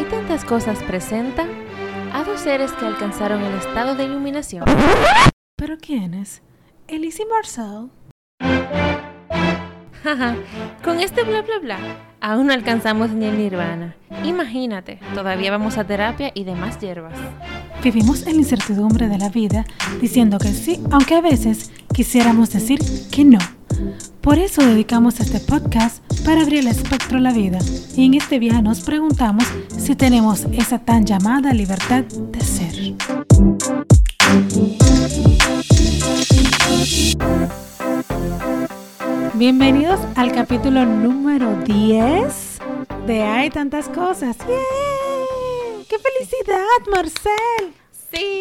Hay 0.00 0.06
tantas 0.06 0.46
cosas 0.46 0.82
presenta 0.84 1.46
a 2.14 2.24
dos 2.24 2.40
seres 2.40 2.72
que 2.72 2.86
alcanzaron 2.86 3.42
el 3.42 3.52
estado 3.58 3.94
de 3.94 4.04
iluminación. 4.04 4.64
¿Pero 5.56 5.76
quiénes? 5.76 6.40
Elise 6.88 7.24
y 7.24 7.26
Marcel. 7.26 7.90
Jaja, 10.02 10.36
con 10.82 11.00
este 11.00 11.22
bla 11.22 11.42
bla 11.42 11.58
bla, 11.58 11.78
aún 12.22 12.46
no 12.46 12.54
alcanzamos 12.54 13.10
ni 13.10 13.26
el 13.26 13.36
nirvana. 13.36 13.94
Imagínate, 14.24 15.00
todavía 15.14 15.50
vamos 15.50 15.76
a 15.76 15.84
terapia 15.84 16.32
y 16.32 16.44
demás 16.44 16.80
hierbas. 16.80 17.12
Vivimos 17.84 18.22
en 18.26 18.36
la 18.36 18.38
incertidumbre 18.38 19.06
de 19.06 19.18
la 19.18 19.28
vida 19.28 19.66
diciendo 20.00 20.38
que 20.38 20.54
sí, 20.54 20.82
aunque 20.90 21.16
a 21.16 21.20
veces 21.20 21.72
quisiéramos 21.92 22.50
decir 22.54 22.80
que 23.10 23.26
no. 23.26 23.38
Por 24.22 24.38
eso 24.38 24.62
dedicamos 24.64 25.20
este 25.20 25.40
podcast 25.40 26.02
para 26.24 26.42
abrir 26.42 26.60
el 26.60 26.68
espectro 26.68 27.18
a 27.18 27.20
la 27.20 27.32
vida. 27.32 27.58
Y 27.96 28.06
en 28.06 28.14
este 28.14 28.38
viaje 28.38 28.62
nos 28.62 28.80
preguntamos 28.80 29.44
si 29.76 29.94
tenemos 29.94 30.46
esa 30.52 30.78
tan 30.78 31.04
llamada 31.04 31.52
libertad 31.52 32.04
de 32.04 32.40
ser. 32.40 32.94
Bienvenidos 39.34 40.00
al 40.16 40.32
capítulo 40.32 40.84
número 40.84 41.56
10 41.64 42.58
de 43.06 43.22
Hay 43.22 43.50
tantas 43.50 43.88
cosas. 43.88 44.36
¡Yay! 44.38 45.86
¡Qué 45.88 45.96
felicidad, 45.98 46.60
Marcel! 46.90 47.74
Sí. 48.12 48.40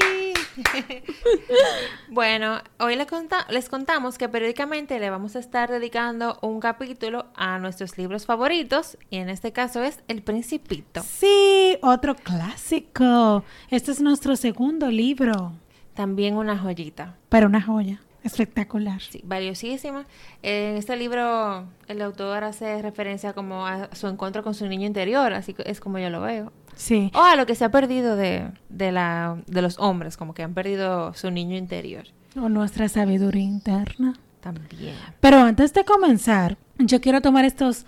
bueno, 2.09 2.59
hoy 2.79 2.95
les, 2.95 3.07
conta- 3.07 3.45
les 3.49 3.69
contamos 3.69 4.17
que 4.17 4.29
periódicamente 4.29 4.99
le 4.99 5.09
vamos 5.09 5.35
a 5.35 5.39
estar 5.39 5.69
dedicando 5.69 6.37
un 6.41 6.59
capítulo 6.59 7.27
a 7.35 7.59
nuestros 7.59 7.97
libros 7.97 8.25
favoritos 8.25 8.97
y 9.09 9.17
en 9.17 9.29
este 9.29 9.51
caso 9.51 9.83
es 9.83 9.99
El 10.07 10.21
Principito. 10.21 11.01
Sí, 11.03 11.77
otro 11.81 12.15
clásico. 12.15 13.43
Este 13.69 13.91
es 13.91 14.01
nuestro 14.01 14.35
segundo 14.35 14.87
libro, 14.89 15.53
También 15.93 16.35
una 16.35 16.57
joyita. 16.57 17.15
pero 17.29 17.47
una 17.47 17.61
joya. 17.61 17.99
Espectacular. 18.21 18.99
Sí, 19.01 19.21
valiosísima. 19.23 20.05
En 20.43 20.75
este 20.75 20.97
libro 20.97 21.65
el 21.87 22.01
autor 22.01 22.43
hace 22.43 22.81
referencia 22.81 23.31
como 23.31 23.65
a 23.65 23.95
su 23.95 24.07
encuentro 24.07 24.43
con 24.43 24.53
su 24.53 24.67
niño 24.67 24.85
interior, 24.85 25.31
así 25.31 25.53
que 25.53 25.63
es 25.65 25.79
como 25.79 25.99
yo 25.99 26.09
lo 26.09 26.19
veo. 26.19 26.51
Sí. 26.79 27.11
O 27.13 27.21
a 27.21 27.35
lo 27.35 27.45
que 27.45 27.55
se 27.55 27.65
ha 27.65 27.71
perdido 27.71 28.15
de, 28.15 28.49
de, 28.69 28.93
la, 28.93 29.37
de 29.47 29.61
los 29.61 29.77
hombres, 29.79 30.15
como 30.15 30.33
que 30.33 30.43
han 30.43 30.53
perdido 30.53 31.13
su 31.13 31.29
niño 31.29 31.57
interior. 31.57 32.05
O 32.37 32.47
nuestra 32.47 32.87
sabiduría 32.87 33.43
interna. 33.43 34.17
También. 34.39 34.95
Pero 35.19 35.39
antes 35.39 35.73
de 35.73 35.83
comenzar, 35.83 36.57
yo 36.77 37.01
quiero 37.01 37.21
tomar 37.21 37.43
estos 37.43 37.85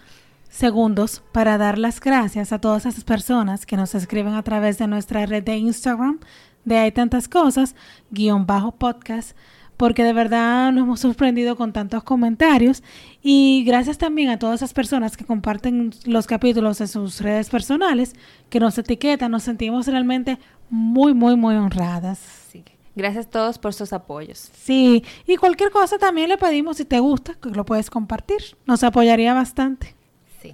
segundos 0.50 1.24
para 1.32 1.58
dar 1.58 1.78
las 1.78 2.02
gracias 2.02 2.52
a 2.52 2.60
todas 2.60 2.86
esas 2.86 3.06
personas 3.06 3.66
que 3.66 3.78
nos 3.78 3.96
escriben 3.96 4.34
a 4.34 4.44
través 4.44 4.78
de 4.78 4.88
nuestra 4.88 5.26
red 5.26 5.44
de 5.44 5.56
Instagram 5.56 6.20
de 6.66 6.78
Hay 6.78 6.92
Tantas 6.92 7.30
Cosas, 7.30 7.76
guion 8.10 8.46
bajo 8.46 8.74
podcast, 8.74 9.38
porque 9.82 10.04
de 10.04 10.14
verdad 10.14 10.72
nos 10.72 10.84
hemos 10.84 11.00
sorprendido 11.00 11.56
con 11.56 11.74
tantos 11.74 12.04
comentarios 12.04 12.84
y 13.24 13.64
gracias 13.66 13.98
también 13.98 14.30
a 14.30 14.38
todas 14.38 14.60
esas 14.60 14.74
personas 14.74 15.18
que 15.18 15.26
comparten 15.26 15.90
los 16.06 16.28
capítulos 16.28 16.80
en 16.82 16.88
sus 16.88 17.20
redes 17.20 17.50
personales, 17.50 18.14
que 18.52 18.60
nos 18.60 18.78
etiquetan, 18.78 19.32
nos 19.32 19.42
sentimos 19.42 19.88
realmente 19.88 20.38
muy, 20.70 21.16
muy, 21.16 21.36
muy 21.36 21.56
honradas. 21.56 22.20
Sí. 22.52 22.64
Gracias 22.96 23.26
a 23.26 23.30
todos 23.32 23.58
por 23.58 23.74
sus 23.74 23.92
apoyos. 23.92 24.52
Sí, 24.54 25.04
y 25.26 25.36
cualquier 25.38 25.72
cosa 25.72 25.98
también 25.98 26.30
le 26.30 26.38
pedimos 26.38 26.78
si 26.78 26.86
te 26.86 27.00
gusta, 27.00 27.34
que 27.42 27.50
lo 27.50 27.66
puedes 27.66 27.90
compartir. 27.90 28.56
Nos 28.68 28.84
apoyaría 28.84 29.34
bastante. 29.34 29.96
Sí. 30.44 30.54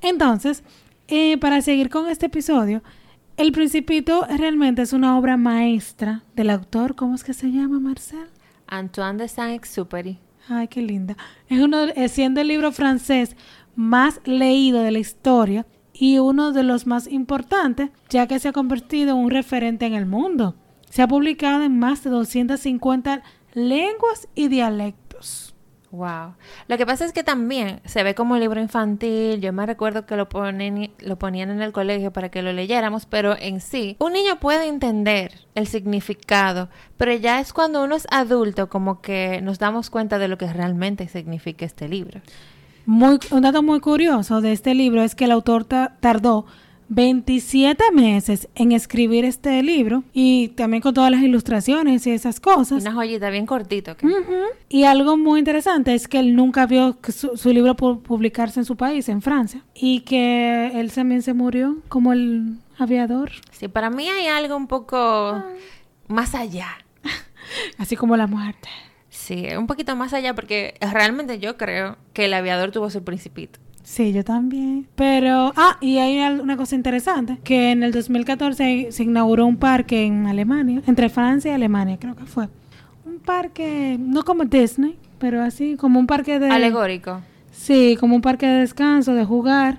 Entonces, 0.00 0.64
eh, 1.06 1.38
para 1.38 1.62
seguir 1.62 1.90
con 1.90 2.08
este 2.08 2.26
episodio, 2.26 2.82
El 3.36 3.52
Principito 3.52 4.26
realmente 4.28 4.82
es 4.82 4.92
una 4.92 5.16
obra 5.16 5.36
maestra 5.36 6.24
del 6.34 6.50
autor, 6.50 6.96
¿cómo 6.96 7.14
es 7.14 7.22
que 7.22 7.34
se 7.34 7.52
llama, 7.52 7.78
Marcel? 7.78 8.31
Antoine 8.72 9.18
de 9.18 9.28
Saint-Exupéry. 9.28 10.18
Ay, 10.48 10.68
qué 10.68 10.82
linda. 10.82 11.16
Es 11.48 11.60
uno, 11.60 11.84
eh, 11.84 12.08
siendo 12.08 12.40
el 12.40 12.48
libro 12.48 12.72
francés 12.72 13.36
más 13.76 14.20
leído 14.24 14.82
de 14.82 14.90
la 14.90 14.98
historia 14.98 15.66
y 15.92 16.18
uno 16.18 16.52
de 16.52 16.62
los 16.62 16.86
más 16.86 17.06
importantes, 17.06 17.90
ya 18.08 18.26
que 18.26 18.38
se 18.38 18.48
ha 18.48 18.52
convertido 18.52 19.10
en 19.12 19.18
un 19.18 19.30
referente 19.30 19.86
en 19.86 19.94
el 19.94 20.06
mundo. 20.06 20.56
Se 20.90 21.02
ha 21.02 21.08
publicado 21.08 21.62
en 21.62 21.78
más 21.78 22.02
de 22.02 22.10
250 22.10 23.22
lenguas 23.54 24.28
y 24.34 24.48
dialectos. 24.48 25.01
Wow. 25.92 26.36
Lo 26.68 26.78
que 26.78 26.86
pasa 26.86 27.04
es 27.04 27.12
que 27.12 27.22
también 27.22 27.80
se 27.84 28.02
ve 28.02 28.14
como 28.14 28.32
un 28.32 28.40
libro 28.40 28.58
infantil. 28.58 29.42
Yo 29.42 29.52
me 29.52 29.66
recuerdo 29.66 30.06
que 30.06 30.16
lo, 30.16 30.26
ponen, 30.26 30.90
lo 31.00 31.18
ponían 31.18 31.50
en 31.50 31.60
el 31.60 31.72
colegio 31.72 32.14
para 32.14 32.30
que 32.30 32.40
lo 32.40 32.50
leyéramos, 32.54 33.04
pero 33.04 33.36
en 33.38 33.60
sí, 33.60 33.96
un 33.98 34.14
niño 34.14 34.40
puede 34.40 34.68
entender 34.68 35.32
el 35.54 35.66
significado, 35.66 36.70
pero 36.96 37.12
ya 37.12 37.40
es 37.40 37.52
cuando 37.52 37.84
uno 37.84 37.94
es 37.94 38.06
adulto 38.10 38.70
como 38.70 39.02
que 39.02 39.40
nos 39.42 39.58
damos 39.58 39.90
cuenta 39.90 40.18
de 40.18 40.28
lo 40.28 40.38
que 40.38 40.50
realmente 40.50 41.08
significa 41.08 41.66
este 41.66 41.88
libro. 41.90 42.22
Muy, 42.86 43.18
un 43.30 43.42
dato 43.42 43.62
muy 43.62 43.80
curioso 43.80 44.40
de 44.40 44.52
este 44.52 44.74
libro 44.74 45.02
es 45.02 45.14
que 45.14 45.26
el 45.26 45.30
autor 45.30 45.64
ta- 45.66 45.96
tardó 46.00 46.46
27 46.94 47.82
meses 47.92 48.48
en 48.54 48.72
escribir 48.72 49.24
este 49.24 49.62
libro 49.62 50.04
y 50.12 50.48
también 50.48 50.82
con 50.82 50.92
todas 50.94 51.10
las 51.10 51.22
ilustraciones 51.22 52.06
y 52.06 52.10
esas 52.10 52.38
cosas. 52.38 52.82
Una 52.82 52.92
joyita 52.92 53.30
bien 53.30 53.46
cortito. 53.46 53.96
Y 54.68 54.84
algo 54.84 55.16
muy 55.16 55.38
interesante 55.38 55.94
es 55.94 56.06
que 56.06 56.18
él 56.18 56.36
nunca 56.36 56.66
vio 56.66 56.98
su, 57.08 57.36
su 57.36 57.50
libro 57.50 57.74
pu- 57.76 58.02
publicarse 58.02 58.60
en 58.60 58.64
su 58.66 58.76
país, 58.76 59.08
en 59.08 59.22
Francia, 59.22 59.64
y 59.74 60.00
que 60.00 60.70
él 60.78 60.92
también 60.92 61.22
se 61.22 61.32
murió 61.34 61.78
como 61.88 62.12
el 62.12 62.56
aviador, 62.78 63.30
Sí, 63.52 63.68
para 63.68 63.90
mí 63.90 64.08
hay 64.08 64.26
algo 64.26 64.56
un 64.56 64.66
poco 64.66 65.42
más 66.08 66.34
allá. 66.34 66.68
así 67.78 67.96
como 67.96 68.16
la 68.16 68.26
muerte. 68.26 68.68
Sí, 69.08 69.46
un 69.56 69.66
poquito 69.66 69.94
más 69.96 70.12
allá 70.14 70.34
porque 70.34 70.74
realmente 70.80 71.38
yo 71.38 71.56
creo 71.56 71.96
que 72.12 72.24
el 72.26 72.34
aviador 72.34 72.70
tuvo 72.72 72.90
su 72.90 73.02
principito. 73.04 73.60
Sí, 73.82 74.12
yo 74.12 74.24
también. 74.24 74.86
Pero, 74.94 75.52
ah, 75.56 75.76
y 75.80 75.98
hay 75.98 76.18
una 76.40 76.56
cosa 76.56 76.76
interesante, 76.76 77.38
que 77.42 77.72
en 77.72 77.82
el 77.82 77.92
2014 77.92 78.88
se 78.90 79.02
inauguró 79.02 79.46
un 79.46 79.56
parque 79.56 80.04
en 80.04 80.26
Alemania, 80.26 80.82
entre 80.86 81.08
Francia 81.08 81.50
y 81.50 81.54
Alemania, 81.54 81.98
creo 81.98 82.14
que 82.14 82.24
fue. 82.24 82.48
Un 83.04 83.18
parque, 83.18 83.96
no 83.98 84.22
como 84.22 84.44
Disney, 84.44 84.96
pero 85.18 85.42
así, 85.42 85.76
como 85.76 85.98
un 85.98 86.06
parque 86.06 86.38
de... 86.38 86.48
Alegórico. 86.48 87.20
Sí, 87.50 87.96
como 87.98 88.16
un 88.16 88.22
parque 88.22 88.46
de 88.46 88.60
descanso, 88.60 89.14
de 89.14 89.24
jugar, 89.24 89.78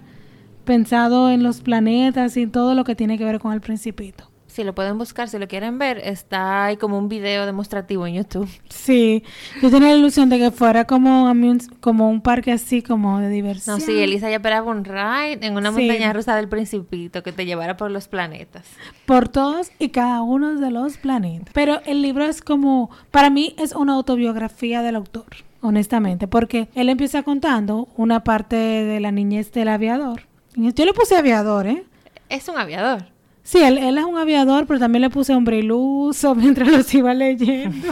pensado 0.66 1.32
en 1.32 1.44
los 1.44 1.62
planetas 1.62 2.38
y 2.38 2.48
todo 2.48 2.76
lo 2.76 2.84
que 2.84 2.96
tiene 2.96 3.18
que 3.18 3.26
ver 3.26 3.40
con 3.40 3.54
el 3.54 3.62
principito. 3.62 4.33
Si 4.54 4.64
lo 4.64 4.76
pueden 4.76 5.00
buscar, 5.00 5.30
si 5.30 5.40
lo 5.40 5.48
quieren 5.48 5.80
ver, 5.80 5.98
está 5.98 6.66
ahí 6.66 6.78
como 6.78 7.00
un 7.00 7.10
video 7.10 7.48
demostrativo 7.48 8.06
en 8.06 8.14
YouTube. 8.14 8.48
Sí, 8.70 9.24
yo 9.64 9.72
tenía 9.72 9.90
la 9.90 9.96
ilusión 9.96 10.30
de 10.30 10.38
que 10.38 10.52
fuera 10.52 10.86
como, 10.86 11.24
un- 11.24 11.58
como 11.80 12.08
un 12.08 12.22
parque 12.22 12.52
así, 12.52 12.84
como 12.84 13.18
de 13.20 13.30
diversión. 13.30 13.80
No, 13.80 13.84
sí, 13.84 14.00
Elisa 14.00 14.30
ya 14.30 14.36
esperaba 14.36 14.70
un 14.70 14.86
ride 14.86 15.40
en 15.44 15.58
una 15.58 15.72
Sí. 15.74 15.80
montaña 15.88 16.14
rusa 16.14 16.36
del 16.36 16.50
Principito 16.50 17.24
que 17.24 17.32
te 17.32 17.48
llevara 17.48 17.78
por 17.78 17.90
los 17.90 18.08
planetas. 18.08 18.64
por 19.08 19.28
todos 19.28 19.72
y 19.80 19.90
cada 19.90 20.22
uno 20.22 20.54
de 20.60 20.70
los 20.70 20.98
planetas. 20.98 21.52
Pero 21.52 21.82
el 21.86 22.04
libro 22.04 22.24
es 22.24 22.42
como, 22.44 22.92
para 23.10 23.32
mí 23.32 23.56
es 23.58 23.74
una 23.74 23.94
autobiografía 23.94 24.84
del 24.84 24.98
autor, 24.98 25.26
honestamente, 25.62 26.28
porque 26.28 26.68
él 26.76 26.90
empieza 26.90 27.24
contando 27.24 27.88
una 27.98 28.24
parte 28.24 28.56
de 28.56 29.00
la 29.00 29.12
niñez 29.12 29.52
del 29.52 29.70
aviador. 29.70 30.28
Yo 30.56 30.86
le 30.86 30.94
puse 30.94 31.16
aviador, 31.16 31.66
¿eh? 31.66 31.84
Es 32.30 32.48
un 32.50 32.58
aviador. 32.60 33.06
Sí, 33.44 33.60
él, 33.62 33.78
él 33.78 33.98
es 33.98 34.06
un 34.06 34.18
aviador, 34.18 34.66
pero 34.66 34.80
también 34.80 35.02
le 35.02 35.10
puse 35.10 35.34
hombre 35.36 35.60
iluso 35.60 36.34
mientras 36.36 36.70
los 36.72 36.94
iba 36.94 37.14
leyendo 37.14 37.88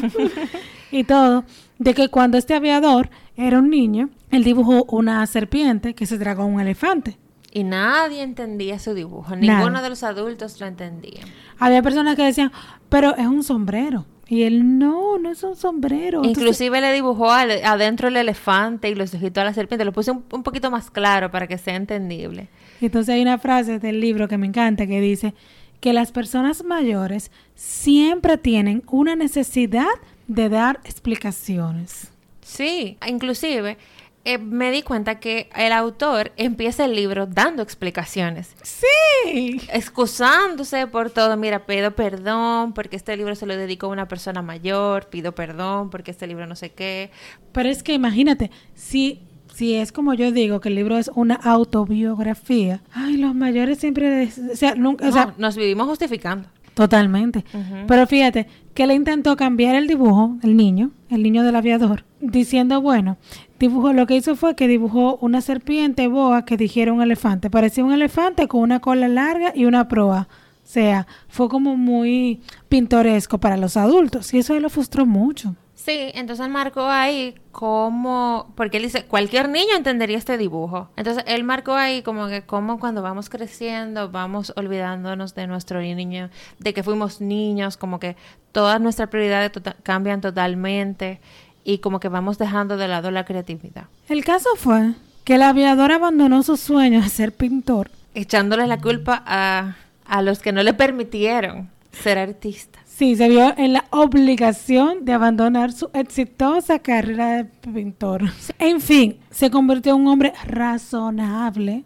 y 0.92 1.04
todo. 1.04 1.44
De 1.78 1.94
que 1.94 2.10
cuando 2.10 2.38
este 2.38 2.54
aviador 2.54 3.10
era 3.36 3.60
un 3.60 3.70
niño, 3.70 4.10
él 4.30 4.44
dibujó 4.44 4.84
una 4.86 5.26
serpiente 5.28 5.94
que 5.94 6.06
se 6.06 6.18
tragó 6.18 6.44
a 6.44 6.46
un 6.46 6.60
elefante. 6.62 7.18
Y 7.52 7.64
nadie 7.64 8.22
entendía 8.22 8.80
su 8.80 8.94
dibujo. 8.94 9.36
Nada. 9.36 9.60
Ninguno 9.60 9.82
de 9.82 9.90
los 9.90 10.04
adultos 10.04 10.60
lo 10.62 10.68
entendía. 10.68 11.22
Había 11.60 11.82
personas 11.82 12.16
que 12.16 12.24
decían, 12.24 12.52
pero 12.88 13.16
es 13.18 13.28
un 13.28 13.44
sombrero. 13.44 14.06
Y 14.28 14.44
él, 14.44 14.80
no, 14.80 15.18
no 15.20 15.32
es 15.32 15.44
un 15.44 15.58
sombrero. 15.58 16.20
Entonces, 16.20 16.38
Inclusive 16.44 16.80
le 16.80 16.94
dibujó 16.94 17.30
al- 17.30 17.62
adentro 17.66 18.08
el 18.08 18.16
elefante 18.16 18.88
y 18.90 18.96
los 18.96 19.14
ojitos 19.14 19.42
a 19.42 19.46
la 19.46 19.54
serpiente. 19.54 19.84
Lo 19.84 19.92
puse 19.92 20.12
un, 20.12 20.24
un 20.32 20.44
poquito 20.44 20.72
más 20.72 20.90
claro 20.90 21.30
para 21.32 21.48
que 21.48 21.58
sea 21.58 21.76
entendible. 21.76 22.48
Entonces 22.88 23.16
hay 23.16 23.22
una 23.22 23.38
frase 23.40 23.80
del 23.80 24.00
libro 24.02 24.28
que 24.28 24.38
me 24.38 24.48
encanta 24.48 24.88
que 24.88 25.00
dice 25.02 25.34
que 25.80 25.94
las 25.94 26.12
personas 26.12 26.64
mayores 26.64 27.32
siempre 27.56 28.38
tienen 28.38 28.84
una 28.88 29.16
necesidad 29.16 29.88
de 30.28 30.50
dar 30.50 30.80
explicaciones. 30.86 32.12
Sí, 32.42 32.98
inclusive 33.08 33.78
eh, 34.24 34.38
me 34.38 34.70
di 34.72 34.84
cuenta 34.84 35.20
que 35.20 35.50
el 35.56 35.72
autor 35.72 36.32
empieza 36.38 36.86
el 36.86 36.96
libro 36.96 37.26
dando 37.26 37.64
explicaciones, 37.64 38.56
Sí. 38.62 39.60
excusándose 39.74 40.86
por 40.88 41.10
todo. 41.10 41.38
Mira, 41.38 41.66
pido 41.66 41.92
perdón 41.96 42.74
porque 42.74 42.96
este 42.96 43.18
libro 43.18 43.34
se 43.36 43.46
lo 43.48 43.56
dedico 43.58 43.88
a 43.88 43.90
una 43.90 44.08
persona 44.08 44.42
mayor, 44.42 45.10
pido 45.10 45.34
perdón 45.34 45.90
porque 45.90 46.12
este 46.12 46.28
libro 46.28 46.46
no 46.46 46.56
sé 46.56 46.72
qué. 46.72 47.10
Pero 47.52 47.70
es 47.70 47.82
que 47.84 47.94
imagínate, 47.94 48.52
si 48.76 49.22
si 49.54 49.76
es 49.76 49.92
como 49.92 50.14
yo 50.14 50.32
digo, 50.32 50.60
que 50.60 50.70
el 50.70 50.76
libro 50.76 50.98
es 50.98 51.12
una 51.16 51.36
autobiografía, 51.36 52.82
ay, 52.94 53.18
los 53.18 53.36
mayores 53.36 53.80
siempre, 53.80 54.30
o 54.52 54.56
sea, 54.56 54.76
nunca, 54.76 55.08
o 55.08 55.12
sea, 55.12 55.26
No, 55.28 55.34
nos 55.38 55.56
vivimos 55.56 55.88
justificando. 55.88 56.48
totalmente. 56.74 57.44
Pero 57.88 58.08
fíjate, 58.08 58.48
que 58.74 58.88
le 58.88 58.94
intentó 58.96 59.36
cambiar 59.36 59.76
el 59.76 59.88
dibujo, 59.88 60.38
el 60.42 60.56
niño, 60.56 60.92
el 61.10 61.22
niño 61.24 61.44
del 61.44 61.56
aviador, 61.56 62.06
diciendo, 62.22 62.82
bueno, 62.82 63.18
dibujó, 63.60 63.94
lo 63.94 64.08
que 64.08 64.16
hizo 64.16 64.36
fue 64.36 64.56
que 64.56 64.68
dibujó 64.68 65.18
una 65.22 65.42
serpiente 65.42 66.08
boa 66.08 66.46
que 66.46 66.58
dijera 66.58 66.94
un 66.94 67.02
elefante. 67.02 67.50
Parecía 67.50 67.84
un 67.84 67.92
elefante 67.92 68.48
con 68.48 68.62
una 68.62 68.80
cola 68.80 69.08
larga 69.08 69.52
y 69.54 69.66
una 69.66 69.88
proa. 69.88 70.28
O 70.64 70.68
sea, 70.74 71.06
fue 71.28 71.50
como 71.50 71.76
muy 71.76 72.40
pintoresco 72.70 73.40
para 73.40 73.58
los 73.58 73.76
adultos 73.76 74.34
y 74.34 74.38
eso 74.38 74.58
lo 74.60 74.70
frustró 74.70 75.06
mucho. 75.06 75.56
Sí, 75.84 76.12
entonces 76.14 76.46
él 76.46 76.52
marcó 76.52 76.86
ahí 76.88 77.34
como, 77.52 78.54
porque 78.56 78.78
él 78.78 78.84
dice, 78.84 79.06
cualquier 79.06 79.50
niño 79.50 79.76
entendería 79.76 80.18
este 80.18 80.38
dibujo. 80.38 80.90
Entonces 80.96 81.24
él 81.26 81.44
marcó 81.44 81.74
ahí 81.74 82.04
como 82.04 82.28
que 82.28 82.44
como 82.44 82.80
cuando 82.80 83.02
vamos 83.02 83.30
creciendo, 83.30 84.12
vamos 84.12 84.54
olvidándonos 84.56 85.34
de 85.34 85.48
nuestro 85.48 85.82
niño, 85.82 86.30
de 86.60 86.74
que 86.76 86.84
fuimos 86.84 87.20
niños, 87.20 87.78
como 87.78 88.00
que 88.00 88.16
todas 88.52 88.80
nuestras 88.80 89.10
prioridades 89.10 89.52
tota- 89.52 89.76
cambian 89.82 90.22
totalmente 90.22 91.20
y 91.64 91.80
como 91.80 92.00
que 92.00 92.10
vamos 92.10 92.38
dejando 92.38 92.78
de 92.78 92.88
lado 92.88 93.10
la 93.10 93.26
creatividad, 93.26 93.86
El 94.08 94.24
caso 94.24 94.50
fue 94.58 94.92
que 95.24 95.36
el 95.36 95.42
aviador 95.42 95.92
abandonó 95.92 96.44
su 96.44 96.58
sueño 96.58 97.02
de 97.02 97.10
ser 97.10 97.32
pintor. 97.32 97.90
echándole 98.14 98.68
la 98.68 98.78
culpa 98.80 99.24
a, 99.26 99.78
a 100.06 100.22
los 100.22 100.40
que 100.40 100.52
no 100.52 100.62
le 100.64 100.74
permitieron 100.76 101.70
ser 101.92 102.18
artista. 102.20 102.80
Sí, 102.96 103.16
se 103.16 103.30
vio 103.30 103.54
en 103.58 103.74
la 103.74 103.86
obligación 103.90 105.06
de 105.06 105.14
abandonar 105.14 105.72
su 105.72 105.90
exitosa 105.94 106.80
carrera 106.80 107.38
de 107.38 107.46
pintor. 107.46 108.24
En 108.60 108.80
fin, 108.80 109.18
se 109.32 109.50
convirtió 109.50 109.96
en 109.96 110.02
un 110.02 110.08
hombre 110.08 110.34
razonable 110.46 111.84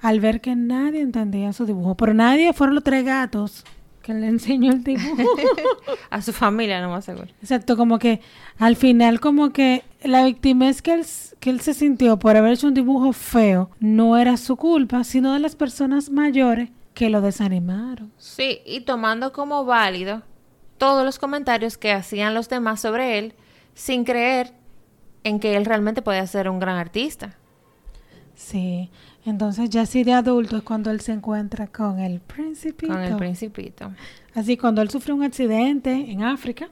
al 0.00 0.18
ver 0.18 0.40
que 0.40 0.56
nadie 0.56 1.02
entendía 1.02 1.52
su 1.52 1.66
dibujo. 1.66 1.94
Pero 1.94 2.14
nadie 2.14 2.52
fueron 2.52 2.74
los 2.74 2.82
tres 2.82 3.04
gatos 3.04 3.64
que 4.02 4.14
le 4.14 4.26
enseñó 4.26 4.72
el 4.72 4.82
dibujo. 4.82 5.22
A 6.10 6.22
su 6.22 6.32
familia, 6.32 6.80
no 6.80 6.88
más 6.88 7.04
seguro. 7.04 7.28
Exacto, 7.42 7.76
como 7.76 7.98
que 7.98 8.20
al 8.58 8.74
final 8.74 9.20
como 9.20 9.50
que 9.50 9.84
la 10.02 10.24
victimez 10.24 10.82
que 10.82 10.94
él, 10.94 11.06
que 11.38 11.50
él 11.50 11.60
se 11.60 11.74
sintió 11.74 12.18
por 12.18 12.36
haber 12.36 12.54
hecho 12.54 12.66
un 12.66 12.74
dibujo 12.74 13.12
feo 13.12 13.70
no 13.78 14.16
era 14.16 14.36
su 14.36 14.56
culpa, 14.56 15.04
sino 15.04 15.34
de 15.34 15.38
las 15.38 15.54
personas 15.54 16.10
mayores 16.10 16.70
que 16.94 17.08
lo 17.08 17.20
desanimaron. 17.20 18.10
Sí, 18.18 18.60
y 18.66 18.80
tomando 18.80 19.32
como 19.32 19.64
válido 19.64 20.22
todos 20.80 21.04
los 21.04 21.18
comentarios 21.18 21.76
que 21.76 21.92
hacían 21.92 22.32
los 22.32 22.48
demás 22.48 22.80
sobre 22.80 23.18
él 23.18 23.34
sin 23.74 24.04
creer 24.04 24.54
en 25.24 25.38
que 25.38 25.54
él 25.56 25.66
realmente 25.66 26.00
podía 26.00 26.26
ser 26.26 26.48
un 26.48 26.58
gran 26.58 26.76
artista. 26.78 27.36
Sí, 28.34 28.90
entonces 29.26 29.68
ya 29.68 29.82
así 29.82 30.04
de 30.04 30.14
adulto 30.14 30.56
es 30.56 30.62
cuando 30.62 30.90
él 30.90 31.00
se 31.02 31.12
encuentra 31.12 31.66
con 31.66 32.00
el 32.00 32.20
principito. 32.20 32.90
Con 32.94 33.02
el 33.02 33.16
principito. 33.16 33.92
Así 34.34 34.56
cuando 34.56 34.80
él 34.80 34.88
sufre 34.88 35.12
un 35.12 35.22
accidente 35.22 35.92
en 36.10 36.22
África, 36.22 36.70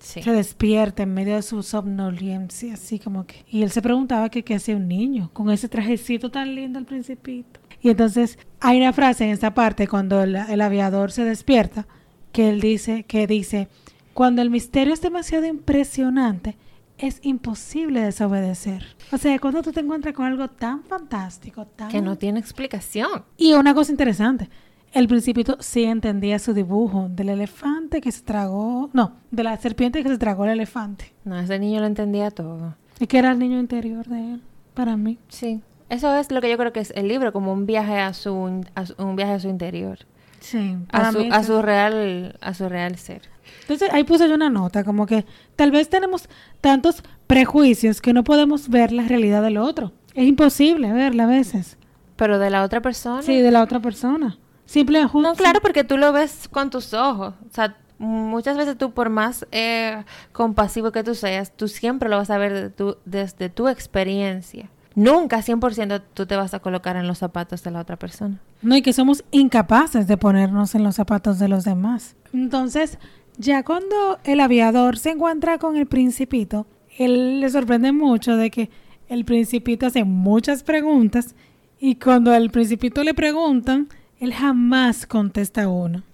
Sí. 0.00 0.22
se 0.22 0.32
despierta 0.32 1.02
en 1.04 1.14
medio 1.14 1.36
de 1.36 1.42
su 1.42 1.62
somnolencia, 1.62 2.72
así 2.74 2.98
como 2.98 3.26
que... 3.26 3.44
Y 3.48 3.62
él 3.62 3.70
se 3.70 3.82
preguntaba 3.82 4.30
que 4.30 4.42
qué 4.42 4.54
hacía 4.56 4.74
un 4.74 4.88
niño 4.88 5.30
con 5.34 5.50
ese 5.50 5.68
trajecito 5.68 6.30
tan 6.30 6.54
lindo 6.54 6.78
el 6.80 6.86
principito. 6.86 7.60
Y 7.80 7.90
entonces 7.90 8.38
hay 8.60 8.78
una 8.80 8.92
frase 8.92 9.24
en 9.24 9.30
esta 9.30 9.52
parte 9.54 9.86
cuando 9.86 10.22
el, 10.22 10.34
el 10.34 10.60
aviador 10.62 11.12
se 11.12 11.22
despierta 11.24 11.86
que 12.32 12.48
él 12.48 12.60
dice, 12.60 13.04
que 13.04 13.26
dice, 13.26 13.68
cuando 14.14 14.42
el 14.42 14.50
misterio 14.50 14.92
es 14.94 15.00
demasiado 15.00 15.46
impresionante, 15.46 16.56
es 16.98 17.20
imposible 17.22 18.00
desobedecer. 18.02 18.84
O 19.12 19.16
sea, 19.18 19.38
cuando 19.38 19.62
tú 19.62 19.72
te 19.72 19.80
encuentras 19.80 20.14
con 20.14 20.26
algo 20.26 20.48
tan 20.48 20.82
fantástico, 20.84 21.66
tan... 21.66 21.88
Que 21.88 22.02
no 22.02 22.16
tiene 22.16 22.38
explicación. 22.38 23.24
Y 23.38 23.54
una 23.54 23.72
cosa 23.74 23.90
interesante, 23.90 24.50
el 24.92 25.08
principito 25.08 25.56
sí 25.60 25.84
entendía 25.84 26.38
su 26.38 26.52
dibujo 26.52 27.08
del 27.08 27.30
elefante 27.30 28.00
que 28.02 28.12
se 28.12 28.22
tragó, 28.22 28.90
no, 28.92 29.14
de 29.30 29.44
la 29.44 29.56
serpiente 29.56 30.02
que 30.02 30.08
se 30.10 30.18
tragó 30.18 30.44
el 30.44 30.50
elefante. 30.50 31.14
No, 31.24 31.38
ese 31.38 31.58
niño 31.58 31.80
lo 31.80 31.86
entendía 31.86 32.30
todo. 32.30 32.76
Y 32.98 33.06
que 33.06 33.18
era 33.18 33.30
el 33.32 33.38
niño 33.38 33.58
interior 33.58 34.06
de 34.06 34.34
él, 34.34 34.42
para 34.74 34.96
mí. 34.98 35.18
Sí. 35.28 35.62
Eso 35.88 36.14
es 36.14 36.30
lo 36.30 36.40
que 36.40 36.50
yo 36.50 36.58
creo 36.58 36.72
que 36.72 36.80
es 36.80 36.92
el 36.94 37.08
libro, 37.08 37.32
como 37.32 37.52
un 37.52 37.66
viaje 37.66 37.98
a 37.98 38.12
su, 38.12 38.62
a 38.74 38.86
su- 38.86 38.94
un 39.02 39.16
viaje 39.16 39.32
a 39.32 39.40
su 39.40 39.48
interior. 39.48 39.98
Sí, 40.40 40.76
A 40.90 41.12
su, 41.12 41.18
mí. 41.18 41.28
a 41.30 41.40
sí. 41.40 41.46
su 41.46 41.62
real, 41.62 42.36
a 42.40 42.54
su 42.54 42.68
real 42.68 42.96
ser. 42.96 43.22
Entonces 43.62 43.90
ahí 43.92 44.04
puse 44.04 44.28
yo 44.28 44.34
una 44.34 44.50
nota, 44.50 44.84
como 44.84 45.06
que 45.06 45.24
tal 45.56 45.70
vez 45.70 45.88
tenemos 45.88 46.28
tantos 46.60 47.02
prejuicios 47.26 48.00
que 48.00 48.12
no 48.12 48.24
podemos 48.24 48.68
ver 48.68 48.90
la 48.92 49.04
realidad 49.04 49.42
del 49.42 49.58
otro. 49.58 49.92
Es 50.14 50.26
imposible 50.26 50.92
verla 50.92 51.24
a 51.24 51.26
veces. 51.26 51.76
Pero 52.16 52.38
de 52.38 52.50
la 52.50 52.62
otra 52.64 52.80
persona. 52.80 53.22
Sí, 53.22 53.40
de 53.40 53.50
la 53.50 53.62
otra 53.62 53.80
persona. 53.80 54.38
Simple 54.66 55.02
No, 55.14 55.34
claro, 55.34 55.60
porque 55.60 55.84
tú 55.84 55.96
lo 55.96 56.12
ves 56.12 56.48
con 56.50 56.70
tus 56.70 56.94
ojos. 56.94 57.34
O 57.48 57.54
sea, 57.54 57.76
muchas 57.98 58.56
veces 58.56 58.76
tú, 58.78 58.92
por 58.92 59.08
más 59.10 59.46
eh, 59.52 60.04
compasivo 60.32 60.90
que 60.92 61.02
tú 61.04 61.14
seas, 61.14 61.52
tú 61.56 61.66
siempre 61.68 62.08
lo 62.08 62.16
vas 62.16 62.30
a 62.30 62.38
ver 62.38 62.52
de 62.52 62.70
tu- 62.70 62.96
desde 63.04 63.48
tu 63.50 63.68
experiencia. 63.68 64.68
Nunca 64.94 65.38
100% 65.42 66.02
tú 66.14 66.26
te 66.26 66.36
vas 66.36 66.52
a 66.54 66.60
colocar 66.60 66.96
en 66.96 67.06
los 67.06 67.18
zapatos 67.18 67.62
de 67.62 67.70
la 67.70 67.80
otra 67.80 67.96
persona. 67.96 68.40
No, 68.62 68.76
y 68.76 68.82
que 68.82 68.92
somos 68.92 69.24
incapaces 69.30 70.06
de 70.06 70.16
ponernos 70.16 70.74
en 70.74 70.82
los 70.82 70.96
zapatos 70.96 71.38
de 71.38 71.48
los 71.48 71.64
demás. 71.64 72.16
Entonces, 72.32 72.98
ya 73.38 73.62
cuando 73.62 74.18
el 74.24 74.40
aviador 74.40 74.98
se 74.98 75.10
encuentra 75.10 75.58
con 75.58 75.76
el 75.76 75.86
principito, 75.86 76.66
él 76.98 77.40
le 77.40 77.48
sorprende 77.50 77.92
mucho 77.92 78.36
de 78.36 78.50
que 78.50 78.70
el 79.08 79.24
principito 79.24 79.86
hace 79.86 80.04
muchas 80.04 80.62
preguntas 80.62 81.34
y 81.78 81.94
cuando 81.96 82.32
al 82.32 82.50
principito 82.50 83.02
le 83.02 83.14
preguntan, 83.14 83.88
él 84.18 84.34
jamás 84.34 85.06
contesta 85.06 85.68
una. 85.68 86.04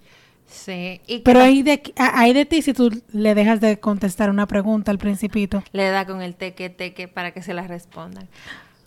Sí. 0.45 1.01
Y 1.07 1.19
Pero 1.19 1.41
hay 1.41 1.61
de, 1.61 1.81
hay 1.97 2.33
de 2.33 2.45
ti 2.45 2.61
si 2.61 2.73
tú 2.73 2.89
le 3.11 3.35
dejas 3.35 3.59
de 3.59 3.79
contestar 3.79 4.29
una 4.29 4.47
pregunta 4.47 4.91
al 4.91 4.97
principito. 4.97 5.61
le 5.73 5.89
da 5.89 6.05
con 6.05 6.21
el 6.21 6.35
teque 6.35 6.69
teque 6.69 7.07
para 7.07 7.31
que 7.31 7.41
se 7.41 7.53
la 7.53 7.67
respondan. 7.67 8.29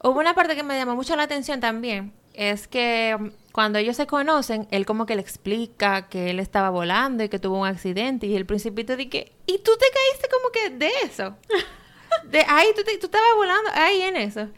Hubo 0.02 0.18
una 0.18 0.34
parte 0.34 0.56
que 0.56 0.62
me 0.62 0.76
llamó 0.78 0.96
mucho 0.96 1.14
la 1.16 1.24
atención 1.24 1.60
también. 1.60 2.12
Es 2.32 2.68
que 2.68 3.16
mm, 3.18 3.28
cuando 3.52 3.78
ellos 3.78 3.96
se 3.96 4.06
conocen, 4.06 4.66
él 4.70 4.86
como 4.86 5.04
que 5.06 5.14
le 5.16 5.20
explica 5.22 6.08
que 6.08 6.30
él 6.30 6.40
estaba 6.40 6.70
volando 6.70 7.22
y 7.24 7.28
que 7.28 7.38
tuvo 7.38 7.58
un 7.60 7.66
accidente. 7.66 8.26
Y 8.26 8.36
el 8.36 8.46
principito 8.46 8.96
dice, 8.96 9.32
¿y 9.46 9.58
tú 9.58 9.72
te 9.78 9.86
caíste 9.92 10.28
como 10.30 10.50
que 10.52 10.70
de 10.70 10.90
eso? 11.04 11.36
De 12.24 12.44
ahí, 12.48 12.68
tú, 12.74 12.82
te- 12.82 12.98
tú 12.98 13.06
estabas 13.06 13.34
volando 13.36 13.70
ahí 13.74 14.02
en 14.02 14.16
eso. 14.16 14.48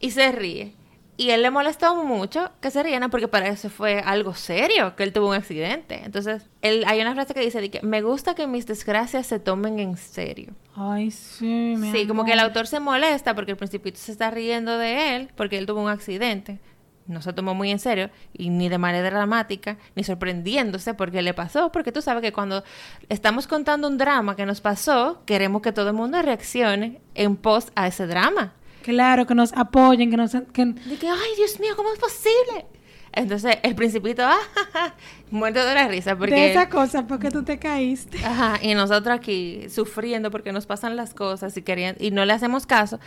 Y 0.00 0.10
se 0.10 0.30
ríe. 0.32 0.74
Y 1.16 1.30
él 1.30 1.42
le 1.42 1.50
molestó 1.50 1.94
mucho 2.04 2.50
que 2.60 2.70
se 2.70 2.82
rieran 2.82 3.08
porque 3.08 3.28
para 3.28 3.46
eso 3.48 3.70
fue 3.70 4.00
algo 4.00 4.34
serio, 4.34 4.96
que 4.96 5.04
él 5.04 5.12
tuvo 5.12 5.28
un 5.28 5.34
accidente. 5.34 6.02
Entonces, 6.04 6.48
él, 6.60 6.84
hay 6.86 7.00
una 7.00 7.12
frase 7.14 7.34
que 7.34 7.40
dice, 7.40 7.60
de 7.60 7.70
que, 7.70 7.82
me 7.82 8.02
gusta 8.02 8.34
que 8.34 8.48
mis 8.48 8.66
desgracias 8.66 9.26
se 9.26 9.38
tomen 9.38 9.78
en 9.78 9.96
serio. 9.96 10.54
Ay, 10.74 11.12
sí, 11.12 11.76
Sí, 11.92 12.06
como 12.08 12.24
que 12.24 12.32
el 12.32 12.40
autor 12.40 12.66
se 12.66 12.80
molesta 12.80 13.34
porque 13.34 13.52
el 13.52 13.56
principito 13.56 13.98
se 13.98 14.10
está 14.10 14.30
riendo 14.30 14.76
de 14.76 15.14
él 15.14 15.30
porque 15.36 15.56
él 15.56 15.66
tuvo 15.66 15.82
un 15.82 15.88
accidente. 15.88 16.58
No 17.06 17.20
se 17.20 17.32
tomó 17.32 17.54
muy 17.54 17.70
en 17.70 17.78
serio 17.78 18.10
y 18.32 18.48
ni 18.48 18.68
de 18.68 18.78
manera 18.78 19.10
dramática, 19.10 19.76
ni 19.94 20.02
sorprendiéndose 20.04 20.94
porque 20.94 21.22
le 21.22 21.34
pasó, 21.34 21.70
porque 21.70 21.92
tú 21.92 22.00
sabes 22.00 22.22
que 22.22 22.32
cuando 22.32 22.64
estamos 23.08 23.46
contando 23.46 23.86
un 23.86 23.98
drama 23.98 24.34
que 24.36 24.46
nos 24.46 24.60
pasó, 24.60 25.22
queremos 25.26 25.60
que 25.60 25.70
todo 25.70 25.88
el 25.88 25.94
mundo 25.94 26.20
reaccione 26.22 27.02
en 27.14 27.36
pos 27.36 27.70
a 27.74 27.86
ese 27.86 28.06
drama. 28.06 28.54
Claro, 28.84 29.26
que 29.26 29.34
nos 29.34 29.52
apoyen, 29.54 30.10
que 30.10 30.16
nos... 30.16 30.32
Que, 30.52 30.66
De 30.66 30.96
que, 30.96 31.08
ay, 31.08 31.30
Dios 31.36 31.58
mío, 31.58 31.72
¿cómo 31.74 31.90
es 31.92 31.98
posible? 31.98 32.66
Entonces 33.12 33.58
el 33.62 33.74
principito, 33.74 34.22
ah, 34.26 34.94
muerto 35.30 35.64
de 35.64 35.74
la 35.74 35.88
risa 35.88 36.16
porque... 36.16 36.34
de 36.34 36.50
esa 36.50 36.68
cosa, 36.68 37.06
porque 37.06 37.30
tú 37.30 37.44
te 37.44 37.58
caíste. 37.58 38.18
Ajá, 38.24 38.58
y 38.60 38.74
nosotros 38.74 39.16
aquí 39.16 39.68
sufriendo 39.70 40.30
porque 40.30 40.52
nos 40.52 40.66
pasan 40.66 40.96
las 40.96 41.14
cosas 41.14 41.56
y 41.56 41.62
querían, 41.62 41.96
y 41.98 42.10
no 42.10 42.24
le 42.24 42.32
hacemos 42.32 42.66
caso 42.66 43.00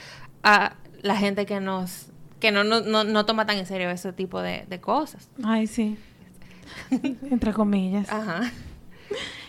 a 0.43 0.75
la 1.01 1.15
gente 1.15 1.45
que 1.45 1.59
nos 1.59 2.07
que 2.39 2.51
no, 2.51 2.63
no, 2.63 2.81
no, 2.81 3.03
no 3.03 3.25
toma 3.25 3.45
tan 3.45 3.57
en 3.57 3.65
serio 3.65 3.89
ese 3.89 4.13
tipo 4.13 4.41
de, 4.41 4.65
de 4.67 4.79
cosas. 4.79 5.29
Ay, 5.43 5.65
sí. 5.67 5.97
Entre 6.91 7.51
comillas. 7.51 8.11
Ajá. 8.11 8.51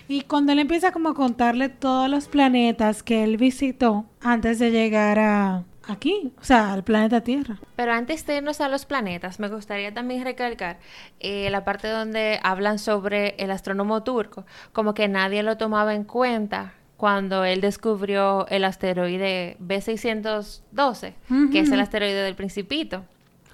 Y 0.08 0.23
cuando 0.23 0.52
él 0.52 0.58
empieza 0.58 0.90
como 0.90 1.11
a 1.11 1.14
contarle 1.14 1.68
todos 1.68 2.08
los 2.08 2.28
planetas 2.28 3.02
que 3.02 3.25
él 3.25 3.37
visitó 3.37 4.06
antes 4.23 4.58
de 4.58 4.70
llegar 4.70 5.18
a 5.18 5.64
aquí, 5.88 6.33
o 6.40 6.45
sea, 6.45 6.73
al 6.73 6.85
planeta 6.85 7.23
Tierra. 7.23 7.59
Pero 7.76 7.92
antes 7.92 8.25
de 8.26 8.37
irnos 8.37 8.61
a 8.61 8.68
los 8.68 8.87
planetas, 8.87 9.40
me 9.40 9.49
gustaría 9.49 9.92
también 9.92 10.25
recalcar 10.25 10.78
eh, 11.21 11.49
la 11.50 11.64
parte 11.64 11.88
donde 11.88 12.38
hablan 12.42 12.78
sobre 12.78 13.35
el 13.38 13.50
astrónomo 13.50 14.02
turco, 14.02 14.45
como 14.73 14.95
que 14.95 15.09
nadie 15.09 15.42
lo 15.42 15.57
tomaba 15.57 15.95
en 15.95 16.04
cuenta 16.04 16.75
cuando 16.97 17.45
él 17.45 17.61
descubrió 17.61 18.47
el 18.49 18.64
asteroide 18.64 19.57
B612, 19.61 21.14
que 21.52 21.61
es 21.61 21.71
el 21.71 21.80
asteroide 21.80 22.23
del 22.23 22.35
Principito. 22.35 23.04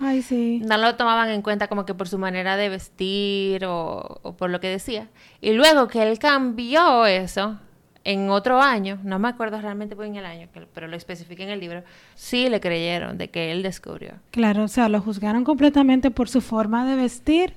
Ay, 0.00 0.22
sí. 0.22 0.60
no 0.66 0.76
lo 0.76 0.96
tomaban 0.96 1.28
en 1.28 1.40
cuenta 1.40 1.68
como 1.68 1.86
que 1.86 1.94
por 1.94 2.08
su 2.08 2.18
manera 2.18 2.56
de 2.56 2.68
vestir 2.68 3.64
o, 3.64 4.18
o 4.22 4.36
por 4.36 4.50
lo 4.50 4.60
que 4.60 4.68
decía. 4.68 5.08
Y 5.40 5.52
luego 5.52 5.86
que 5.86 6.02
él 6.02 6.18
cambió 6.18 7.06
eso, 7.06 7.60
en 8.04 8.28
otro 8.28 8.60
año, 8.60 8.98
no 9.02 9.18
me 9.18 9.28
acuerdo 9.28 9.60
realmente 9.60 9.96
fue 9.96 10.06
en 10.06 10.16
el 10.16 10.26
año, 10.26 10.48
pero 10.74 10.88
lo 10.88 10.96
especifiqué 10.96 11.42
en 11.42 11.50
el 11.50 11.60
libro, 11.60 11.82
sí 12.14 12.48
le 12.48 12.60
creyeron 12.60 13.16
de 13.16 13.30
que 13.30 13.50
él 13.50 13.62
descubrió. 13.62 14.12
Claro, 14.30 14.64
o 14.64 14.68
sea, 14.68 14.88
lo 14.88 15.00
juzgaron 15.00 15.42
completamente 15.42 16.10
por 16.10 16.28
su 16.28 16.40
forma 16.40 16.84
de 16.86 16.96
vestir 16.96 17.54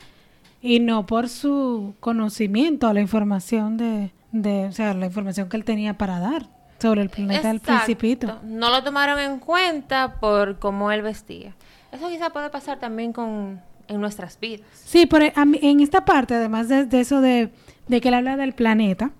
y 0.62 0.80
no 0.80 1.06
por 1.06 1.28
su 1.28 1.96
conocimiento, 2.00 2.92
la 2.94 3.02
información 3.02 3.78
de, 3.78 4.12
de 4.32 4.66
o 4.68 4.72
sea, 4.72 4.94
la 4.94 5.06
información 5.08 5.50
que 5.50 5.58
él 5.58 5.66
tenía 5.66 5.98
para 5.98 6.20
dar 6.20 6.48
sobre 6.80 7.02
el 7.02 7.10
planeta 7.10 7.50
del 7.50 7.60
principito. 7.60 8.40
No 8.44 8.70
lo 8.70 8.84
tomaron 8.84 9.20
en 9.20 9.40
cuenta 9.40 10.16
por 10.20 10.60
cómo 10.60 10.92
él 10.92 11.02
vestía. 11.02 11.56
Eso 11.92 12.08
quizá 12.10 12.30
puede 12.30 12.50
pasar 12.50 12.80
también 12.80 13.14
con 13.14 13.62
en 13.88 14.02
nuestras 14.02 14.40
vidas. 14.40 14.68
Sí, 14.74 15.06
pero 15.06 15.32
en 15.36 15.80
esta 15.80 16.06
parte, 16.06 16.36
además 16.36 16.68
de, 16.68 16.88
eso 17.00 17.22
de, 17.22 17.50
de, 17.88 18.02
que 18.02 18.10
él 18.10 18.14
habla 18.14 18.38
del 18.38 18.54
planeta, 18.54 19.12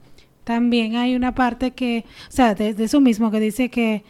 también 0.48 0.96
hay 0.96 1.14
una 1.14 1.36
parte 1.36 1.72
que, 1.72 2.06
o 2.30 2.32
sea, 2.32 2.56
de, 2.56 2.70
eso 2.70 3.02
mismo 3.02 3.32
que 3.32 3.42
dice 3.42 3.70
que 3.70 4.06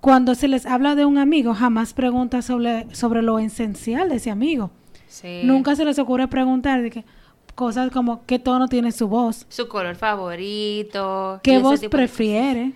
cuando 0.00 0.36
se 0.36 0.46
les 0.46 0.64
habla 0.64 0.94
de 0.94 1.04
un 1.04 1.18
amigo, 1.18 1.54
jamás 1.54 1.92
pregunta 1.92 2.40
sobre, 2.40 2.86
sobre 2.94 3.20
lo 3.20 3.40
esencial 3.40 4.08
de 4.08 4.14
ese 4.14 4.30
amigo. 4.30 4.70
Nunca 5.42 5.74
se 5.74 5.84
les 5.84 5.98
ocurre 5.98 6.28
preguntar 6.28 6.82
de 6.82 6.90
que 6.90 7.04
cosas 7.56 7.90
como 7.90 8.24
qué 8.26 8.38
tono 8.38 8.68
tiene 8.68 8.92
su 8.92 9.08
voz, 9.08 9.44
su 9.48 9.66
color 9.66 9.96
favorito, 9.96 11.40
qué 11.42 11.58
voz 11.58 11.80
prefiere. 11.90 12.74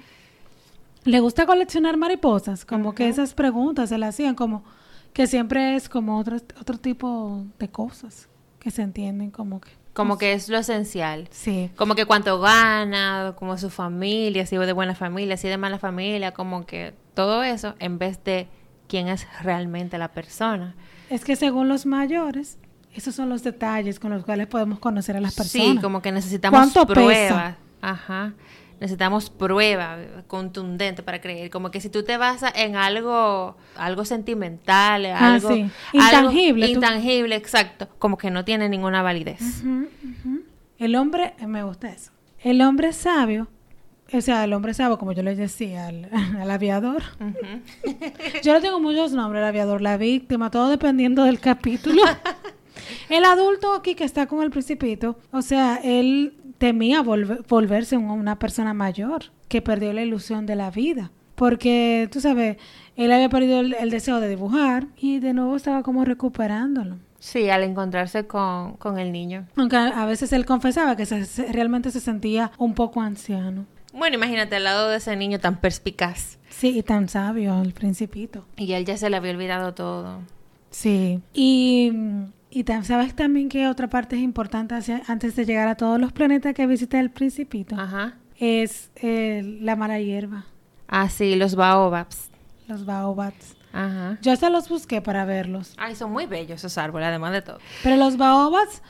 Le 1.04 1.20
gusta 1.20 1.46
coleccionar 1.46 1.96
mariposas, 1.96 2.64
como 2.64 2.92
que 2.92 3.08
esas 3.08 3.34
preguntas 3.34 3.88
se 3.88 3.98
le 3.98 4.06
hacían 4.06 4.34
como 4.34 4.64
que 5.12 5.28
siempre 5.28 5.76
es 5.76 5.88
como 5.88 6.18
otro, 6.18 6.38
otro 6.60 6.76
tipo 6.76 7.44
de 7.60 7.68
cosas 7.68 8.28
que 8.58 8.72
se 8.72 8.82
entienden 8.82 9.30
como 9.30 9.60
que... 9.60 9.70
Como 9.96 10.18
que 10.18 10.34
es 10.34 10.50
lo 10.50 10.58
esencial. 10.58 11.26
Sí. 11.30 11.70
Como 11.74 11.94
que 11.94 12.04
cuánto 12.04 12.38
gana, 12.38 13.34
como 13.38 13.56
su 13.56 13.70
familia, 13.70 14.44
si 14.44 14.54
es 14.54 14.66
de 14.66 14.72
buena 14.74 14.94
familia, 14.94 15.38
si 15.38 15.46
es 15.46 15.52
de 15.52 15.56
mala 15.56 15.78
familia, 15.78 16.32
como 16.32 16.66
que 16.66 16.92
todo 17.14 17.42
eso 17.42 17.74
en 17.78 17.98
vez 17.98 18.22
de 18.22 18.46
quién 18.88 19.08
es 19.08 19.26
realmente 19.42 19.96
la 19.96 20.08
persona. 20.08 20.74
Es 21.08 21.24
que 21.24 21.34
según 21.34 21.68
los 21.68 21.86
mayores, 21.86 22.58
esos 22.94 23.14
son 23.14 23.30
los 23.30 23.42
detalles 23.42 23.98
con 23.98 24.10
los 24.10 24.22
cuales 24.22 24.48
podemos 24.48 24.80
conocer 24.80 25.16
a 25.16 25.20
las 25.20 25.34
personas. 25.34 25.66
Sí, 25.66 25.78
como 25.80 26.02
que 26.02 26.12
necesitamos 26.12 26.74
pruebas. 26.86 27.56
Ajá 27.80 28.34
necesitamos 28.80 29.30
prueba 29.30 29.98
contundente 30.26 31.02
para 31.02 31.20
creer. 31.20 31.50
Como 31.50 31.70
que 31.70 31.80
si 31.80 31.88
tú 31.88 32.02
te 32.02 32.16
basas 32.16 32.52
en 32.56 32.76
algo, 32.76 33.56
algo 33.76 34.04
sentimental, 34.04 35.06
ah, 35.06 35.34
algo, 35.34 35.54
intangible. 35.92 36.68
intangible, 36.68 37.36
exacto. 37.36 37.88
Como 37.98 38.18
que 38.18 38.30
no 38.30 38.44
tiene 38.44 38.68
ninguna 38.68 39.02
validez. 39.02 39.62
El 40.78 40.96
hombre, 40.96 41.34
me 41.46 41.62
gusta 41.62 41.88
eso. 41.88 42.12
El 42.40 42.60
hombre 42.60 42.92
sabio, 42.92 43.48
o 44.12 44.20
sea, 44.20 44.44
el 44.44 44.52
hombre 44.52 44.74
sabio, 44.74 44.98
como 44.98 45.12
yo 45.12 45.22
le 45.22 45.34
decía 45.34 45.86
al, 45.88 46.10
aviador. 46.50 47.02
yo 48.42 48.52
le 48.52 48.60
tengo 48.60 48.78
muchos 48.78 49.12
nombres, 49.12 49.40
el 49.40 49.48
aviador, 49.48 49.80
la 49.80 49.96
víctima, 49.96 50.50
todo 50.50 50.68
dependiendo 50.68 51.24
del 51.24 51.40
capítulo. 51.40 52.02
el 53.08 53.24
adulto 53.24 53.74
aquí 53.74 53.94
que 53.94 54.04
está 54.04 54.26
con 54.26 54.42
el 54.42 54.50
principito, 54.50 55.18
o 55.32 55.42
sea, 55.42 55.80
él 55.82 56.34
temía 56.58 57.02
volverse 57.02 57.96
una 57.96 58.38
persona 58.38 58.74
mayor 58.74 59.24
que 59.48 59.62
perdió 59.62 59.92
la 59.92 60.02
ilusión 60.02 60.46
de 60.46 60.56
la 60.56 60.70
vida. 60.70 61.10
Porque, 61.34 62.08
tú 62.10 62.20
sabes, 62.20 62.56
él 62.96 63.12
había 63.12 63.28
perdido 63.28 63.60
el, 63.60 63.90
deseo 63.90 64.20
de 64.20 64.28
dibujar 64.28 64.86
y 64.96 65.20
de 65.20 65.34
nuevo 65.34 65.54
estaba 65.54 65.82
como 65.82 66.04
recuperándolo. 66.04 66.96
Sí, 67.18 67.50
al 67.50 67.62
encontrarse 67.62 68.26
con, 68.26 68.98
el 68.98 69.12
niño. 69.12 69.46
Aunque 69.56 69.76
a, 69.76 70.06
veces 70.06 70.32
él 70.32 70.46
confesaba 70.46 70.96
que 70.96 71.04
realmente 71.52 71.90
se 71.90 72.00
sentía 72.00 72.52
un 72.58 72.74
poco 72.74 73.00
anciano. 73.00 73.66
Bueno, 73.92 74.16
imagínate 74.16 74.56
al 74.56 74.64
lado 74.64 74.88
de 74.88 74.96
ese 74.96 75.14
niño 75.16 75.38
tan 75.38 75.60
perspicaz. 75.60 76.38
Sí, 76.48 76.78
y 76.78 76.82
tan 76.82 77.08
sabio, 77.08 77.60
el 77.62 77.72
principito. 77.72 78.46
Y 78.56 78.72
él 78.72 78.84
ya 78.84 78.96
se 78.96 79.10
le 79.10 79.16
había 79.16 79.32
olvidado 79.32 79.74
todo. 79.74 80.20
Sí. 80.70 81.20
Y 81.34 81.92
y 82.56 82.64
sabes 82.84 83.14
también 83.14 83.50
que 83.50 83.68
otra 83.68 83.90
parte 83.90 84.16
es 84.16 84.22
importante 84.22 84.74
antes 85.08 85.36
de 85.36 85.44
llegar 85.44 85.68
a 85.68 85.74
todos 85.74 86.00
los 86.00 86.10
planetas 86.12 86.54
que 86.54 86.66
visita 86.66 86.98
el 86.98 87.10
principito. 87.10 87.78
Ajá. 87.78 88.14
Es 88.38 88.90
eh, 88.96 89.58
la 89.60 89.76
mala 89.76 90.00
hierba. 90.00 90.46
Ah, 90.88 91.10
sí, 91.10 91.36
los 91.36 91.54
baobabs. 91.54 92.30
Los 92.66 92.86
baobabs. 92.86 93.56
Ajá. 93.74 94.16
Yo 94.22 94.32
hasta 94.32 94.48
los 94.48 94.70
busqué 94.70 95.02
para 95.02 95.26
verlos. 95.26 95.74
Ay, 95.76 95.96
son 95.96 96.12
muy 96.12 96.24
bellos 96.24 96.60
esos 96.60 96.78
árboles, 96.78 97.08
además 97.08 97.32
de 97.32 97.42
todo. 97.42 97.58
Pero 97.82 97.96
los 97.96 98.16
baobabs, 98.16 98.80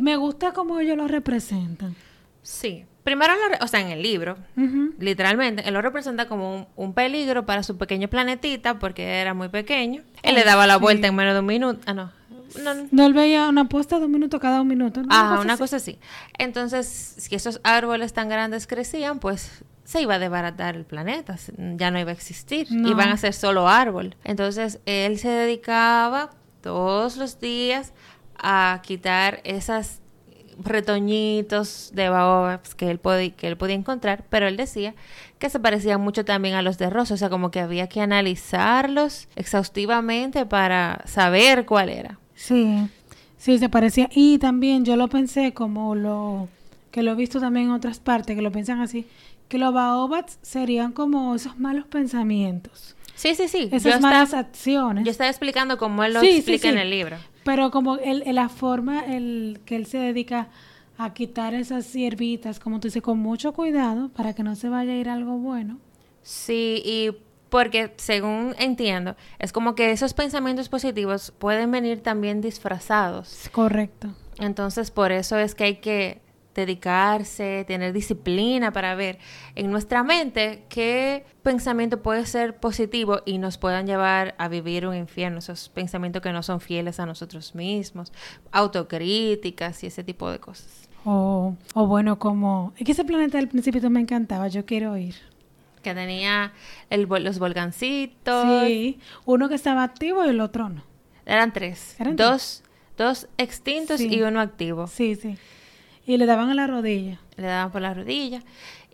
me 0.00 0.16
gusta 0.16 0.52
cómo 0.52 0.80
ellos 0.80 0.96
los 0.96 1.08
representan. 1.08 1.94
Sí. 2.42 2.84
Primero, 3.04 3.34
o 3.60 3.66
sea, 3.68 3.80
en 3.80 3.88
el 3.88 4.02
libro, 4.02 4.38
literalmente, 4.98 5.62
él 5.68 5.74
lo 5.74 5.82
representa 5.82 6.26
como 6.26 6.68
un, 6.74 6.94
peligro 6.94 7.44
para 7.44 7.62
su 7.62 7.76
pequeño 7.76 8.08
planetita 8.08 8.78
porque 8.78 9.20
era 9.20 9.34
muy 9.34 9.50
pequeño. 9.50 10.02
Él 10.22 10.34
le 10.34 10.42
daba 10.42 10.66
la 10.66 10.78
vuelta 10.78 11.06
en 11.06 11.14
menos 11.14 11.34
de 11.34 11.40
un 11.40 11.46
minuto. 11.46 11.80
Ah, 11.84 11.92
no, 11.92 12.10
no, 12.90 13.06
él 13.06 13.12
veía 13.12 13.48
una 13.48 13.68
puesta 13.68 13.98
de 13.98 14.06
un 14.06 14.12
minuto 14.12 14.38
cada 14.40 14.60
un 14.60 14.68
minuto. 14.68 15.02
Ah, 15.08 15.38
una 15.40 15.56
cosa 15.56 15.76
así. 15.76 15.98
Entonces, 16.38 16.86
si 16.86 17.34
esos 17.34 17.60
árboles 17.64 18.12
tan 18.12 18.28
grandes 18.28 18.66
crecían, 18.66 19.18
pues 19.18 19.64
se 19.84 20.00
iba 20.00 20.14
a 20.14 20.18
desbaratar 20.18 20.76
el 20.76 20.84
planeta, 20.84 21.36
ya 21.76 21.90
no 21.90 21.98
iba 21.98 22.10
a 22.10 22.14
existir, 22.14 22.66
iban 22.70 23.10
a 23.10 23.16
ser 23.16 23.34
solo 23.34 23.68
árbol. 23.68 24.16
Entonces, 24.24 24.80
él 24.86 25.18
se 25.18 25.28
dedicaba 25.28 26.30
todos 26.62 27.16
los 27.16 27.38
días 27.38 27.92
a 28.38 28.80
quitar 28.82 29.40
esas 29.44 30.00
retoñitos 30.58 31.90
de 31.94 32.08
baobabs 32.08 32.74
que 32.74 32.90
él, 32.90 32.98
podía, 32.98 33.30
que 33.34 33.48
él 33.48 33.56
podía 33.56 33.74
encontrar, 33.74 34.24
pero 34.28 34.46
él 34.46 34.56
decía 34.56 34.94
que 35.38 35.50
se 35.50 35.60
parecían 35.60 36.00
mucho 36.00 36.24
también 36.24 36.54
a 36.54 36.62
los 36.62 36.78
de 36.78 36.90
rosa, 36.90 37.14
o 37.14 37.16
sea, 37.16 37.28
como 37.28 37.50
que 37.50 37.60
había 37.60 37.88
que 37.88 38.00
analizarlos 38.00 39.28
exhaustivamente 39.36 40.46
para 40.46 41.02
saber 41.06 41.66
cuál 41.66 41.88
era. 41.88 42.18
Sí, 42.34 42.88
sí, 43.38 43.58
se 43.58 43.68
parecía. 43.68 44.08
Y 44.14 44.38
también 44.38 44.84
yo 44.84 44.96
lo 44.96 45.08
pensé 45.08 45.52
como 45.52 45.94
lo 45.94 46.48
que 46.90 47.02
lo 47.02 47.12
he 47.12 47.14
visto 47.16 47.40
también 47.40 47.66
en 47.66 47.72
otras 47.72 47.98
partes, 47.98 48.36
que 48.36 48.42
lo 48.42 48.52
piensan 48.52 48.80
así, 48.80 49.06
que 49.48 49.58
los 49.58 49.74
baobats 49.74 50.38
serían 50.42 50.92
como 50.92 51.34
esos 51.34 51.58
malos 51.58 51.86
pensamientos. 51.86 52.94
Sí, 53.14 53.34
sí, 53.34 53.48
sí. 53.48 53.68
Esas 53.72 54.00
malas 54.00 54.34
acciones. 54.34 55.04
Yo 55.04 55.10
estaba 55.10 55.30
explicando 55.30 55.78
cómo 55.78 56.04
él 56.04 56.14
lo 56.14 56.22
explica 56.22 56.68
en 56.68 56.78
el 56.78 56.90
libro. 56.90 57.16
Pero 57.44 57.70
como 57.70 57.96
el, 57.96 58.22
la 58.34 58.48
forma 58.48 59.04
el, 59.04 59.60
que 59.64 59.76
él 59.76 59.86
se 59.86 59.98
dedica 59.98 60.48
a 60.96 61.12
quitar 61.14 61.54
esas 61.54 61.92
hierbitas, 61.92 62.60
como 62.60 62.80
tú 62.80 62.88
dices, 62.88 63.02
con 63.02 63.18
mucho 63.18 63.52
cuidado 63.52 64.08
para 64.10 64.32
que 64.32 64.42
no 64.42 64.54
se 64.56 64.68
vaya 64.68 64.92
a 64.92 64.96
ir 64.96 65.08
algo 65.08 65.36
bueno. 65.38 65.78
Sí, 66.22 66.82
y 66.84 67.10
porque 67.54 67.94
según 67.98 68.56
entiendo, 68.58 69.14
es 69.38 69.52
como 69.52 69.76
que 69.76 69.92
esos 69.92 70.12
pensamientos 70.12 70.68
positivos 70.68 71.32
pueden 71.38 71.70
venir 71.70 72.02
también 72.02 72.40
disfrazados. 72.40 73.48
Correcto. 73.52 74.08
Entonces, 74.40 74.90
por 74.90 75.12
eso 75.12 75.38
es 75.38 75.54
que 75.54 75.62
hay 75.62 75.76
que 75.76 76.20
dedicarse, 76.56 77.64
tener 77.64 77.92
disciplina 77.92 78.72
para 78.72 78.96
ver 78.96 79.20
en 79.54 79.70
nuestra 79.70 80.02
mente 80.02 80.64
qué 80.68 81.26
pensamiento 81.44 82.02
puede 82.02 82.26
ser 82.26 82.56
positivo 82.56 83.20
y 83.24 83.38
nos 83.38 83.56
puedan 83.56 83.86
llevar 83.86 84.34
a 84.36 84.48
vivir 84.48 84.84
un 84.88 84.96
infierno, 84.96 85.38
esos 85.38 85.68
pensamientos 85.68 86.22
que 86.22 86.32
no 86.32 86.42
son 86.42 86.60
fieles 86.60 86.98
a 86.98 87.06
nosotros 87.06 87.54
mismos, 87.54 88.12
autocríticas 88.50 89.84
y 89.84 89.86
ese 89.86 90.02
tipo 90.02 90.28
de 90.28 90.40
cosas. 90.40 90.88
O, 91.04 91.54
o 91.74 91.86
bueno, 91.86 92.18
como... 92.18 92.72
Es 92.76 92.84
que 92.84 92.90
ese 92.90 93.04
planeta 93.04 93.38
del 93.38 93.46
principio 93.46 93.88
me 93.90 94.00
encantaba, 94.00 94.48
yo 94.48 94.66
quiero 94.66 94.96
ir 94.96 95.14
que 95.84 95.94
tenía 95.94 96.52
el, 96.90 97.06
los 97.08 97.38
volcancitos. 97.38 98.66
Sí, 98.66 98.98
uno 99.24 99.48
que 99.48 99.54
estaba 99.54 99.84
activo 99.84 100.24
y 100.24 100.30
el 100.30 100.40
otro 100.40 100.68
no. 100.68 100.82
Eran 101.26 101.52
tres. 101.52 101.96
dos, 102.14 102.64
dos 102.98 103.28
extintos 103.38 104.00
y 104.00 104.22
uno 104.22 104.40
activo. 104.40 104.88
Sí, 104.88 105.14
sí. 105.14 105.38
Y 106.06 106.16
le 106.16 106.26
daban 106.26 106.50
a 106.50 106.54
la 106.54 106.66
rodilla. 106.66 107.20
Le 107.36 107.46
daban 107.46 107.70
por 107.70 107.80
la 107.82 107.94
rodilla. 107.94 108.42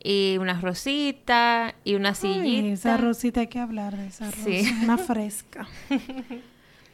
Y 0.03 0.37
una 0.39 0.61
rosita 0.61 1.75
y 1.85 1.95
una 1.95 2.15
sillita. 2.15 2.69
esa 2.73 2.97
rosita 2.97 3.41
hay 3.41 3.49
que 3.49 3.59
hablar 3.59 3.97
de 3.97 4.07
esa 4.07 4.31
rosa. 4.31 4.45
Sí. 4.45 4.63
Una 4.83 4.99
fresca. 4.99 5.67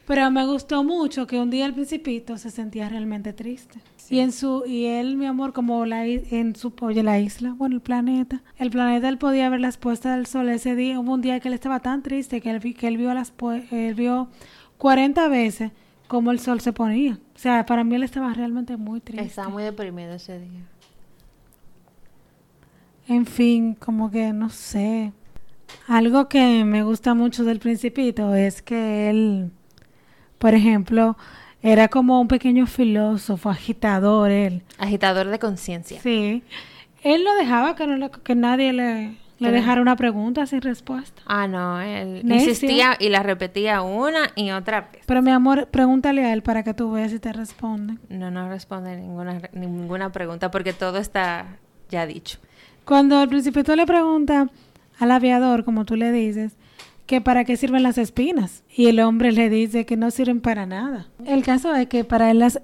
Pero 0.07 0.31
me 0.31 0.45
gustó 0.45 0.85
mucho 0.85 1.27
que 1.27 1.37
un 1.37 1.49
día 1.49 1.65
el 1.65 1.73
principito 1.73 2.37
se 2.37 2.49
sentía 2.49 2.87
realmente 2.87 3.33
triste. 3.33 3.81
Y 4.09 4.19
en 4.19 4.31
su 4.31 4.63
y 4.65 4.85
él, 4.85 5.17
mi 5.17 5.25
amor, 5.25 5.51
como 5.51 5.85
la 5.85 6.05
en 6.05 6.55
su 6.55 6.73
oye 6.79 7.03
la 7.03 7.19
isla, 7.19 7.53
bueno, 7.57 7.75
el 7.75 7.81
planeta, 7.81 8.41
el 8.57 8.69
planeta 8.69 9.09
él 9.09 9.17
podía 9.17 9.49
ver 9.49 9.59
las 9.59 9.75
puestas 9.75 10.15
del 10.15 10.25
sol 10.25 10.47
ese 10.47 10.77
día, 10.77 10.97
hubo 10.97 11.13
un 11.13 11.21
día 11.21 11.41
que 11.41 11.49
él 11.49 11.53
estaba 11.53 11.81
tan 11.81 12.03
triste 12.03 12.39
que 12.39 12.49
él, 12.49 12.61
que 12.73 12.87
él 12.87 12.95
vio 12.95 13.13
las 13.13 13.33
él 13.69 13.95
vio 13.95 14.29
40 14.77 15.27
veces 15.27 15.71
cómo 16.07 16.31
el 16.31 16.39
sol 16.39 16.61
se 16.61 16.71
ponía. 16.71 17.19
O 17.35 17.39
sea, 17.39 17.65
para 17.65 17.83
mí 17.83 17.95
él 17.95 18.03
estaba 18.03 18.33
realmente 18.33 18.77
muy 18.77 19.01
triste. 19.01 19.25
Estaba 19.25 19.49
muy 19.49 19.63
deprimido 19.63 20.13
ese 20.13 20.39
día. 20.39 20.61
En 23.09 23.25
fin, 23.25 23.73
como 23.73 24.09
que 24.09 24.31
no 24.31 24.49
sé. 24.49 25.11
Algo 25.85 26.29
que 26.29 26.63
me 26.63 26.83
gusta 26.83 27.13
mucho 27.13 27.43
del 27.43 27.59
principito 27.59 28.33
es 28.35 28.61
que 28.61 29.09
él 29.09 29.51
por 30.37 30.53
ejemplo, 30.53 31.17
era 31.61 31.87
como 31.87 32.19
un 32.21 32.27
pequeño 32.27 32.67
filósofo, 32.67 33.49
agitador 33.49 34.31
él. 34.31 34.61
Agitador 34.77 35.27
de 35.27 35.39
conciencia. 35.39 35.99
Sí. 36.01 36.43
Él 37.03 37.23
lo 37.23 37.33
dejaba 37.35 37.75
que, 37.75 37.87
no 37.87 37.95
le- 37.97 38.11
que 38.11 38.35
nadie 38.35 38.73
le, 38.73 39.15
le 39.39 39.51
dejara 39.51 39.81
una 39.81 39.95
pregunta 39.95 40.45
sin 40.45 40.61
respuesta. 40.61 41.21
Ah, 41.25 41.47
no, 41.47 41.79
él 41.81 42.21
Necio. 42.25 42.49
insistía 42.49 42.95
y 42.99 43.09
la 43.09 43.21
repetía 43.23 43.81
una 43.81 44.29
y 44.35 44.51
otra 44.51 44.89
vez. 44.91 45.03
Pero 45.05 45.21
mi 45.21 45.31
amor, 45.31 45.67
pregúntale 45.69 46.25
a 46.25 46.33
él 46.33 46.41
para 46.43 46.63
que 46.63 46.73
tú 46.73 46.91
veas 46.91 47.11
si 47.11 47.19
te 47.19 47.31
responde. 47.33 47.95
No, 48.09 48.29
no 48.31 48.49
responde 48.49 48.95
ninguna, 48.97 49.39
ninguna 49.53 50.11
pregunta 50.11 50.51
porque 50.51 50.73
todo 50.73 50.97
está 50.97 51.45
ya 51.89 52.05
dicho. 52.05 52.39
Cuando 52.85 53.21
el 53.21 53.29
principito 53.29 53.75
le 53.75 53.85
pregunta 53.85 54.49
al 54.99 55.11
aviador, 55.11 55.63
como 55.65 55.85
tú 55.85 55.95
le 55.95 56.11
dices, 56.11 56.55
que 57.07 57.21
para 57.21 57.45
qué 57.45 57.57
sirven 57.57 57.81
las 57.81 57.97
espinas. 57.97 58.63
Y 58.69 58.87
el 58.87 58.99
hombre 58.99 59.31
le 59.31 59.49
dice 59.49 59.85
que 59.85 59.97
no 59.97 60.11
sirven 60.11 60.41
para 60.41 60.65
nada. 60.65 61.07
El 61.25 61.43
caso 61.43 61.73
es 61.73 61.87
que 61.87 62.03
para 62.03 62.29
él 62.29 62.39
las, 62.39 62.59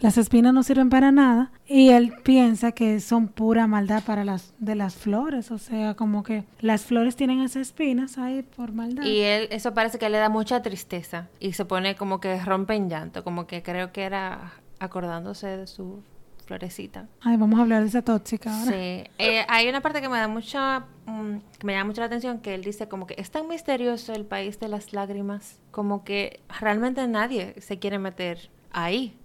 las 0.00 0.18
espinas 0.18 0.52
no 0.52 0.62
sirven 0.62 0.90
para 0.90 1.12
nada 1.12 1.52
y 1.66 1.90
él 1.90 2.12
piensa 2.22 2.72
que 2.72 3.00
son 3.00 3.28
pura 3.28 3.66
maldad 3.66 4.02
para 4.04 4.24
las 4.24 4.52
de 4.58 4.74
las 4.74 4.96
flores. 4.96 5.50
O 5.52 5.58
sea, 5.58 5.94
como 5.94 6.24
que 6.24 6.44
las 6.60 6.84
flores 6.84 7.16
tienen 7.16 7.40
esas 7.40 7.68
espinas 7.68 8.18
ahí 8.18 8.42
por 8.42 8.72
maldad. 8.72 9.04
Y 9.04 9.20
él, 9.20 9.48
eso 9.50 9.72
parece 9.72 9.98
que 9.98 10.10
le 10.10 10.18
da 10.18 10.28
mucha 10.28 10.60
tristeza 10.62 11.28
y 11.38 11.52
se 11.52 11.64
pone 11.64 11.94
como 11.94 12.20
que 12.20 12.38
rompe 12.44 12.74
en 12.74 12.90
llanto, 12.90 13.22
como 13.22 13.46
que 13.46 13.62
creo 13.62 13.92
que 13.92 14.02
era 14.02 14.52
acordándose 14.80 15.46
de 15.46 15.66
su 15.66 16.02
florecita. 16.46 17.08
Ay, 17.20 17.36
vamos 17.36 17.58
a 17.58 17.62
hablar 17.62 17.82
de 17.82 17.88
esa 17.88 18.02
tóxica 18.02 18.50
ahora. 18.56 18.70
Sí, 18.72 19.04
Eh, 19.18 19.44
hay 19.48 19.68
una 19.68 19.80
parte 19.80 20.00
que 20.00 20.08
me 20.08 20.16
da 20.18 20.28
mucha, 20.28 20.84
mm, 21.06 21.36
que 21.58 21.66
me 21.66 21.72
llama 21.74 21.86
mucho 21.88 22.00
la 22.00 22.06
atención, 22.06 22.38
que 22.40 22.54
él 22.54 22.62
dice 22.62 22.88
como 22.88 23.06
que 23.06 23.14
es 23.18 23.30
tan 23.30 23.48
misterioso 23.48 24.14
el 24.14 24.24
país 24.24 24.58
de 24.60 24.68
las 24.68 24.92
lágrimas, 24.92 25.58
como 25.72 26.04
que 26.04 26.40
realmente 26.60 27.06
nadie 27.08 27.54
se 27.60 27.78
quiere 27.78 27.98
meter 27.98 28.48
ahí. 28.72 29.18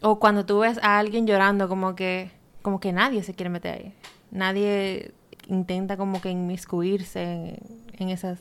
O 0.00 0.18
cuando 0.18 0.44
tú 0.44 0.58
ves 0.60 0.78
a 0.82 0.98
alguien 0.98 1.26
llorando, 1.26 1.68
como 1.68 1.94
que, 1.94 2.30
como 2.62 2.80
que 2.80 2.92
nadie 2.92 3.22
se 3.22 3.34
quiere 3.34 3.50
meter 3.50 3.74
ahí. 3.74 3.94
Nadie 4.30 5.12
intenta 5.48 5.96
como 5.96 6.20
que 6.20 6.30
inmiscuirse 6.30 7.22
en, 7.22 7.58
en 7.98 8.08
esas, 8.08 8.38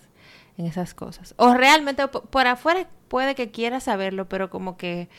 en 0.58 0.66
esas 0.66 0.94
cosas. 0.94 1.34
O 1.38 1.54
realmente 1.54 2.08
po- 2.08 2.24
por 2.24 2.48
afuera 2.48 2.88
puede 3.08 3.36
que 3.36 3.52
quiera 3.52 3.80
saberlo, 3.80 4.28
pero 4.30 4.50
como 4.50 4.78
que 4.78 5.10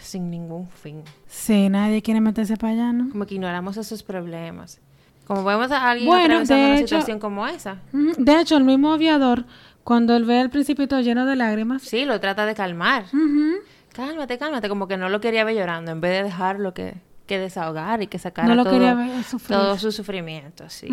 sin 0.00 0.30
ningún 0.30 0.66
fin. 0.68 1.02
Sí, 1.26 1.68
nadie 1.68 2.02
quiere 2.02 2.20
meterse 2.20 2.56
para 2.56 2.72
allá, 2.72 2.92
¿no? 2.92 3.10
Como 3.10 3.26
que 3.26 3.34
ignoramos 3.34 3.76
esos 3.76 4.02
problemas. 4.02 4.80
Como 5.26 5.44
vemos 5.44 5.70
a 5.70 5.90
alguien 5.90 6.08
Bueno, 6.08 6.24
atravesando 6.24 6.64
una 6.66 6.76
hecho- 6.78 6.86
situación 6.88 7.18
como 7.20 7.46
esa. 7.46 7.76
De 7.92 8.40
hecho, 8.40 8.56
el 8.56 8.64
mismo 8.64 8.92
aviador, 8.92 9.44
cuando 9.84 10.16
él 10.16 10.24
ve 10.24 10.40
al 10.40 10.50
principito 10.50 11.00
lleno 11.00 11.24
de 11.24 11.36
lágrimas, 11.36 11.82
Sí, 11.82 12.04
lo 12.04 12.18
trata 12.20 12.46
de 12.46 12.54
calmar. 12.54 13.04
Cálmate, 13.92 14.38
cálmate. 14.38 14.68
Como 14.68 14.88
que 14.88 14.96
no 14.96 15.08
lo 15.08 15.20
quería 15.20 15.44
ver 15.44 15.56
llorando, 15.56 15.90
en 15.92 16.00
vez 16.00 16.12
de 16.18 16.22
dejarlo 16.24 16.74
que, 16.74 16.94
que 17.26 17.38
desahogar 17.38 18.02
y 18.02 18.06
que 18.06 18.18
sacara 18.18 18.48
no 18.48 18.54
lo 18.54 18.64
todo, 18.64 18.72
quería 18.74 18.94
ver 18.94 19.22
sufrir. 19.24 19.56
todo 19.58 19.78
su 19.78 19.92
sufrimiento. 19.92 20.68
Sí. 20.68 20.88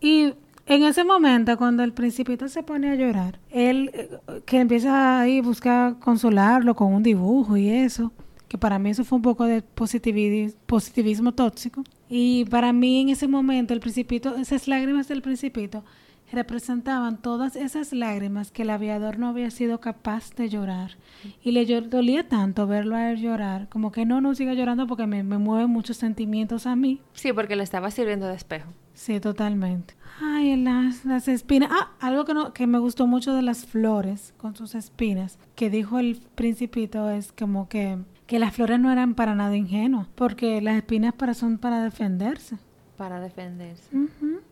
Y 0.00 0.34
en 0.66 0.82
ese 0.82 1.04
momento, 1.04 1.56
cuando 1.56 1.82
el 1.82 1.92
principito 1.92 2.48
se 2.48 2.62
pone 2.62 2.90
a 2.90 2.94
llorar, 2.94 3.38
él 3.50 3.90
eh, 3.94 4.10
que 4.44 4.60
empieza 4.60 5.20
ahí 5.20 5.38
a 5.38 5.42
buscar 5.42 5.98
consolarlo 5.98 6.74
con 6.74 6.92
un 6.92 7.02
dibujo 7.02 7.56
y 7.56 7.68
eso, 7.70 8.12
que 8.48 8.58
para 8.58 8.78
mí 8.78 8.90
eso 8.90 9.04
fue 9.04 9.16
un 9.16 9.22
poco 9.22 9.44
de 9.44 9.62
positivi- 9.62 10.54
positivismo 10.66 11.32
tóxico. 11.32 11.84
Y 12.08 12.46
para 12.46 12.72
mí 12.72 13.00
en 13.02 13.10
ese 13.10 13.28
momento 13.28 13.74
el 13.74 13.80
principito, 13.80 14.36
esas 14.36 14.66
lágrimas 14.68 15.06
del 15.08 15.22
principito 15.22 15.84
representaban 16.30 17.16
todas 17.22 17.56
esas 17.56 17.92
lágrimas 17.94 18.50
que 18.50 18.60
el 18.62 18.70
aviador 18.70 19.18
no 19.18 19.28
había 19.28 19.50
sido 19.50 19.80
capaz 19.80 20.34
de 20.34 20.48
llorar. 20.50 20.98
Y 21.42 21.52
le 21.52 21.64
dolía 21.82 22.28
tanto 22.28 22.66
verlo 22.66 22.96
a 22.96 23.10
él 23.10 23.20
llorar, 23.20 23.68
como 23.70 23.92
que 23.92 24.04
no, 24.04 24.20
no 24.20 24.34
siga 24.34 24.52
llorando 24.54 24.86
porque 24.86 25.06
me, 25.06 25.22
me 25.22 25.38
mueven 25.38 25.70
muchos 25.70 25.96
sentimientos 25.96 26.66
a 26.66 26.76
mí. 26.76 27.00
Sí, 27.14 27.32
porque 27.32 27.56
le 27.56 27.62
estaba 27.62 27.90
sirviendo 27.90 28.26
de 28.26 28.34
espejo. 28.34 28.70
Sí, 28.92 29.20
totalmente. 29.20 29.94
Ay, 30.20 30.56
las, 30.56 31.04
las 31.04 31.28
espinas. 31.28 31.70
Ah, 31.72 31.92
algo 32.00 32.24
que, 32.24 32.34
no, 32.34 32.52
que 32.52 32.66
me 32.66 32.78
gustó 32.78 33.06
mucho 33.06 33.32
de 33.34 33.42
las 33.42 33.64
flores 33.64 34.34
con 34.36 34.54
sus 34.56 34.74
espinas, 34.74 35.38
que 35.54 35.70
dijo 35.70 35.98
el 35.98 36.20
principito, 36.34 37.08
es 37.08 37.32
como 37.32 37.68
que, 37.68 37.98
que 38.28 38.38
las 38.38 38.54
flores 38.54 38.78
no 38.78 38.92
eran 38.92 39.14
para 39.14 39.34
nada 39.34 39.56
ingenuas, 39.56 40.06
porque 40.14 40.60
las 40.62 40.76
espinas 40.76 41.14
para, 41.14 41.34
son 41.34 41.58
para 41.58 41.82
defenderse. 41.82 42.58
Para 42.96 43.20
defenderse. 43.20 43.88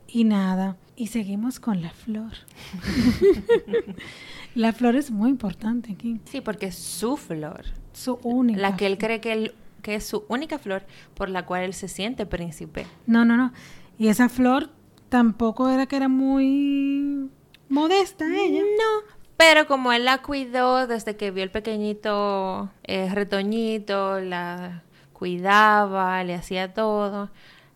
Y 0.08 0.24
nada, 0.24 0.76
y 0.96 1.08
seguimos 1.08 1.60
con 1.60 1.82
la 1.82 1.90
flor. 1.90 2.32
la 4.54 4.72
flor 4.72 4.96
es 4.96 5.10
muy 5.10 5.30
importante 5.30 5.92
aquí, 5.92 6.20
Sí, 6.24 6.40
porque 6.40 6.66
es 6.66 6.74
su 6.76 7.16
flor. 7.16 7.64
su 7.92 8.18
única. 8.22 8.60
La 8.60 8.76
que 8.76 8.86
él 8.86 8.98
cree 8.98 9.20
que, 9.20 9.32
él- 9.32 9.54
que 9.82 9.94
es 9.96 10.04
su 10.06 10.24
única 10.28 10.58
flor 10.58 10.84
por 11.14 11.28
la 11.28 11.44
cual 11.46 11.62
él 11.64 11.74
se 11.74 11.88
siente 11.88 12.26
príncipe. 12.26 12.86
No, 13.06 13.24
no, 13.24 13.36
no. 13.36 13.52
Y 13.98 14.08
esa 14.08 14.28
flor 14.28 14.70
tampoco 15.08 15.68
era 15.70 15.86
que 15.86 15.96
era 15.96 16.08
muy 16.08 17.28
modesta 17.68 18.24
ella. 18.26 18.60
No, 18.62 19.15
pero 19.36 19.66
como 19.66 19.92
él 19.92 20.04
la 20.04 20.18
cuidó 20.22 20.86
desde 20.86 21.16
que 21.16 21.30
vio 21.30 21.42
el 21.42 21.50
pequeñito 21.50 22.70
eh, 22.84 23.10
retoñito, 23.12 24.20
la 24.20 24.82
cuidaba, 25.12 26.22
le 26.24 26.34
hacía 26.34 26.74
todo, 26.74 27.30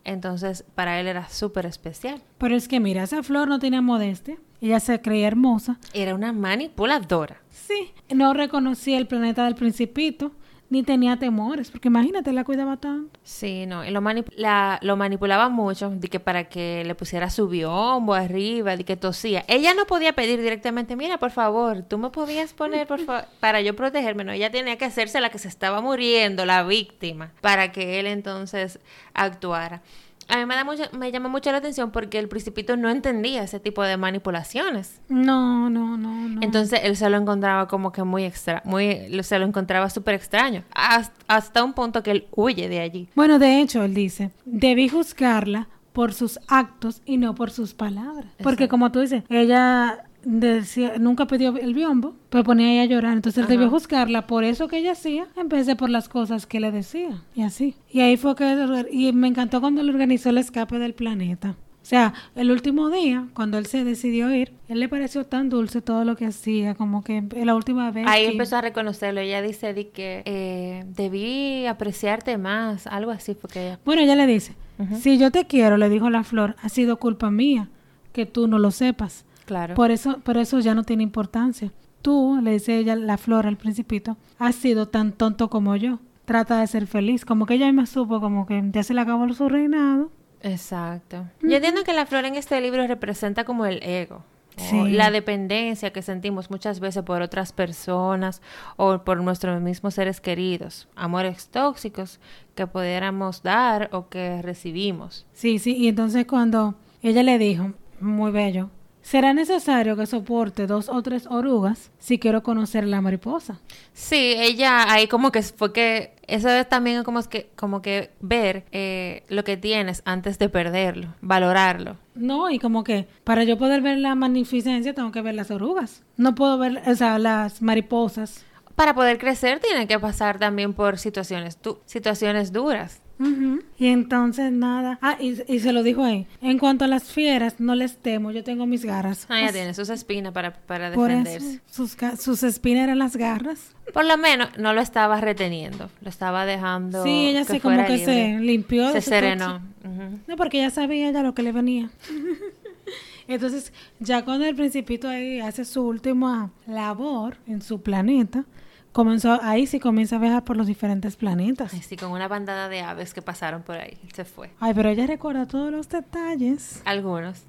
entonces 0.05 0.65
para 0.75 1.01
él 1.01 1.07
era 1.07 1.29
súper 1.29 1.67
especial. 1.67 2.23
Pero 2.39 2.57
es 2.57 2.69
que 2.69 2.81
mira, 2.81 3.03
esa 3.03 3.23
flor 3.23 3.49
no 3.49 3.59
tenía 3.59 3.83
modestia. 3.83 4.37
Ella 4.61 4.79
se 4.79 5.01
creía 5.01 5.29
hermosa. 5.29 5.79
Era 5.95 6.15
una 6.15 6.33
manipuladora. 6.33 7.41
Sí. 7.51 7.93
No 8.15 8.35
reconocía 8.35 8.99
el 8.99 9.07
planeta 9.07 9.45
del 9.45 9.55
principito, 9.55 10.33
ni 10.71 10.83
tenía 10.85 11.17
temores, 11.19 11.71
porque 11.71 11.89
imagínate, 11.89 12.33
la 12.33 12.45
cuidaba 12.45 12.77
tanto. 12.79 13.19
Sí, 13.25 13.67
no, 13.67 13.85
y 13.85 13.91
lo, 13.91 14.01
manip- 14.01 14.33
la- 14.37 14.79
lo 14.83 14.97
manipulaba 14.97 15.49
mucho, 15.49 15.91
de 15.91 16.09
que 16.09 16.21
para 16.21 16.45
que 16.49 16.85
le 16.87 16.95
pusiera 16.95 17.29
su 17.29 17.49
biombo 17.49 18.15
arriba, 18.15 18.77
de 18.77 18.85
que 18.85 18.97
tosía. 18.97 19.45
Ella 19.49 19.75
no 19.75 19.85
podía 19.87 20.13
pedir 20.15 20.41
directamente, 20.41 20.95
mira, 20.97 21.19
por 21.19 21.33
favor, 21.33 21.83
tú 21.83 21.99
me 21.99 22.11
podías 22.11 22.53
poner, 22.55 22.87
por 22.87 23.01
favor, 23.01 23.25
para 23.41 23.61
yo 23.61 23.75
protegerme. 23.77 24.25
No, 24.25 24.33
ella 24.33 24.51
tenía 24.51 24.79
que 24.79 24.85
hacerse 24.85 25.21
la 25.21 25.29
que 25.31 25.39
se 25.39 25.49
estaba 25.49 25.81
muriendo, 25.81 26.47
la 26.47 26.63
víctima, 26.63 27.33
para 27.41 27.73
que 27.73 27.99
él 28.01 28.07
entonces 28.07 28.79
actuara. 29.13 29.83
A 30.31 30.37
mí 30.37 30.47
me, 30.47 30.55
da 30.55 30.65
mucho, 30.65 30.85
me 30.93 31.11
llama 31.11 31.29
mucho 31.29 31.51
la 31.53 31.59
atención 31.59 31.91
porque 31.91 32.19
el 32.19 32.29
principito 32.29 32.77
no 32.77 32.89
entendía 32.89 33.43
ese 33.43 33.61
tipo 33.61 33.83
de 33.83 33.97
manipulaciones. 33.97 35.01
No, 35.09 35.69
no, 35.69 35.97
no, 35.97 36.29
no. 36.29 36.41
Entonces 36.43 36.81
él 36.83 36.97
se 36.97 37.11
lo 37.11 37.17
encontraba 37.17 37.67
como 37.69 37.93
que 37.93 38.05
muy 38.05 38.25
extra, 38.25 38.63
muy, 38.65 39.23
se 39.23 39.39
lo 39.39 39.45
encontraba 39.45 39.91
súper 39.91 40.15
extraño, 40.15 40.65
hasta, 40.75 41.15
hasta 41.29 41.65
un 41.65 41.73
punto 41.73 42.03
que 42.03 42.13
él 42.13 42.27
huye 42.31 42.69
de 42.69 42.81
allí. 42.81 43.09
Bueno, 43.15 43.39
de 43.39 43.61
hecho, 43.61 43.83
él 43.83 43.95
dice, 43.95 44.31
debí 44.45 44.89
juzgarla 44.89 45.69
por 45.93 46.15
sus 46.15 46.39
actos 46.49 47.03
y 47.05 47.17
no 47.17 47.35
por 47.35 47.51
sus 47.51 47.75
palabras. 47.75 48.33
Porque 48.43 48.69
como 48.69 48.93
tú 48.93 49.01
dices, 49.01 49.25
ella 49.29 50.05
decía, 50.25 50.95
nunca 50.99 51.27
pidió 51.27 51.57
el 51.57 51.75
biombo, 51.75 52.15
pero 52.29 52.45
ponía 52.45 52.73
ella 52.73 52.83
a 52.83 52.87
llorar. 52.87 53.13
Entonces 53.15 53.43
él 53.43 53.49
debió 53.49 53.71
juzgarla 53.71 54.27
por 54.27 54.45
eso 54.45 54.69
que 54.69 54.79
ella 54.79 54.93
hacía, 54.93 55.27
en 55.37 55.49
vez 55.49 55.67
de 55.67 55.77
por 55.77 55.91
las 55.91 56.09
cosas 56.09 56.47
que 56.47 56.61
le 56.61 56.71
decía. 56.71 57.23
Y 57.35 57.43
así. 57.43 57.77
Y 57.91 58.01
ahí 58.01 58.17
fue 58.17 58.35
que... 58.35 58.87
Y 58.91 59.13
me 59.13 59.29
encantó 59.29 59.61
cuando 59.61 59.81
él 59.81 59.91
organizó 59.91 60.31
el 60.31 60.39
escape 60.39 60.79
del 60.79 60.95
planeta. 60.95 61.57
O 61.83 61.87
sea, 61.91 62.13
el 62.37 62.51
último 62.51 62.91
día, 62.91 63.27
cuando 63.33 63.57
él 63.57 63.65
se 63.67 63.85
decidió 63.85 64.33
ir, 64.33 64.53
él 64.69 64.81
le 64.81 64.89
pareció 64.89 65.25
tan 65.25 65.49
dulce 65.49 65.81
todo 65.81 66.05
lo 66.05 66.15
que 66.15 66.27
hacía, 66.27 66.75
como 66.75 67.03
que 67.03 67.23
la 67.43 67.55
última 67.55 67.91
vez. 67.91 68.07
Ahí 68.07 68.27
que- 68.27 68.33
empezó 68.33 68.57
a 68.59 68.61
reconocerlo. 68.61 69.21
Ella 69.21 69.41
dice 69.41 69.73
de 69.73 69.89
que 69.89 70.23
eh, 70.27 70.85
debí 70.87 71.65
apreciarte 71.67 72.37
más, 72.37 72.87
algo 72.87 73.11
así, 73.11 73.35
porque. 73.35 73.79
Bueno, 73.85 74.03
ella 74.03 74.15
le 74.15 74.27
dice, 74.27 74.55
si 75.01 75.17
yo 75.19 75.31
te 75.31 75.47
quiero, 75.47 75.79
le 75.79 75.89
dijo 75.89 76.11
la 76.11 76.23
flor, 76.23 76.55
ha 76.63 76.69
sido 76.69 76.99
culpa 76.99 77.31
mía 77.31 77.71
que 78.13 78.27
tú 78.27 78.47
no 78.47 78.59
lo 78.59 78.71
sepas. 78.73 79.25
Claro. 79.45 79.75
Por 79.75 79.91
eso, 79.91 80.21
por 80.21 80.37
eso 80.37 80.61
ya 80.61 80.75
no 80.75 80.85
tiene 80.85 81.03
importancia. 81.03 81.73
Tú, 82.03 82.39
le 82.43 82.53
dice 82.53 82.79
ella, 82.79 82.97
la 82.97 83.19
flor 83.19 83.47
al 83.47 83.57
principito, 83.57 84.17
has 84.39 84.55
sido 84.55 84.89
tan 84.89 85.13
tonto 85.13 85.51
como 85.51 85.77
yo. 85.77 85.99
Trata 86.25 86.61
de 86.61 86.67
ser 86.67 86.87
feliz. 86.87 87.25
Como 87.25 87.47
que 87.47 87.55
ella 87.55 87.71
me 87.73 87.87
supo 87.87 88.21
como 88.21 88.47
que 88.47 88.63
ya 88.73 88.83
se 88.83 88.95
le 88.95 89.01
acabó 89.01 89.31
su 89.33 89.49
reinado. 89.49 90.11
Exacto. 90.43 91.27
Yo 91.43 91.57
entiendo 91.57 91.85
que 91.85 91.93
la 91.93 92.07
flor 92.07 92.25
en 92.25 92.37
este 92.37 92.61
libro 92.61 92.87
representa 92.87 93.45
como 93.45 93.67
el 93.67 93.83
ego. 93.83 94.23
Sí. 94.57 94.91
La 94.91 95.11
dependencia 95.11 95.93
que 95.93 96.03
sentimos 96.03 96.51
muchas 96.51 96.81
veces 96.81 97.03
por 97.03 97.23
otras 97.23 97.53
personas 97.53 98.43
o 98.77 98.99
por 98.99 99.23
nuestros 99.23 99.61
mismos 99.61 99.95
seres 99.95 100.21
queridos. 100.21 100.89
Amores 100.97 101.49
tóxicos 101.49 102.21
que 102.55 102.67
pudiéramos 102.67 103.43
dar 103.43 103.89
o 103.93 104.09
que 104.09 104.43
recibimos. 104.43 105.27
Sí, 105.33 105.59
sí. 105.59 105.77
Y 105.77 105.89
entonces 105.89 106.27
cuando 106.27 106.75
ella 107.03 107.23
le 107.23 107.39
dijo, 107.39 107.73
muy 108.01 108.33
bello, 108.33 108.71
será 109.03 109.33
necesario 109.33 109.97
que 109.97 110.07
soporte 110.07 110.67
dos 110.67 110.89
o 110.89 111.03
tres 111.03 111.27
orugas 111.27 111.91
si 111.99 112.19
quiero 112.19 112.43
conocer 112.43 112.87
la 112.87 113.01
mariposa. 113.01 113.61
Sí, 113.93 114.35
ella 114.37 114.91
ahí 114.93 115.07
como 115.07 115.33
que 115.33 115.43
fue 115.43 115.73
que 115.73 116.15
eso 116.27 116.49
es 116.49 116.69
también 116.69 117.03
como 117.05 117.23
que 117.23 117.51
como 117.57 117.83
que 117.83 118.11
ver 118.21 118.65
eh, 118.73 119.25
lo 119.29 119.45
que 119.45 119.57
tienes 119.57 120.03
antes 120.05 120.39
de 120.39 120.49
perderlo, 120.49 121.15
valorarlo. 121.21 121.97
No, 122.15 122.51
y 122.51 122.59
como 122.59 122.85
que 122.85 123.09
para 123.25 123.45
yo 123.45 123.59
poder 123.59 123.83
ver 123.83 123.99
la 123.99 124.15
magnificencia 124.15 124.95
tengo 124.95 125.13
que 125.13 125.23
ver 125.23 125.35
las 125.35 125.51
orugas. 125.51 126.03
No 126.17 126.35
puedo 126.35 126.59
ver, 126.59 126.83
o 126.87 126.95
sea, 126.95 127.19
las 127.19 127.63
mariposas. 127.63 128.45
Para 128.75 128.95
poder 128.95 129.19
crecer 129.19 129.61
tiene 129.61 129.87
que 129.87 129.99
pasar 129.99 130.39
también 130.39 130.73
por 130.73 130.99
situaciones 130.99 131.59
situaciones 131.87 132.53
duras. 132.53 133.03
Ujú. 133.21 133.61
Y 133.79 133.87
entonces 133.89 134.51
nada. 134.51 134.99
Ah, 135.03 135.17
y, 135.21 135.37
y 135.47 135.61
se 135.61 135.73
lo 135.73 135.83
dijo 135.83 136.03
ahí. 136.03 136.27
En 136.41 136.59
cuanto 136.59 136.87
a 136.87 136.89
las 136.89 137.05
fieras, 137.13 137.61
no 137.61 137.75
les 137.75 137.99
temo, 137.99 138.31
yo 138.31 138.43
tengo 138.43 138.65
mis 138.67 138.85
garras. 138.85 139.27
Ah, 139.29 139.41
ya 139.43 139.51
O 139.51 139.53
tiene 139.53 139.75
sus 139.75 139.91
espinas 139.91 140.33
para, 140.33 140.55
para 140.55 140.91
Por 140.93 141.09
defenderse. 141.11 141.61
eso, 141.69 141.87
sus, 141.87 141.97
sus 142.19 142.43
espinas 142.43 142.85
eran 142.85 142.99
las 142.99 143.17
garras. 143.17 143.75
Por 143.93 144.07
lo 144.07 144.17
menos 144.17 144.49
no 144.59 144.73
lo 144.73 144.81
estaba 144.81 145.21
reteniendo, 145.21 145.91
lo 146.01 146.09
estaba 146.09 146.47
dejando. 146.47 147.03
sí, 147.05 147.27
ella 147.29 147.45
se 147.45 147.61
como 147.61 147.77
que 147.87 147.97
libre. 147.99 148.05
se 148.05 148.39
limpió. 148.41 148.91
Se 148.93 149.01
serenó. 149.03 149.61
tóxico. 149.61 149.89
Ujú. 149.89 150.19
No, 150.27 150.37
porque 150.37 150.59
ella 150.59 150.71
sabía 150.71 151.11
ya 151.11 151.23
lo 151.23 151.35
que 151.35 151.43
le 151.43 151.53
venía. 151.53 151.91
Entonces, 153.29 153.73
ya 154.01 154.25
cuando 154.25 154.45
el 154.47 154.57
principito 154.57 155.09
ahí 155.09 155.41
hace 155.41 155.65
su 155.65 155.83
última 155.83 156.51
labor 156.67 157.37
en 157.47 157.63
su 157.63 157.81
planeta, 157.81 158.45
comenzó, 158.93 159.39
ahí 159.43 159.67
sí 159.67 159.81
comienza 159.81 160.17
a 160.17 160.19
viajar 160.19 160.45
por 160.45 160.57
los 160.57 160.67
diferentes 160.67 161.17
planetas. 161.17 161.75
Así 161.75 161.97
con 161.97 162.13
una 162.13 162.29
bandada 162.29 162.69
de 162.69 162.81
aves 162.81 163.15
que 163.15 163.23
pasaron 163.23 163.63
por 163.63 163.77
ahí. 163.77 163.99
Se 164.15 164.25
fue. 164.25 164.51
Ay, 164.61 164.73
pero 164.75 164.89
ella 164.89 165.07
recuerda 165.07 165.47
todos 165.47 165.71
los 165.71 165.89
detalles. 165.89 166.83
Algunos. 166.85 167.45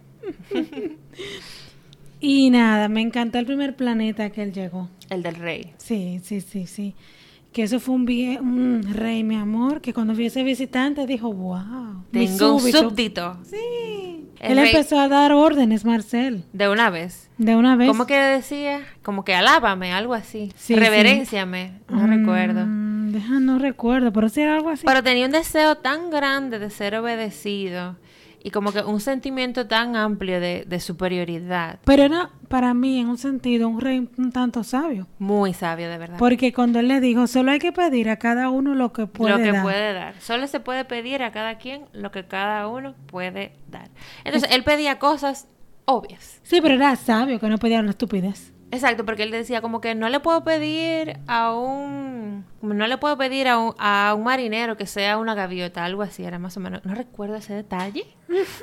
Y 2.23 2.51
nada, 2.51 2.87
me 2.87 3.01
encantó 3.01 3.39
el 3.39 3.47
primer 3.47 3.75
planeta 3.75 4.29
que 4.29 4.43
él 4.43 4.53
llegó. 4.53 4.89
El 5.09 5.23
del 5.23 5.35
rey. 5.35 5.73
Sí, 5.77 6.21
sí, 6.23 6.39
sí, 6.39 6.67
sí. 6.67 6.93
Que 7.51 7.63
eso 7.63 7.79
fue 7.81 7.95
un, 7.95 8.05
vie- 8.07 8.39
un 8.39 8.81
rey, 8.93 9.23
mi 9.23 9.35
amor, 9.35 9.81
que 9.81 9.93
cuando 9.93 10.13
vio 10.15 10.27
ese 10.27 10.43
visitante 10.43 11.05
dijo, 11.05 11.33
wow. 11.33 12.03
Tengo 12.11 12.55
un 12.55 12.61
súbdito". 12.71 13.37
Sí. 13.43 13.57
El 14.39 14.53
él 14.53 14.57
rey- 14.57 14.67
empezó 14.71 14.99
a 14.99 15.07
dar 15.07 15.33
órdenes, 15.33 15.85
Marcel, 15.85 16.45
De 16.53 16.67
una 16.69 16.89
vez. 16.89 17.29
de 17.37 17.55
una 17.55 17.75
vez. 17.75 17.89
¿Cómo 17.89 18.07
que 18.07 18.17
decía? 18.17 18.79
Como 19.03 19.23
que 19.23 19.35
alábame, 19.35 19.91
algo 19.93 20.13
así. 20.15 20.51
Sí, 20.55 20.75
Reverenciame. 20.75 21.73
No 21.89 22.07
Mm, 22.07 22.09
recuerdo. 22.21 22.65
Deja, 23.11 23.39
no 23.41 23.59
recuerdo, 23.59 24.11
pero 24.13 24.29
sí 24.29 24.41
era 24.41 24.55
algo 24.55 24.69
así. 24.69 24.83
Pero 24.85 25.03
tenía 25.03 25.25
un 25.25 25.31
deseo 25.33 25.75
tan 25.75 26.09
grande 26.09 26.57
de 26.57 26.69
ser 26.69 26.95
obedecido 26.95 27.97
y 28.43 28.51
como 28.51 28.71
que 28.71 28.79
un 28.81 28.99
sentimiento 28.99 29.67
tan 29.67 29.95
amplio 29.95 30.39
de, 30.39 30.65
de 30.67 30.79
superioridad. 30.79 31.79
Pero 31.85 32.03
era 32.03 32.29
para 32.47 32.73
mí, 32.73 32.99
en 32.99 33.07
un 33.07 33.17
sentido, 33.17 33.67
un 33.67 33.79
rey 33.79 34.09
un 34.17 34.31
tanto 34.31 34.63
sabio. 34.63 35.07
Muy 35.19 35.53
sabio, 35.53 35.89
de 35.89 35.97
verdad. 35.97 36.17
Porque 36.17 36.53
cuando 36.53 36.79
él 36.79 36.87
le 36.87 36.99
dijo, 36.99 37.27
solo 37.27 37.51
hay 37.51 37.59
que 37.59 37.71
pedir 37.71 38.09
a 38.09 38.17
cada 38.17 38.49
uno 38.49 38.75
lo 38.75 38.91
que 38.91 39.07
puede 39.07 39.37
lo 39.37 39.43
que 39.43 39.51
dar. 39.51 39.63
puede 39.63 39.93
dar. 39.93 40.19
Solo 40.19 40.47
se 40.47 40.59
puede 40.59 40.85
pedir 40.85 41.23
a 41.23 41.31
cada 41.31 41.57
quien 41.57 41.85
lo 41.93 42.11
que 42.11 42.25
cada 42.25 42.67
uno 42.67 42.95
puede 43.07 43.53
dar. 43.69 43.89
Entonces, 44.23 44.49
él 44.51 44.63
pedía 44.63 44.99
cosas 44.99 45.47
obvias. 45.85 46.39
Sí, 46.43 46.61
pero 46.61 46.75
era 46.75 46.95
sabio, 46.95 47.39
que 47.39 47.47
no 47.47 47.57
pedía 47.57 47.79
una 47.79 47.91
estupidez. 47.91 48.53
Exacto, 48.71 49.05
porque 49.05 49.23
él 49.23 49.31
decía 49.31 49.61
como 49.61 49.81
que 49.81 49.95
no 49.95 50.07
le 50.07 50.21
puedo 50.21 50.43
pedir 50.45 51.19
a 51.27 51.53
un... 51.53 52.45
No 52.61 52.87
le 52.87 52.97
puedo 52.97 53.17
pedir 53.17 53.49
a 53.49 53.57
un, 53.57 53.75
a 53.77 54.13
un 54.15 54.23
marinero 54.23 54.77
que 54.77 54.85
sea 54.85 55.17
una 55.17 55.35
gaviota, 55.35 55.83
algo 55.83 56.03
así, 56.03 56.23
era 56.23 56.39
más 56.39 56.55
o 56.55 56.61
menos... 56.61 56.85
No 56.85 56.95
recuerdo 56.95 57.35
ese 57.35 57.53
detalle, 57.53 58.05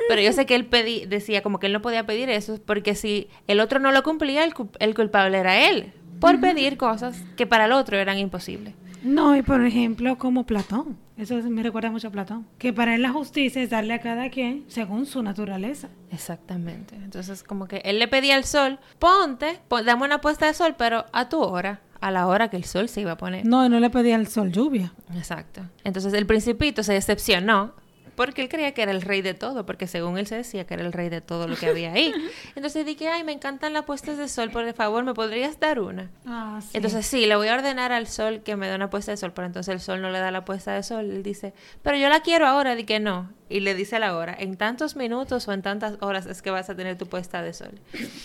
pero 0.08 0.20
yo 0.20 0.32
sé 0.32 0.46
que 0.46 0.54
él 0.54 0.66
pedí, 0.66 1.04
decía 1.06 1.42
como 1.42 1.58
que 1.58 1.66
él 1.66 1.72
no 1.72 1.82
podía 1.82 2.04
pedir 2.06 2.30
eso 2.30 2.58
porque 2.64 2.94
si 2.94 3.28
el 3.46 3.60
otro 3.60 3.78
no 3.78 3.92
lo 3.92 4.02
cumplía, 4.02 4.44
el, 4.44 4.54
cu- 4.54 4.70
el 4.78 4.94
culpable 4.94 5.38
era 5.38 5.68
él, 5.68 5.92
por 6.20 6.40
pedir 6.40 6.76
cosas 6.76 7.22
que 7.36 7.46
para 7.46 7.66
el 7.66 7.72
otro 7.72 7.96
eran 7.96 8.18
imposibles. 8.18 8.74
No, 9.04 9.36
y 9.36 9.42
por 9.42 9.64
ejemplo, 9.64 10.18
como 10.18 10.44
Platón. 10.44 10.96
Eso 11.16 11.36
me 11.36 11.62
recuerda 11.62 11.90
mucho 11.90 12.08
a 12.08 12.10
Platón. 12.10 12.46
Que 12.58 12.72
para 12.72 12.96
él 12.96 13.02
la 13.02 13.10
justicia 13.10 13.62
es 13.62 13.70
darle 13.70 13.94
a 13.94 14.00
cada 14.00 14.28
quien 14.28 14.64
según 14.68 15.06
su 15.06 15.22
naturaleza. 15.22 15.88
Exactamente. 16.10 16.96
Entonces, 16.96 17.42
como 17.44 17.68
que 17.68 17.76
él 17.84 17.98
le 18.00 18.08
pedía 18.08 18.34
al 18.34 18.44
sol, 18.44 18.78
ponte, 18.98 19.60
pon- 19.68 19.84
dame 19.84 20.04
una 20.04 20.20
puesta 20.20 20.46
de 20.46 20.54
sol, 20.54 20.74
pero 20.76 21.06
a 21.12 21.28
tu 21.28 21.40
hora, 21.40 21.80
a 22.00 22.10
la 22.10 22.26
hora 22.26 22.48
que 22.50 22.56
el 22.56 22.64
sol 22.64 22.88
se 22.88 23.00
iba 23.00 23.12
a 23.12 23.16
poner. 23.16 23.46
No, 23.46 23.68
no 23.68 23.78
le 23.80 23.88
pedía 23.90 24.16
al 24.16 24.26
sol 24.26 24.50
lluvia. 24.50 24.92
Exacto. 25.16 25.62
Entonces, 25.84 26.12
el 26.12 26.26
principito 26.26 26.82
se 26.82 26.92
decepcionó 26.92 27.74
porque 28.18 28.42
él 28.42 28.48
creía 28.50 28.72
que 28.74 28.82
era 28.82 28.90
el 28.92 29.00
rey 29.00 29.22
de 29.22 29.32
todo, 29.32 29.64
porque 29.64 29.86
según 29.86 30.18
él 30.18 30.26
se 30.26 30.34
decía 30.36 30.66
que 30.66 30.74
era 30.74 30.82
el 30.84 30.92
rey 30.92 31.08
de 31.08 31.22
todo 31.22 31.48
lo 31.48 31.56
que 31.56 31.66
había 31.70 31.92
ahí. 31.92 32.12
Entonces 32.54 32.84
dije, 32.84 33.08
ay, 33.08 33.24
me 33.24 33.32
encantan 33.32 33.72
las 33.72 33.84
puestas 33.84 34.18
de 34.18 34.28
sol, 34.28 34.50
por 34.50 34.70
favor, 34.74 35.04
¿me 35.04 35.14
podrías 35.14 35.58
dar 35.58 35.80
una? 35.80 36.10
Ah, 36.26 36.60
Entonces 36.74 37.06
sí, 37.06 37.24
le 37.24 37.36
voy 37.36 37.48
a 37.48 37.54
ordenar 37.54 37.92
al 37.92 38.06
sol 38.08 38.42
que 38.44 38.56
me 38.56 38.68
dé 38.68 38.74
una 38.76 38.90
puesta 38.90 39.12
de 39.12 39.16
sol, 39.16 39.32
pero 39.34 39.46
entonces 39.46 39.72
el 39.72 39.80
sol 39.80 40.02
no 40.02 40.10
le 40.10 40.18
da 40.18 40.30
la 40.30 40.44
puesta 40.44 40.72
de 40.74 40.82
sol. 40.82 41.10
Él 41.10 41.22
dice, 41.22 41.54
pero 41.82 41.96
yo 41.96 42.08
la 42.10 42.20
quiero 42.20 42.46
ahora, 42.46 42.74
di 42.74 42.84
que 42.84 43.00
no. 43.00 43.30
Y 43.50 43.60
le 43.60 43.74
dice 43.74 43.96
a 43.96 43.98
la 43.98 44.14
hora, 44.14 44.36
en 44.38 44.56
tantos 44.58 44.94
minutos 44.96 45.48
o 45.48 45.52
en 45.54 45.62
tantas 45.62 45.94
horas 46.02 46.26
es 46.26 46.42
que 46.42 46.50
vas 46.50 46.68
a 46.68 46.74
tener 46.74 46.98
tu 46.98 47.06
puesta 47.06 47.40
de 47.40 47.54
sol. 47.54 47.80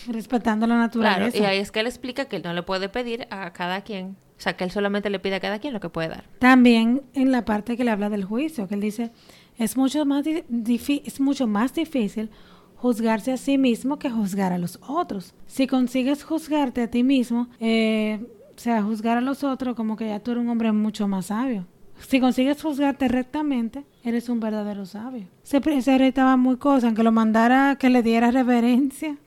respetando 0.08 0.67
la 0.67 0.89
Claro, 0.89 1.19
naturaleza. 1.25 1.38
y 1.38 1.45
ahí 1.45 1.58
es 1.60 1.71
que 1.71 1.79
él 1.79 1.88
explica 1.88 2.25
que 2.25 2.38
él 2.38 2.41
no 2.43 2.53
le 2.53 2.63
puede 2.63 2.89
pedir 2.89 3.27
a 3.29 3.53
cada 3.53 3.82
quien, 3.82 4.17
o 4.38 4.41
sea, 4.41 4.58
que 4.58 4.63
él 4.65 4.71
solamente 4.71 5.10
le 5.10 5.19
pide 5.19 5.36
a 5.36 5.39
cada 5.39 5.60
quien 5.60 5.73
lo 5.73 5.79
que 5.79 5.89
puede 5.89 6.10
dar. 6.10 6.25
También 6.39 7.03
en 7.13 7.32
la 7.32 7.45
parte 7.45 7.77
que 7.77 7.84
le 7.84 7.91
habla 7.91 8.10
del 8.10 8.25
juicio, 8.25 8.67
que 8.67 8.75
él 8.75 8.82
dice, 8.82 9.12
es 9.58 9.78
mucho 9.78 10.06
más, 10.06 10.26
es 10.28 11.20
mucho 11.20 11.48
más 11.48 11.74
difícil 11.74 12.30
juzgarse 12.76 13.32
a 13.32 13.38
sí 13.38 13.58
mismo 13.58 13.98
que 13.98 14.10
juzgar 14.10 14.52
a 14.52 14.58
los 14.58 14.78
otros. 14.86 15.34
Si 15.48 15.68
consigues 15.68 16.24
juzgarte 16.24 16.82
a 16.82 16.92
ti 16.92 17.04
mismo, 17.04 17.48
eh, 17.60 18.20
o 18.56 18.60
sea, 18.60 18.84
juzgar 18.84 19.18
a 19.18 19.22
los 19.22 19.44
otros, 19.44 19.76
como 19.76 19.96
que 19.96 20.08
ya 20.08 20.20
tú 20.20 20.32
eres 20.32 20.44
un 20.44 20.50
hombre 20.50 20.72
mucho 20.72 21.08
más 21.08 21.28
sabio. 21.28 21.66
Si 22.08 22.20
consigues 22.20 22.62
juzgarte 22.62 23.08
rectamente, 23.08 23.86
eres 24.04 24.28
un 24.28 24.39
verdadero 24.39 24.86
sabio. 24.86 25.28
Ese 25.44 25.98
rey 25.98 26.10
estaba 26.10 26.36
muy 26.36 26.58
cosa, 26.58 26.88
aunque 26.88 27.04
lo 27.04 27.12
mandara 27.12 27.78
que 27.80 27.89
le 27.89 28.04
diera 28.04 28.32
reverencia, 28.32 29.18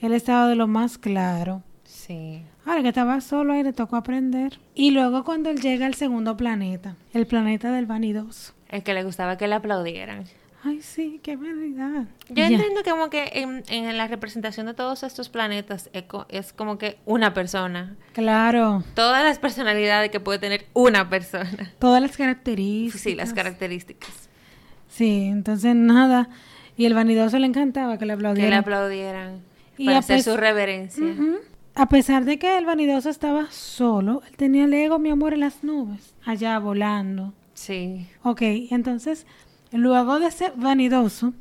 él 0.00 0.12
estaba 0.12 0.48
de 0.48 0.54
lo 0.54 0.68
más 0.68 0.98
claro. 0.98 1.62
Sí. 1.82 2.42
Ahora 2.64 2.82
que 2.82 2.88
estaba 2.88 3.20
solo 3.20 3.54
ahí 3.54 3.62
le 3.62 3.72
tocó 3.72 3.96
aprender. 3.96 4.60
Y 4.74 4.92
luego 4.92 5.24
cuando 5.24 5.50
él 5.50 5.60
llega 5.60 5.86
al 5.86 5.94
segundo 5.94 6.36
planeta, 6.36 6.96
el 7.12 7.26
planeta 7.26 7.72
del 7.72 7.86
vanidoso. 7.86 8.52
El 8.68 8.82
que 8.82 8.94
le 8.94 9.02
gustaba 9.04 9.36
que 9.38 9.48
le 9.48 9.54
aplaudieran. 9.54 10.24
Ay, 10.64 10.82
sí, 10.82 11.20
qué 11.22 11.36
verdad. 11.36 12.06
Yo 12.28 12.34
Ya. 12.34 12.46
entiendo 12.48 12.82
que 12.82 12.90
como 12.90 13.10
que 13.10 13.30
en, 13.34 13.62
en 13.68 13.96
la 13.96 14.08
representación 14.08 14.66
de 14.66 14.74
todos 14.74 15.04
estos 15.04 15.28
planetas 15.28 15.88
es, 15.92 16.02
co- 16.02 16.26
es 16.28 16.52
como 16.52 16.78
que 16.78 16.98
una 17.06 17.32
persona. 17.32 17.96
Claro, 18.12 18.82
Todas 18.94 19.22
las 19.24 19.38
personalidades 19.38 20.10
que 20.10 20.18
puede 20.18 20.40
tener 20.40 20.66
una 20.74 21.08
persona. 21.08 21.72
todas 21.78 22.02
las 22.02 22.16
características. 22.16 23.00
Sí, 23.00 23.14
las 23.14 23.32
características. 23.32 24.28
Sí, 24.88 25.26
entonces 25.30 25.74
nada. 25.76 26.28
Y 26.76 26.86
el 26.86 26.94
vanidoso 26.94 27.38
le 27.38 27.46
encantaba 27.46 27.96
que 27.98 28.04
le 28.06 28.14
Que 28.16 28.22
le 28.22 28.28
aplaudieran. 28.28 28.58
aplaudieran. 28.60 29.40
Y 29.76 29.86
para 29.86 29.98
hacer 29.98 30.22
su 30.24 30.36
reverencia. 30.36 31.04
Ujú. 31.04 31.36
A 31.76 31.86
pesar 31.88 32.24
de 32.24 32.40
que 32.40 32.58
el 32.58 32.66
vanidoso 32.66 33.08
estaba 33.10 33.46
solo, 33.52 34.22
él 34.28 34.36
tenía 34.36 34.64
el 34.64 34.74
ego, 34.74 34.98
mi 34.98 35.10
amor, 35.10 35.34
en 35.34 35.40
las 35.40 35.62
nubes, 35.62 36.14
allá 36.24 36.58
volando. 36.58 37.32
Sí. 37.58 38.06
Ok, 38.22 38.40
entonces, 38.70 39.26
luego 39.72 40.20
de 40.20 40.26
ese 40.28 40.52
vanidoso, 40.54 41.32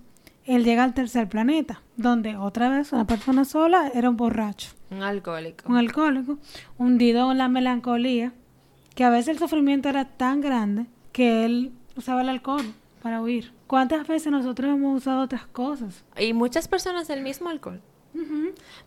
él 0.46 0.64
llega 0.64 0.84
al 0.84 0.94
tercer 0.96 1.30
planeta, 1.30 1.82
donde 1.96 2.36
otra 2.38 2.70
vez 2.70 2.92
una 2.92 3.06
persona 3.06 3.46
sola 3.46 3.92
era 3.94 4.10
un 4.10 4.18
borracho, 4.18 4.70
Un 4.90 5.04
alcohólico. 5.04 5.70
un 5.70 5.78
alcohólico, 5.78 6.40
hundido 6.80 7.32
en 7.32 7.38
la 7.38 7.50
melancolía, 7.50 8.34
que 8.96 9.04
a 9.04 9.10
veces 9.12 9.28
el 9.30 9.38
sufrimiento 9.40 9.90
era 9.90 10.06
tan 10.06 10.42
grande 10.42 10.88
que 11.12 11.46
él 11.46 11.72
usaba 11.96 12.22
el 12.22 12.30
alcohol 12.30 12.66
para 13.04 13.22
huir. 13.22 13.52
¿Cuántas 13.68 14.08
veces 14.08 14.32
nosotros 14.32 14.72
hemos 14.76 14.98
usado 14.98 15.22
otras 15.22 15.46
cosas? 15.46 16.04
Y 16.20 16.34
muchas 16.34 16.68
personas 16.68 17.08
del 17.08 17.22
mismo 17.22 17.50
alcohol. 17.50 17.80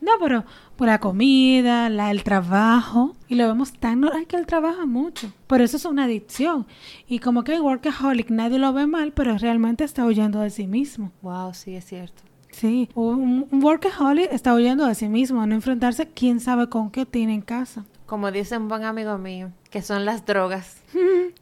No, 0.01 0.13
pero 0.21 0.45
por 0.77 0.87
la 0.89 0.99
comida, 0.99 1.89
la, 1.91 2.11
el 2.11 2.23
trabajo, 2.25 3.15
y 3.29 3.35
lo 3.35 3.47
vemos 3.47 3.73
tan 3.73 4.01
normal 4.01 4.27
que 4.27 4.37
él 4.37 4.47
trabaja 4.47 4.87
mucho. 4.87 5.33
Por 5.47 5.61
eso 5.61 5.77
es 5.77 5.85
una 5.85 6.05
adicción. 6.05 6.67
Y 7.07 7.19
como 7.19 7.45
que 7.45 7.55
el 7.55 7.61
workaholic 7.61 8.31
nadie 8.31 8.59
lo 8.59 8.73
ve 8.73 8.87
mal, 8.87 9.13
pero 9.13 9.37
realmente 9.39 9.85
está 9.85 10.05
huyendo 10.07 10.41
de 10.41 10.51
sí 10.51 10.67
mismo. 10.67 11.13
Wow, 11.23 11.53
sí, 11.55 11.75
es 11.77 11.85
cierto. 11.85 12.23
Sí, 12.51 12.89
un, 12.95 13.47
un 13.51 13.63
workaholic 13.65 14.33
está 14.33 14.55
huyendo 14.55 14.87
de 14.87 14.95
sí 14.95 15.09
mismo, 15.09 15.41
a 15.43 15.47
no 15.47 15.55
enfrentarse 15.55 16.09
quién 16.09 16.41
sabe 16.41 16.69
con 16.69 16.91
qué 16.91 17.07
tiene 17.07 17.35
en 17.35 17.43
casa. 17.43 17.85
Como 18.07 18.33
dice 18.33 18.57
un 18.57 18.67
buen 18.69 18.83
amigo 18.85 19.17
mío, 19.19 19.53
que 19.71 19.83
son 19.83 20.05
las 20.05 20.27
drogas. 20.27 20.79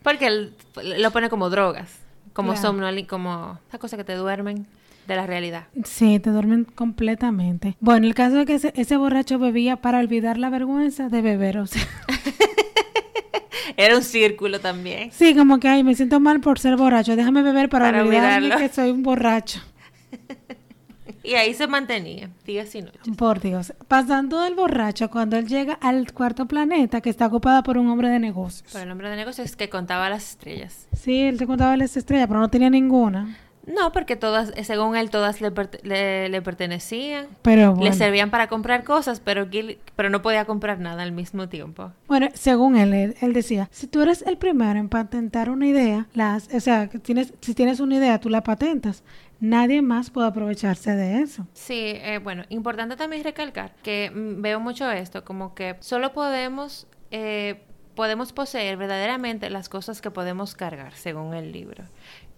Porque 0.03 0.27
él 0.27 0.55
lo 0.99 1.11
pone 1.11 1.31
como 1.31 1.49
drogas. 1.49 1.91
Como 2.35 2.53
Claro. 2.53 3.07
como 3.09 3.59
esas 3.69 3.81
cosas 3.81 3.97
que 3.97 4.05
te 4.05 4.15
duermen 4.15 4.67
de 5.09 5.17
la 5.17 5.27
realidad. 5.27 5.65
Sí, 5.85 6.21
te 6.21 6.31
duermen 6.31 6.65
completamente. 6.65 7.77
Bueno, 7.81 8.07
el 8.07 8.15
caso 8.15 8.41
es 8.41 8.47
que 8.47 8.55
ese, 8.55 8.73
ese 8.77 8.97
borracho 8.97 9.39
bebía 9.39 9.77
para 9.77 9.99
olvidar 9.99 10.39
la 10.39 10.51
vergüenza 10.51 11.09
de 11.09 11.23
beber, 11.23 11.59
o 11.59 11.67
sea. 11.67 11.83
Era 13.77 13.97
un 13.97 14.03
círculo 14.03 14.61
también. 14.61 15.11
Sí, 15.13 15.35
como 15.35 15.59
que, 15.59 15.69
ay, 15.69 15.83
me 15.83 15.95
siento 15.95 16.21
mal 16.21 16.41
por 16.41 16.59
ser 16.59 16.77
borracho, 16.77 17.17
déjame 17.17 17.43
beber 17.43 17.69
para, 17.69 17.87
Para 17.87 18.03
olvidarme 18.03 18.37
olvidarlo. 18.37 18.67
que 18.67 18.73
soy 18.73 18.91
un 18.91 19.03
borracho. 19.03 19.61
Y 21.25 21.35
ahí 21.35 21.53
se 21.53 21.67
mantenía, 21.67 22.31
días 22.47 22.75
y 22.75 22.81
noches. 22.81 23.03
Por 23.19 23.41
Dios. 23.41 23.75
Pasando 23.87 24.41
del 24.41 24.55
borracho 24.55 25.11
cuando 25.11 25.37
él 25.37 25.47
llega 25.47 25.75
al 25.75 26.11
cuarto 26.15 26.47
planeta 26.47 27.03
que 27.03 27.11
está 27.11 27.27
ocupada 27.27 27.63
por 27.63 27.77
un 27.77 27.87
hombre 27.89 28.09
de 28.09 28.19
negocios. 28.19 28.71
Pero 28.73 28.85
el 28.85 28.91
hombre 28.93 29.11
de 29.11 29.17
negocios 29.17 29.55
que 29.55 29.69
contaba 29.69 30.09
las 30.09 30.31
estrellas. 30.31 30.89
Sí, 30.95 31.21
él 31.21 31.37
te 31.37 31.47
contaba 31.47 31.77
las 31.77 31.99
estrellas, 31.99 32.29
pero 32.29 32.41
no 32.41 32.49
tenía 32.49 32.71
ninguna. 32.71 33.37
No, 33.75 33.93
porque 33.93 34.17
todas, 34.17 34.53
eh, 34.57 34.65
según 34.65 34.97
él, 34.97 35.11
todas 35.11 35.41
le, 35.41 35.53
le- 35.83 36.29
le 36.29 36.43
pertenecían. 36.43 37.27
Pero 37.43 37.77
Le 37.81 37.93
servían 37.93 38.31
para 38.31 38.49
comprar 38.49 38.83
cosas, 38.83 39.21
pero, 39.21 39.47
Gil- 39.51 39.79
pero 39.95 40.11
no 40.11 40.23
podía 40.23 40.45
comprar 40.47 40.81
nada 40.81 41.03
al 41.03 41.13
mismo 41.13 41.49
tiempo. 41.49 41.93
Bueno, 42.07 42.29
según 42.35 42.77
él, 42.77 43.15
él, 43.21 43.33
decía, 43.33 43.69
si 43.71 43.87
tú 43.87 44.01
eres 44.03 44.23
el 44.23 44.39
primero 44.39 44.79
en 44.79 44.89
patentar 44.89 45.51
una 45.51 45.67
idea, 45.67 46.07
las, 46.15 46.49
o 46.55 46.61
sea, 46.61 46.89
que 46.89 46.99
tienes, 46.99 47.35
si 47.41 47.55
tienes 47.55 47.81
una 47.81 47.97
idea, 47.97 48.19
tú 48.19 48.29
la 48.31 48.43
patentas. 48.43 49.05
Nadie 49.41 49.83
más 49.83 50.11
puede 50.11 50.27
aprovecharse 50.29 50.97
de 50.97 51.21
eso. 51.21 51.47
Sí, 51.53 51.75
eh, 51.95 52.19
bueno, 52.23 52.45
importante 52.49 52.97
también 52.97 53.23
recalcar 53.23 53.75
que 53.85 54.11
mm, 54.11 54.43
veo 54.43 54.59
mucho 54.61 54.91
esto, 54.91 55.25
como 55.25 55.55
que 55.55 55.77
solo 55.81 56.13
podemos, 56.13 56.89
eh, 57.13 57.63
podemos 57.95 58.33
poseer 58.33 58.77
verdaderamente 58.77 59.49
las 59.51 59.69
cosas 59.69 60.01
que 60.01 60.11
podemos 60.11 60.55
cargar, 60.55 60.95
según 60.95 61.35
el 61.35 61.53
libro, 61.53 61.85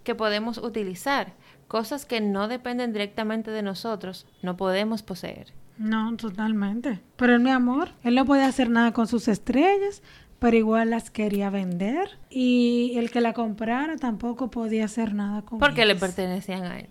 que 0.04 0.14
podemos 0.14 0.58
utilizar, 0.58 1.32
cosas 1.68 2.04
que 2.06 2.20
no 2.20 2.48
dependen 2.48 2.92
directamente 2.92 3.50
de 3.50 3.62
nosotros, 3.62 4.26
no 4.42 4.56
podemos 4.56 5.02
poseer. 5.02 5.52
No, 5.78 6.16
totalmente. 6.16 7.00
Pero 7.16 7.38
mi 7.38 7.50
amor, 7.50 7.90
él 8.02 8.14
no 8.14 8.24
podía 8.26 8.46
hacer 8.46 8.68
nada 8.70 8.92
con 8.92 9.06
sus 9.06 9.28
estrellas, 9.28 10.02
pero 10.38 10.56
igual 10.56 10.90
las 10.90 11.10
quería 11.10 11.48
vender. 11.50 12.18
Y 12.28 12.94
el 12.96 13.10
que 13.10 13.20
la 13.20 13.32
comprara 13.32 13.96
tampoco 13.96 14.50
podía 14.50 14.84
hacer 14.86 15.14
nada 15.14 15.42
con 15.42 15.58
Porque 15.58 15.86
le 15.86 15.94
pertenecían 15.96 16.64
a 16.64 16.80
él. 16.80 16.86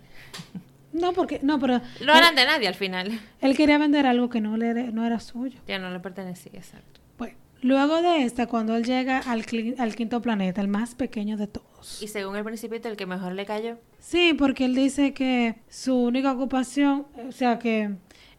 No, 0.92 1.12
porque, 1.12 1.38
no, 1.42 1.60
pero 1.60 1.80
No 2.04 2.14
eran 2.16 2.34
de 2.34 2.44
nadie 2.46 2.66
al 2.66 2.74
final. 2.74 3.20
él 3.40 3.56
quería 3.56 3.78
vender 3.78 4.06
algo 4.06 4.28
que 4.28 4.40
no, 4.40 4.56
le, 4.56 4.90
no 4.92 5.06
era 5.06 5.20
suyo. 5.20 5.58
Ya 5.68 5.78
no 5.78 5.90
le 5.90 6.00
pertenecía, 6.00 6.52
exacto. 6.54 6.99
Luego 7.62 8.00
de 8.02 8.24
esta, 8.24 8.46
cuando 8.46 8.74
él 8.76 8.84
llega 8.84 9.18
al, 9.18 9.44
al 9.78 9.94
quinto 9.94 10.22
planeta, 10.22 10.60
el 10.60 10.68
más 10.68 10.94
pequeño 10.94 11.36
de 11.36 11.46
todos. 11.46 12.02
Y 12.02 12.08
según 12.08 12.36
el 12.36 12.44
principito, 12.44 12.88
el 12.88 12.96
que 12.96 13.06
mejor 13.06 13.32
le 13.32 13.44
cayó. 13.44 13.76
Sí, 13.98 14.34
porque 14.34 14.64
él 14.64 14.74
dice 14.74 15.12
que 15.12 15.56
su 15.68 15.94
única 15.94 16.32
ocupación, 16.32 17.06
o 17.28 17.32
sea 17.32 17.58
que 17.58 17.90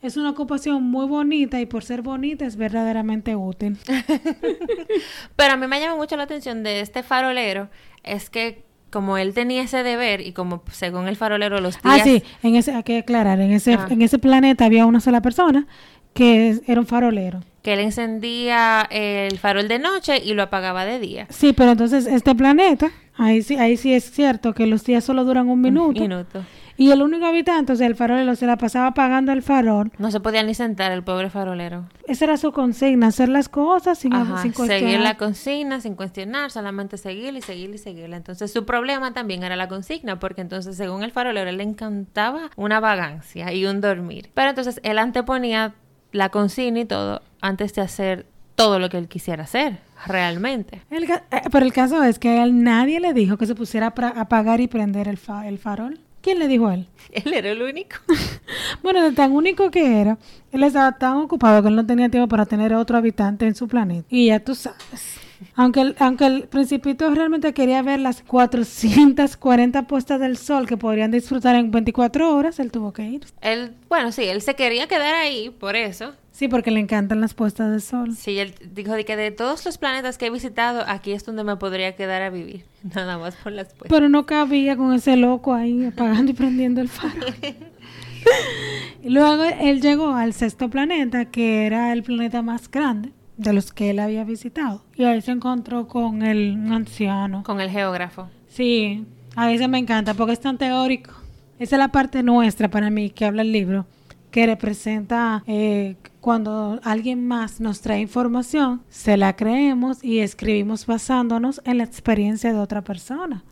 es 0.02 0.18
una 0.18 0.32
ocupación 0.32 0.84
muy 0.84 1.06
bonita 1.06 1.60
y 1.62 1.68
por 1.68 1.84
ser 1.84 2.02
bonita 2.02 2.46
es 2.46 2.56
verdaderamente 2.56 3.36
útil. 3.36 3.78
Pero 5.36 5.54
a 5.54 5.58
mí 5.58 5.68
me 5.68 5.80
llama 5.80 5.96
mucho 5.96 6.16
la 6.18 6.24
atención 6.24 6.64
de 6.64 6.82
este 6.82 7.04
farolero, 7.04 7.70
es 8.04 8.30
que 8.30 8.64
como 8.90 9.18
él 9.18 9.34
tenía 9.34 9.62
ese 9.62 9.84
deber 9.84 10.22
y 10.22 10.34
como 10.34 10.64
según 10.72 11.08
el 11.08 11.16
farolero 11.16 11.62
los 11.62 11.82
días... 11.82 12.02
Ah, 12.02 12.04
sí, 12.04 12.24
en 12.44 12.56
ese, 12.56 12.74
hay 12.74 12.84
que 12.84 12.98
aclarar, 12.98 13.40
en 13.40 13.52
ese, 13.52 13.76
Ah. 13.76 13.88
en 13.90 14.02
ese 14.02 14.20
planeta 14.20 14.66
había 14.66 14.86
una 14.86 15.00
sola 15.00 15.22
persona 15.22 15.68
que 16.14 16.60
era 16.68 16.80
un 16.82 16.88
farolero. 16.88 17.40
Que 17.62 17.74
él 17.74 17.80
encendía 17.80 18.88
el 18.90 19.38
farol 19.38 19.68
de 19.68 19.80
noche 19.80 20.18
y 20.24 20.34
lo 20.34 20.44
apagaba 20.44 20.86
de 20.86 21.00
día. 21.00 21.28
Sí, 21.30 21.54
pero 21.54 21.72
entonces 21.72 22.08
este 22.08 22.34
planeta, 22.36 22.92
ahí 23.16 23.42
sí, 23.42 23.58
ahí 23.58 23.78
sí 23.78 23.94
es 23.94 24.10
cierto 24.12 24.54
que 24.54 24.66
los 24.68 24.84
días 24.84 25.04
solo 25.04 25.24
duran 25.24 25.50
un 25.50 25.62
minuto. 25.62 26.00
Minuto. 26.02 26.44
Y 26.78 26.90
el 26.90 27.04
único 27.04 27.26
habitante, 27.26 27.74
o 27.74 27.76
sea, 27.76 27.86
el 27.86 27.96
farolero 27.96 28.34
se 28.36 28.48
la 28.48 28.58
pasaba 28.58 28.88
apagando 28.88 29.32
el 29.32 29.44
farol. 29.44 29.92
No 30.00 30.10
se 30.10 30.20
podía 30.20 30.42
ni 30.42 30.56
sentar 30.56 30.92
el 30.92 31.04
pobre 31.04 31.30
farolero. 31.30 31.86
Esa 32.08 32.26
era 32.26 32.38
su 32.38 32.52
consigna, 32.54 33.08
hacer 33.08 33.30
las 33.30 33.50
cosas 33.50 34.00
sin, 34.00 34.14
Ajá, 34.14 34.42
sin 34.42 34.54
seguir 34.54 34.68
cuestionar. 34.68 35.00
la 35.02 35.18
consigna 35.18 35.80
sin 35.82 35.94
cuestionar, 35.96 36.50
solamente 36.50 36.98
seguir 36.98 37.36
y 37.36 37.42
seguir 37.42 37.70
y 37.70 37.78
seguirla. 37.78 38.18
Entonces 38.18 38.52
su 38.52 38.66
problema 38.66 39.14
también 39.14 39.44
era 39.44 39.56
la 39.56 39.68
consigna, 39.68 40.18
porque 40.18 40.42
entonces 40.42 40.76
según 40.76 41.04
el 41.04 41.12
farolero 41.12 41.52
él 41.52 41.58
le 41.58 41.64
encantaba 41.64 42.50
una 42.56 42.80
vagancia 42.80 43.54
y 43.54 43.66
un 43.68 43.80
dormir. 43.80 44.32
Pero 44.34 44.50
entonces 44.50 44.80
él 44.82 44.98
anteponía 44.98 45.76
la 46.12 46.30
consigna 46.30 46.80
y 46.82 46.86
todo 46.86 47.22
antes 47.42 47.74
de 47.74 47.82
hacer 47.82 48.26
todo 48.56 48.80
lo 48.80 48.90
que 48.90 48.98
él 48.98 49.08
quisiera 49.08 49.44
hacer, 49.44 49.80
realmente. 50.06 50.82
El 50.90 51.06
eh, 51.06 51.20
pero 51.52 51.66
el 51.66 51.74
caso 51.74 52.04
es 52.04 52.20
que 52.20 52.30
a 52.30 52.44
él 52.44 52.64
nadie 52.64 53.00
le 53.00 53.14
dijo 53.14 53.38
que 53.38 53.46
se 53.48 53.56
pusiera 53.56 53.88
a 53.96 54.08
apagar 54.22 54.60
y 54.62 54.68
prender 54.68 55.08
el, 55.08 55.18
fa- 55.18 55.48
el 55.48 55.58
farol. 55.58 56.00
¿Quién 56.22 56.38
le 56.38 56.48
dijo 56.48 56.68
a 56.68 56.76
él? 56.76 56.88
Él 57.12 57.34
era 57.34 57.50
el 57.52 57.62
único. 57.62 57.96
Bueno, 58.84 59.02
de 59.04 59.12
tan 59.12 59.32
único 59.32 59.70
que 59.72 60.02
era, 60.02 60.18
él 60.52 60.64
estaba 60.64 60.92
tan 60.98 61.18
ocupado 61.18 61.62
que 61.62 61.68
él 61.70 61.76
no 61.76 61.86
tenía 61.86 62.10
tiempo 62.10 62.28
para 62.28 62.46
tener 62.46 62.74
otro 62.74 62.98
habitante 62.98 63.46
en 63.48 63.54
su 63.56 63.68
planeta. 63.68 64.06
Y 64.10 64.28
ya 64.28 64.40
tú 64.40 64.54
sabes. 64.56 65.20
Aunque 65.56 65.82
el, 65.82 65.96
aunque 66.00 66.26
el 66.26 66.48
principito 66.48 67.10
realmente 67.14 67.54
quería 67.54 67.82
ver 67.82 68.00
las 68.00 68.22
440 68.24 69.88
puestas 69.88 70.20
del 70.20 70.38
sol 70.38 70.68
que 70.68 70.78
podrían 70.78 71.12
disfrutar 71.12 71.56
en 71.56 71.72
24 71.72 72.36
horas, 72.36 72.60
él 72.60 72.72
tuvo 72.72 72.94
que 72.94 73.04
ir. 73.04 73.26
Él, 73.42 73.74
bueno, 73.90 74.12
sí, 74.12 74.24
él 74.24 74.42
se 74.42 74.56
quería 74.56 74.88
quedar 74.88 75.16
ahí 75.16 75.50
por 75.50 75.76
eso. 75.76 76.14
Sí, 76.32 76.48
porque 76.48 76.72
le 76.72 76.80
encantan 76.80 77.22
las 77.22 77.34
puestas 77.34 77.72
del 77.72 77.82
sol. 77.82 78.16
Sí, 78.16 78.40
él 78.40 78.56
dijo 78.74 78.94
de 78.94 79.04
que 79.06 79.16
de 79.16 79.32
todos 79.32 79.66
los 79.66 79.78
planetas 79.78 80.18
que 80.18 80.28
he 80.28 80.30
visitado, 80.30 80.84
aquí 80.88 81.12
es 81.12 81.26
donde 81.26 81.44
me 81.44 81.58
podría 81.58 81.96
quedar 81.96 82.22
a 82.22 82.30
vivir. 82.30 82.64
Nada 82.96 83.18
más 83.18 83.36
por 83.36 83.52
las 83.52 83.68
puestas. 83.68 83.90
Pero 83.90 84.10
no 84.10 84.26
cabía 84.26 84.78
con 84.78 84.94
ese 84.94 85.18
loco 85.18 85.54
ahí 85.54 85.86
apagando 85.86 86.32
y 86.32 86.34
prendiendo 86.34 86.82
el 86.82 86.90
faro. 86.90 87.28
Luego 89.04 89.44
él 89.44 89.82
llegó 89.82 90.14
al 90.14 90.34
sexto 90.34 90.70
planeta, 90.70 91.26
que 91.26 91.66
era 91.66 91.92
el 91.92 92.04
planeta 92.04 92.42
más 92.42 92.70
grande 92.70 93.12
de 93.38 93.54
los 93.54 93.72
que 93.72 93.90
él 93.90 94.00
había 94.00 94.24
visitado. 94.24 94.84
Y 94.96 95.04
ahí 95.04 95.22
se 95.22 95.32
encontró 95.32 95.88
con 95.88 96.22
el 96.22 96.72
anciano. 96.72 97.44
Con 97.44 97.62
el 97.62 97.70
geógrafo. 97.70 98.30
Sí, 98.48 99.06
a 99.36 99.52
ese 99.52 99.68
me 99.68 99.78
encanta 99.78 100.14
porque 100.14 100.34
es 100.34 100.42
tan 100.42 100.58
teórico. 100.58 101.12
Esa 101.60 101.76
es 101.76 101.80
la 101.80 101.90
parte 101.90 102.24
nuestra 102.24 102.70
para 102.70 102.90
mí 102.90 103.12
que 103.12 103.26
habla 103.26 103.44
el 103.44 103.52
libro, 103.52 103.86
que 104.32 104.46
representa 104.46 105.44
eh, 105.46 105.96
cuando 106.20 106.80
alguien 106.84 107.28
más 107.28 107.60
nos 107.60 107.82
trae 107.82 108.00
información, 108.00 108.82
se 108.90 109.18
la 109.18 109.36
creemos 109.36 110.04
y 110.04 110.20
escribimos 110.20 110.86
basándonos 110.86 111.62
en 111.66 111.80
la 111.80 111.84
experiencia 111.84 112.54
de 112.54 112.60
otra 112.60 112.84
persona. 112.84 113.44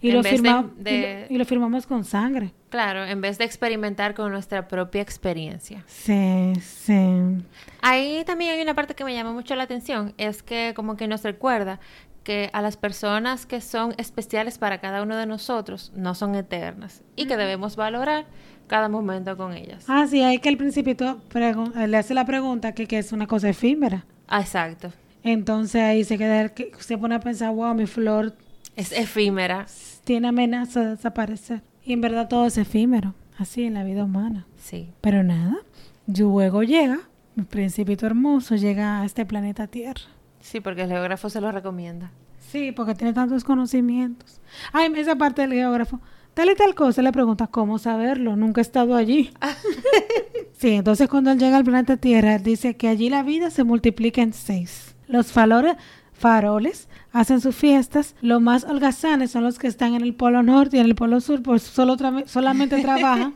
Y, 0.00 0.10
En 0.10 0.16
lo, 0.16 0.22
vez 0.22 0.30
de- 0.32 0.38
firma- 0.38 0.70
y 0.78 0.82
de- 0.82 1.26
lo- 1.28 1.34
y 1.34 1.38
lo 1.38 1.44
firmamos 1.44 1.86
con 1.86 2.04
sangre. 2.04 2.52
Claro, 2.70 3.04
en 3.04 3.20
vez 3.20 3.36
de 3.38 3.44
experimentar 3.44 4.14
con 4.14 4.30
nuestra 4.30 4.68
propia 4.68 5.02
experiencia. 5.02 5.82
Sí, 5.86 6.52
sí. 6.62 7.38
Ahí 7.82 8.22
también 8.24 8.52
hay 8.52 8.62
una 8.62 8.74
parte 8.74 8.94
que 8.94 9.04
me 9.04 9.14
llama 9.14 9.32
mucho 9.32 9.54
la 9.56 9.64
atención, 9.64 10.14
es 10.18 10.42
que 10.42 10.72
como 10.76 10.96
que 10.96 11.08
nos 11.08 11.22
recuerda 11.24 11.80
que 12.22 12.50
a 12.52 12.60
las 12.62 12.76
personas 12.76 13.46
que 13.46 13.60
son 13.60 13.94
especiales 13.96 14.58
para 14.58 14.78
cada 14.78 15.02
uno 15.02 15.16
de 15.16 15.26
nosotros 15.26 15.90
no 15.96 16.14
son 16.14 16.34
eternas 16.34 17.02
y 17.16 17.26
que 17.26 17.36
debemos 17.36 17.74
valorar 17.74 18.26
cada 18.66 18.88
momento 18.90 19.36
con 19.36 19.54
ellas. 19.54 19.84
Ah, 19.88 20.06
sí, 20.08 20.22
hay 20.22 20.38
que 20.38 20.50
el 20.50 20.58
principito 20.58 21.20
le 21.34 21.96
hace 21.96 22.12
la 22.14 22.26
pregunta 22.26 22.72
que, 22.72 22.86
que 22.86 22.98
es 22.98 23.12
una 23.12 23.26
cosa 23.26 23.48
efímera. 23.48 24.04
Ah, 24.28 24.40
exacto. 24.42 24.92
Entonces 25.22 25.80
ahí 25.82 26.04
se 26.04 26.18
queda, 26.18 26.50
que 26.50 26.70
se 26.78 26.98
pone 26.98 27.14
a 27.14 27.20
pensar, 27.20 27.50
wow, 27.52 27.74
mi 27.74 27.86
flor 27.86 28.36
Es 28.76 28.92
efímera. 28.92 29.64
Tiene 30.08 30.28
amenaza 30.28 30.80
de 30.80 30.90
desaparecer. 30.96 31.60
Y 31.84 31.92
en 31.92 32.00
verdad 32.00 32.28
todo 32.28 32.46
es 32.46 32.56
efímero, 32.56 33.12
así 33.36 33.64
en 33.64 33.74
la 33.74 33.84
vida 33.84 34.04
humana. 34.04 34.46
Sí. 34.56 34.88
Pero 35.02 35.22
nada, 35.22 35.58
luego 36.06 36.62
llega, 36.62 36.98
mi 37.34 37.44
principito 37.44 38.06
hermoso 38.06 38.56
llega 38.56 39.02
a 39.02 39.04
este 39.04 39.26
planeta 39.26 39.66
Tierra. 39.66 40.00
Sí, 40.40 40.60
porque 40.60 40.84
el 40.84 40.88
geógrafo 40.88 41.28
se 41.28 41.42
lo 41.42 41.52
recomienda. 41.52 42.10
Sí, 42.38 42.72
porque 42.72 42.94
tiene 42.94 43.12
tantos 43.12 43.44
conocimientos. 43.44 44.40
Ay, 44.72 44.90
esa 44.96 45.16
parte 45.16 45.42
del 45.42 45.52
geógrafo. 45.52 46.00
Tal 46.32 46.48
y 46.48 46.54
tal 46.54 46.74
cosa 46.74 47.02
le 47.02 47.12
pregunta 47.12 47.46
cómo 47.48 47.78
saberlo, 47.78 48.34
nunca 48.34 48.62
he 48.62 48.62
estado 48.62 48.96
allí. 48.96 49.30
sí, 50.56 50.70
entonces 50.70 51.06
cuando 51.10 51.32
él 51.32 51.38
llega 51.38 51.58
al 51.58 51.64
planeta 51.64 51.98
Tierra, 51.98 52.38
dice 52.38 52.76
que 52.78 52.88
allí 52.88 53.10
la 53.10 53.22
vida 53.22 53.50
se 53.50 53.62
multiplica 53.62 54.22
en 54.22 54.32
seis. 54.32 54.94
Los 55.06 55.34
falore- 55.34 55.76
faroles 56.18 56.88
hacen 57.12 57.40
sus 57.40 57.54
fiestas, 57.56 58.14
los 58.20 58.40
más 58.42 58.64
holgazanes 58.64 59.30
son 59.30 59.44
los 59.44 59.58
que 59.58 59.66
están 59.66 59.94
en 59.94 60.02
el 60.02 60.14
polo 60.14 60.42
norte 60.42 60.76
y 60.76 60.80
en 60.80 60.86
el 60.86 60.94
polo 60.94 61.20
sur, 61.20 61.42
pues 61.42 61.62
solo 61.62 61.96
tra- 61.96 62.26
solamente 62.26 62.80
trabajan 62.82 63.34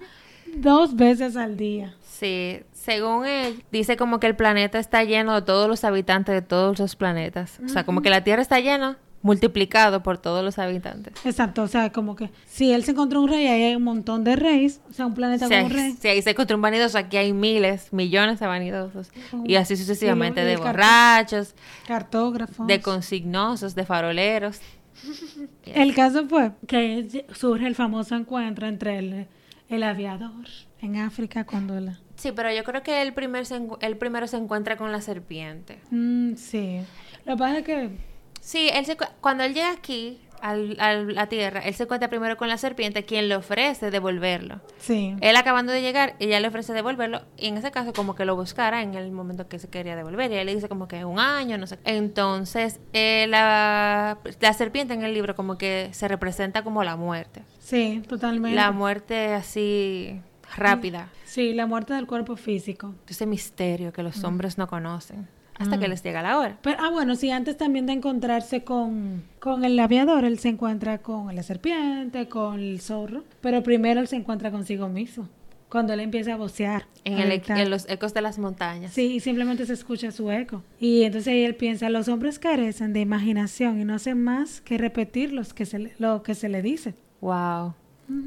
dos 0.57 0.95
veces 0.97 1.37
al 1.37 1.57
día. 1.57 1.95
Sí, 2.03 2.61
según 2.73 3.25
él, 3.27 3.65
dice 3.73 3.97
como 3.97 4.21
que 4.21 4.27
el 4.27 4.37
planeta 4.37 4.79
está 4.79 5.03
lleno 5.05 5.35
de 5.35 5.43
todos 5.43 5.69
los 5.69 5.83
habitantes 5.85 6.35
de 6.35 6.43
todos 6.43 6.79
los 6.79 6.95
planetas. 6.97 7.61
O 7.65 7.69
sea, 7.69 7.85
como 7.85 8.03
que 8.03 8.11
la 8.11 8.23
Tierra 8.25 8.43
está 8.43 8.61
llena, 8.61 8.99
multiplicado 9.23 10.03
por 10.03 10.19
todos 10.19 10.45
los 10.45 10.59
habitantes. 10.59 11.15
Exacto, 11.25 11.63
o 11.63 11.69
sea, 11.69 11.91
como 11.93 12.17
que 12.17 12.31
si 12.47 12.73
él 12.73 12.85
se 12.85 12.91
encontró 12.91 13.21
un 13.23 13.29
rey, 13.29 13.47
ahí 13.47 13.63
hay 13.63 13.77
un 13.77 13.85
montón 13.85 14.25
de 14.25 14.37
reyes, 14.37 14.81
o 14.91 14.93
sea, 14.93 15.07
un 15.07 15.15
planeta 15.15 15.47
Si 15.47 15.55
con 15.55 15.65
un 15.65 15.71
ahí, 15.71 15.77
rey. 15.77 15.97
si 16.01 16.09
ahí 16.09 16.23
se 16.23 16.31
encontró 16.31 16.57
un 16.57 16.63
vanidoso, 16.63 16.99
aquí 16.99 17.17
hay 17.17 17.33
miles, 17.33 17.93
millones 17.93 18.41
de 18.41 18.47
vanidosos. 18.47 19.11
Y 19.45 19.55
así 19.55 19.77
sucesivamente, 19.77 20.41
Y 20.41 20.45
el- 20.45 20.49
y 20.51 20.53
de 20.53 20.57
borrachos, 20.59 21.55
Cartógrafos. 21.87 22.67
de 22.67 22.81
consignosos, 22.81 23.75
de 23.75 23.85
faroleros. 23.87 24.61
El 25.65 25.95
caso 25.95 26.29
fue 26.29 26.53
que 26.67 27.25
surge 27.35 27.67
el 27.67 27.75
famoso 27.75 28.15
encuentro 28.15 28.67
entre 28.67 28.99
el, 28.99 29.27
el 29.69 29.83
aviador 29.83 30.47
en 30.81 30.97
África 30.97 31.45
cuando 31.45 31.79
la... 31.81 31.99
Sí, 32.17 32.31
pero 32.33 32.53
yo 32.53 32.63
creo 32.63 32.83
que 32.83 33.03
el, 33.03 33.13
primer 33.13 33.47
se 33.47 33.61
el 33.81 33.97
primero 33.97 34.27
se 34.27 34.37
encuentra 34.37 34.77
con 34.77 34.93
la 34.93 35.01
serpiente. 35.01 35.79
Mm, 35.91 36.35
sí. 36.35 36.81
Lo 37.25 37.35
que 37.35 37.39
pasa 37.39 37.59
es 37.59 37.65
que... 37.65 38.12
Sí, 38.45 38.69
él 38.73 38.85
se 38.85 38.97
cu- 38.97 39.05
cuando 39.21 39.45
él 39.45 39.55
llega 39.55 39.71
aquí, 39.71 40.21
al- 40.41 40.77
a 40.81 40.95
la 40.95 41.29
tierra, 41.29 41.61
él 41.61 41.73
se 41.75 41.85
encuentra 41.85 42.09
primero 42.11 42.37
con 42.37 42.49
la 42.49 42.57
serpiente, 42.59 43.05
quien 43.05 43.29
le 43.29 43.37
ofrece 43.37 43.93
devolverlo. 43.93 44.61
Sí. 44.79 45.15
Él 45.21 45.37
acabando 45.37 45.71
de 45.73 45.81
llegar, 45.81 46.17
ella 46.19 46.41
le 46.41 46.49
ofrece 46.49 46.73
devolverlo 46.73 47.23
y 47.39 47.47
en 47.47 47.57
ese 47.57 47.71
caso 47.71 47.93
como 47.93 48.17
que 48.17 48.25
lo 48.25 48.35
buscara 48.35 48.83
en 48.83 48.95
el 48.95 49.13
momento 49.13 49.49
que 49.49 49.61
se 49.61 49.69
quería 49.69 49.95
devolver 49.95 50.33
y 50.33 50.35
él 50.35 50.47
le 50.47 50.55
dice 50.57 50.69
como 50.69 50.89
que 50.89 51.05
un 51.05 51.21
año, 51.21 51.57
no 51.59 51.69
sé. 51.69 51.79
Entonces 51.85 52.81
eh, 52.93 53.27
la, 53.29 54.19
la 54.41 54.53
serpiente 54.55 54.93
en 54.95 55.03
el 55.05 55.15
libro 55.15 55.37
como 55.37 55.57
que 55.57 55.91
se 55.93 56.09
representa 56.09 56.65
como 56.65 56.83
la 56.83 56.97
muerte. 56.97 57.43
Sí, 57.61 58.03
totalmente. 58.09 58.57
La 58.57 58.73
muerte 58.73 59.35
así 59.35 60.21
rápida. 60.57 61.09
Sí, 61.25 61.55
la 61.55 61.67
muerte 61.67 61.95
del 61.95 62.09
cuerpo 62.09 62.35
físico. 62.35 62.97
Ese 63.07 63.27
misterio 63.27 63.93
que 63.93 64.03
Mm. 64.03 64.07
los 64.07 64.25
hombres 64.25 64.59
no 64.59 64.67
conocen 64.67 65.29
hasta 65.63 65.79
que 65.79 65.89
les 65.89 66.03
llega 66.03 66.23
la 66.23 66.39
hora. 66.39 66.59
Pero, 66.63 66.77
ah, 66.81 66.91
bueno, 66.91 67.15
sí, 67.17 67.31
antes 67.31 67.57
también 67.57 67.87
de 67.87 67.93
encontrarse 67.95 68.65
con, 68.65 69.23
con 69.41 69.65
el 69.65 69.79
aviador, 69.79 70.25
él 70.25 70.39
se 70.39 70.49
encuentra 70.49 70.99
con 70.99 71.35
la 71.35 71.43
serpiente, 71.43 72.29
con 72.29 72.61
el 72.61 72.81
zorro, 72.81 73.25
pero 73.41 73.63
primero 73.63 74.01
él 74.01 74.09
se 74.09 74.17
encuentra 74.17 74.51
consigo 74.51 74.89
mismo, 74.89 75.29
cuando 75.69 75.93
él 75.95 76.01
empieza 76.01 76.35
a 76.35 76.37
vocear. 76.37 76.87
En, 77.05 77.15
a 77.15 77.23
el, 77.23 77.29
gritar. 77.31 77.59
en 77.59 77.69
los 77.71 77.89
ecos 77.89 78.15
de 78.15 78.21
las 78.21 78.39
montañas. 78.39 78.93
Sí, 78.93 79.15
y 79.15 79.21
simplemente 79.21 79.67
se 79.67 79.73
escucha 79.73 80.13
su 80.13 80.31
eco. 80.31 80.63
Y 80.79 81.03
entonces 81.03 81.33
ahí 81.33 81.43
él 81.45 81.57
piensa, 81.57 81.91
los 81.91 82.07
hombres 82.09 82.39
carecen 82.39 82.93
de 82.93 83.01
imaginación 83.01 83.81
y 83.81 83.85
no 83.85 83.95
hacen 83.95 84.23
más 84.23 84.61
que 84.61 84.79
repetir 84.79 85.33
los 85.33 85.53
que 85.55 85.67
se 85.67 85.79
le- 85.79 85.95
lo 85.99 86.23
que 86.23 86.35
se 86.37 86.49
le 86.49 86.63
dice. 86.63 86.95
Wow. 87.21 87.75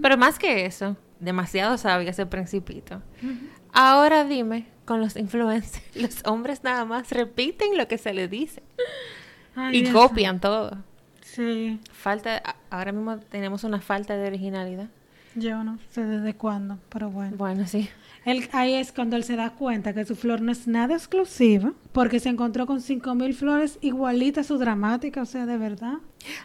Pero 0.02 0.18
más 0.18 0.40
que 0.40 0.66
eso, 0.66 0.98
demasiado 1.20 1.78
sabio 1.78 2.10
ese 2.10 2.26
principito. 2.26 3.02
Ahora 3.72 4.24
dime, 4.26 4.66
con 4.86 5.02
los 5.02 5.16
influencers, 5.16 5.82
los 5.96 6.26
hombres 6.26 6.64
nada 6.64 6.86
más 6.86 7.10
repiten 7.12 7.78
lo 7.78 7.88
que 7.88 7.98
se 7.98 8.14
les 8.14 8.30
dice 8.30 8.64
Ay, 9.56 9.78
y 9.78 9.82
Dios. 9.84 9.94
copian 9.94 10.40
todo. 10.40 10.78
Sí, 11.22 11.80
Falta, 11.92 12.42
ahora 12.70 12.92
mismo 12.92 13.18
tenemos 13.18 13.64
una 13.64 13.82
falta 13.82 14.16
de 14.16 14.28
originalidad. 14.28 14.88
yo 15.36 15.64
no 15.64 15.80
sé 15.92 16.04
desde 16.06 16.34
cuándo, 16.34 16.78
pero 16.90 17.10
bueno. 17.10 17.36
Bueno, 17.36 17.68
sí. 17.68 17.90
Él, 18.26 18.48
ahí 18.54 18.74
es 18.74 18.92
cuando 18.92 19.18
él 19.18 19.24
se 19.24 19.36
da 19.36 19.52
cuenta 19.52 19.94
que 19.94 20.04
su 20.06 20.16
flor 20.16 20.42
no 20.42 20.52
es 20.52 20.66
nada 20.66 20.96
exclusiva, 20.96 21.74
porque 21.92 22.20
se 22.20 22.30
encontró 22.30 22.66
con 22.66 22.82
5000 22.82 23.34
flores 23.36 23.78
igualitas 23.82 24.46
a 24.46 24.48
su 24.48 24.58
dramática, 24.58 25.22
o 25.22 25.26
sea, 25.26 25.46
de 25.46 25.58
verdad. 25.58 25.96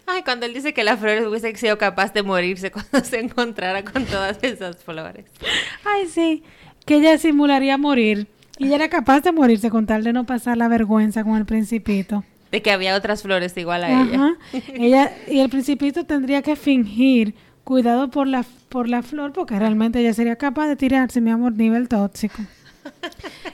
Ay, 0.06 0.22
cuando 0.22 0.44
él 0.44 0.52
dice 0.52 0.74
que 0.74 0.84
la 0.84 0.96
flor 0.98 1.26
hubiese 1.26 1.54
sido 1.56 1.78
capaz 1.78 2.12
de 2.12 2.22
morirse 2.22 2.70
cuando 2.72 3.02
se 3.02 3.20
encontrara 3.20 3.82
con 3.84 4.04
todas 4.04 4.38
esas 4.42 4.76
flores. 4.84 5.24
Ay, 5.84 6.06
sí, 6.08 6.42
que 6.90 6.96
ella 6.96 7.16
simularía 7.18 7.78
morir. 7.78 8.26
Y 8.58 8.66
ella 8.66 8.74
era 8.74 8.88
capaz 8.88 9.20
de 9.20 9.30
morirse 9.30 9.70
con 9.70 9.86
tal 9.86 10.02
de 10.02 10.12
no 10.12 10.26
pasar 10.26 10.56
la 10.56 10.66
vergüenza 10.66 11.22
con 11.22 11.36
el 11.36 11.46
principito. 11.46 12.24
De 12.50 12.62
que 12.62 12.72
había 12.72 12.96
otras 12.96 13.22
flores 13.22 13.56
igual 13.56 13.84
a 13.84 13.90
ella. 14.02 14.14
Ajá. 14.16 14.34
ella. 14.74 15.12
Y 15.28 15.38
el 15.38 15.48
principito 15.50 16.02
tendría 16.04 16.42
que 16.42 16.56
fingir 16.56 17.36
cuidado 17.62 18.10
por 18.10 18.26
la, 18.26 18.44
por 18.68 18.88
la 18.88 19.02
flor, 19.04 19.32
porque 19.32 19.56
realmente 19.56 20.00
ella 20.00 20.12
sería 20.12 20.34
capaz 20.34 20.66
de 20.66 20.74
tirarse, 20.74 21.20
mi 21.20 21.30
amor, 21.30 21.52
nivel 21.52 21.86
tóxico. 21.88 22.42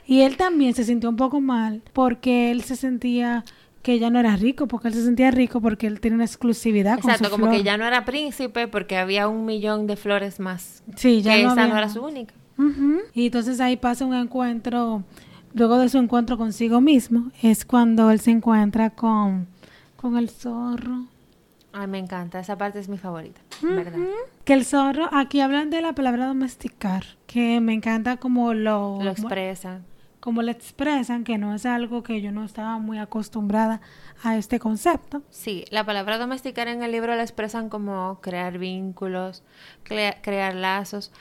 Y 0.07 0.23
él 0.23 0.39
también 0.39 0.73
se 0.73 0.85
sintió 0.85 1.11
un 1.11 1.17
poco 1.17 1.43
mal 1.43 1.83
porque 1.93 2.51
él 2.51 2.63
se 2.63 2.75
sentía 2.75 3.45
que 3.83 3.93
ella 3.93 4.09
no 4.09 4.19
era 4.19 4.35
rico, 4.37 4.67
porque 4.67 4.89
él 4.89 4.95
se 4.95 5.05
sentía 5.05 5.31
rico 5.31 5.61
porque 5.61 5.87
él 5.89 6.01
tiene 6.01 6.15
una 6.15 6.25
exclusividad 6.25 6.99
con 7.01 7.11
Exacto, 7.11 7.25
su 7.27 7.31
como 7.33 7.47
que 7.51 7.57
flor. 7.57 7.67
ya 7.67 7.77
no 7.77 7.87
era 7.87 8.07
príncipe 8.07 8.67
porque 8.67 8.97
había 8.97 9.29
un 9.29 9.45
millón 9.45 9.87
de 9.87 9.97
flores 9.97 10.41
más. 10.41 10.83
Sí, 10.97 11.21
ya 11.21 11.37
que 11.37 11.43
no 11.43 11.53
esa 11.53 11.61
había 11.65 11.75
no 11.75 11.79
era 11.81 11.89
su 11.91 12.03
única. 12.03 12.33
Y 13.15 13.27
entonces 13.27 13.61
ahí 13.61 13.77
pasa 13.77 14.05
un 14.05 14.15
encuentro, 14.15 15.03
luego 15.55 15.79
de 15.79 15.89
su 15.89 15.99
encuentro 15.99 16.39
consigo 16.39 16.81
mismo, 16.81 17.31
es 17.43 17.65
cuando 17.65 18.11
él 18.11 18.21
se 18.21 18.31
encuentra 18.31 18.91
con, 18.91 19.47
con 19.97 20.17
el 20.17 20.31
zorro. 20.31 21.05
Ay, 21.73 21.87
me 21.87 21.99
encanta. 21.99 22.41
Esa 22.41 22.57
parte 22.57 22.79
es 22.79 22.89
mi 22.89 22.97
favorita, 22.97 23.41
¿verdad? 23.61 23.99
Que 24.45 24.55
el 24.55 24.65
zorro, 24.65 25.09
aquí 25.13 25.41
hablan 25.41 25.69
de 25.69 25.83
la 25.83 25.93
palabra 25.95 26.27
domesticar, 26.27 27.05
que 27.27 27.61
me 27.61 27.75
encanta 27.75 28.17
como 28.17 28.55
lo, 28.55 28.99
Lo 29.03 29.11
expresa. 29.11 29.81
Como 30.27 30.43
lo 30.43 30.51
expresan, 30.51 31.23
que 31.23 31.39
no 31.39 31.55
es 31.55 31.65
algo 31.67 32.03
que 32.03 32.21
yo 32.21 32.33
no 32.33 32.43
estaba 32.45 32.79
muy 32.79 32.99
acostumbrada 32.99 33.81
a 34.25 34.37
este 34.37 34.59
concepto. 34.59 35.23
Sí, 35.31 35.65
la 35.71 35.85
palabra 35.87 36.19
domesticar 36.19 36.67
en 36.67 36.83
el 36.83 36.91
libro 36.91 37.15
la 37.15 37.23
expresan 37.23 37.69
como 37.69 38.19
crear 38.21 38.59
vínculos, 38.59 39.45
crea- 39.85 40.21
crear 40.23 40.57
lazos, 40.57 41.13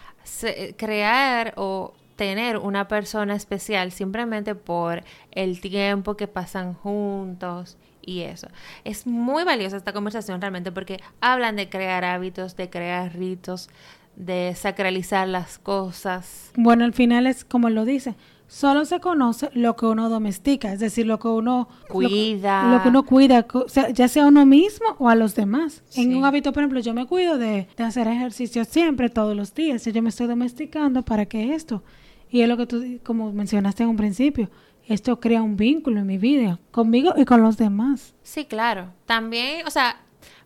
crear 0.78 1.54
o 1.56 1.94
tener 2.16 2.58
una 2.58 2.88
persona 2.88 3.36
especial 3.36 3.92
simplemente 3.92 4.56
por 4.56 5.04
el 5.32 5.62
tiempo 5.62 6.18
que 6.18 6.28
pasan 6.28 6.74
juntos 6.74 7.78
y 8.02 8.22
eso. 8.22 8.48
Es 8.86 9.06
muy 9.06 9.44
valiosa 9.44 9.78
esta 9.78 9.94
conversación 9.94 10.42
realmente 10.42 10.72
porque 10.72 11.00
hablan 11.22 11.56
de 11.58 11.70
crear 11.70 12.04
hábitos, 12.06 12.56
de 12.56 12.72
crear 12.72 13.14
ritos, 13.16 13.70
de 14.16 14.54
sacralizar 14.56 15.28
las 15.28 15.60
cosas. 15.60 16.52
Bueno, 16.56 16.86
al 16.86 16.94
final 16.94 17.28
es 17.28 17.46
como 17.46 17.70
lo 17.70 17.86
dice, 17.86 18.16
solo 18.48 18.86
se 18.86 19.00
conoce 19.00 19.50
lo 19.54 19.76
que 19.76 19.86
uno 19.86 20.10
domestica, 20.10 20.72
es 20.74 20.80
decir, 20.80 21.06
lo 21.08 21.20
que 21.20 21.28
uno 21.28 21.68
Cuida. 21.88 22.72
lo, 22.72 22.82
que 22.82 22.90
uno 22.90 23.04
cuida, 23.04 23.44
co- 23.44 23.64
o 23.66 23.70
sea, 23.70 23.90
ya 23.90 24.08
sea 24.08 24.26
a 24.26 24.28
uno 24.28 24.46
mismo 24.46 24.86
o 25.00 25.10
a 25.10 25.16
los 25.16 25.36
demás. 25.36 25.84
En 25.96 26.16
un 26.16 26.26
hábito, 26.26 26.52
por 26.54 26.62
ejemplo, 26.64 26.80
yo 26.80 26.94
me 26.94 27.06
cuido 27.06 27.38
de, 27.38 27.68
de 27.76 27.84
hacer 27.84 28.08
ejercicio 28.08 28.64
siempre, 28.66 29.10
todos 29.10 29.36
los 29.36 29.54
días, 29.54 29.86
y 29.88 29.92
yo 29.92 30.02
me 30.02 30.10
estoy 30.10 30.28
domesticando 30.28 31.04
para 31.04 31.26
que 31.26 31.54
esto, 31.54 31.84
y 32.30 32.42
es 32.42 32.50
lo 32.50 32.58
que 32.58 32.66
tú, 32.68 32.84
como 33.04 33.32
mencionaste 33.32 33.84
en 33.84 33.90
un 33.90 33.98
principio, 33.98 34.50
esto 34.88 35.20
crea 35.20 35.42
un 35.42 35.58
vínculo 35.58 36.00
en 36.02 36.06
mi 36.06 36.18
vida, 36.20 36.60
conmigo 36.72 37.14
y 37.18 37.26
con 37.26 37.42
los 37.42 37.58
demás. 37.58 38.14
Sí, 38.22 38.46
claro. 38.46 38.90
También, 39.08 39.66
o 39.66 39.72
sea, 39.72 39.98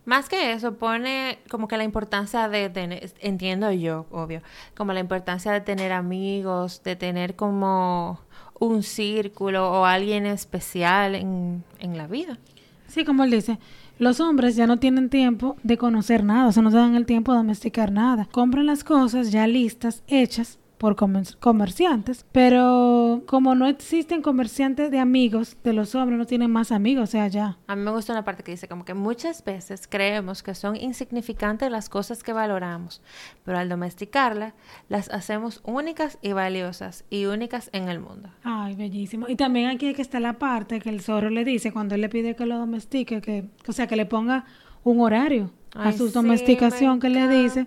más 0.04 0.28
que 0.28 0.52
eso, 0.52 0.74
pone 0.74 1.38
como 1.50 1.68
que 1.68 1.76
la 1.76 1.84
importancia 1.84 2.48
de 2.48 2.70
tener, 2.70 3.12
entiendo 3.20 3.70
yo, 3.72 4.06
obvio, 4.10 4.42
como 4.76 4.92
la 4.92 5.00
importancia 5.00 5.52
de 5.52 5.60
tener 5.60 5.92
amigos, 5.92 6.82
de 6.82 6.96
tener 6.96 7.36
como 7.36 8.20
un 8.58 8.82
círculo 8.82 9.70
o 9.70 9.84
alguien 9.84 10.26
especial 10.26 11.14
en, 11.14 11.64
en 11.78 11.96
la 11.96 12.06
vida. 12.06 12.38
Sí, 12.86 13.04
como 13.04 13.24
él 13.24 13.30
dice, 13.30 13.58
los 13.98 14.20
hombres 14.20 14.56
ya 14.56 14.66
no 14.66 14.78
tienen 14.78 15.10
tiempo 15.10 15.56
de 15.62 15.76
conocer 15.76 16.24
nada, 16.24 16.48
o 16.48 16.52
sea, 16.52 16.62
no 16.62 16.70
se 16.70 16.78
dan 16.78 16.94
el 16.94 17.06
tiempo 17.06 17.32
de 17.32 17.38
domesticar 17.38 17.92
nada. 17.92 18.26
Compran 18.32 18.66
las 18.66 18.82
cosas 18.84 19.30
ya 19.30 19.46
listas, 19.46 20.02
hechas 20.08 20.59
por 20.80 20.96
comer- 20.96 21.36
comerciantes, 21.40 22.24
pero 22.32 23.22
como 23.26 23.54
no 23.54 23.66
existen 23.66 24.22
comerciantes 24.22 24.90
de 24.90 24.98
amigos 24.98 25.58
de 25.62 25.74
los 25.74 25.94
hombres, 25.94 26.18
no 26.18 26.24
tienen 26.24 26.50
más 26.50 26.72
amigos, 26.72 27.10
o 27.10 27.12
sea, 27.12 27.28
ya. 27.28 27.58
A 27.66 27.76
mí 27.76 27.82
me 27.82 27.90
gusta 27.90 28.14
una 28.14 28.24
parte 28.24 28.42
que 28.42 28.52
dice 28.52 28.66
como 28.66 28.86
que 28.86 28.94
muchas 28.94 29.44
veces 29.44 29.86
creemos 29.86 30.42
que 30.42 30.54
son 30.54 30.76
insignificantes 30.76 31.70
las 31.70 31.90
cosas 31.90 32.22
que 32.22 32.32
valoramos, 32.32 33.02
pero 33.44 33.58
al 33.58 33.68
domesticarlas 33.68 34.54
las 34.88 35.10
hacemos 35.10 35.60
únicas 35.64 36.16
y 36.22 36.32
valiosas 36.32 37.04
y 37.10 37.26
únicas 37.26 37.68
en 37.74 37.90
el 37.90 38.00
mundo. 38.00 38.30
Ay, 38.42 38.74
bellísimo. 38.74 39.26
Y 39.28 39.36
también 39.36 39.68
aquí 39.68 39.92
que 39.92 40.00
está 40.00 40.18
la 40.18 40.38
parte 40.38 40.80
que 40.80 40.88
el 40.88 41.02
zorro 41.02 41.28
le 41.28 41.44
dice 41.44 41.72
cuando 41.72 41.94
él 41.94 42.00
le 42.00 42.08
pide 42.08 42.34
que 42.34 42.46
lo 42.46 42.56
domestique, 42.56 43.20
que, 43.20 43.50
o 43.68 43.72
sea, 43.72 43.86
que 43.86 43.96
le 43.96 44.06
ponga 44.06 44.46
un 44.82 45.02
horario 45.02 45.50
a 45.74 45.92
su 45.92 46.08
domesticación 46.10 46.94
me 46.94 47.00
que 47.00 47.08
le 47.10 47.28
dice. 47.28 47.66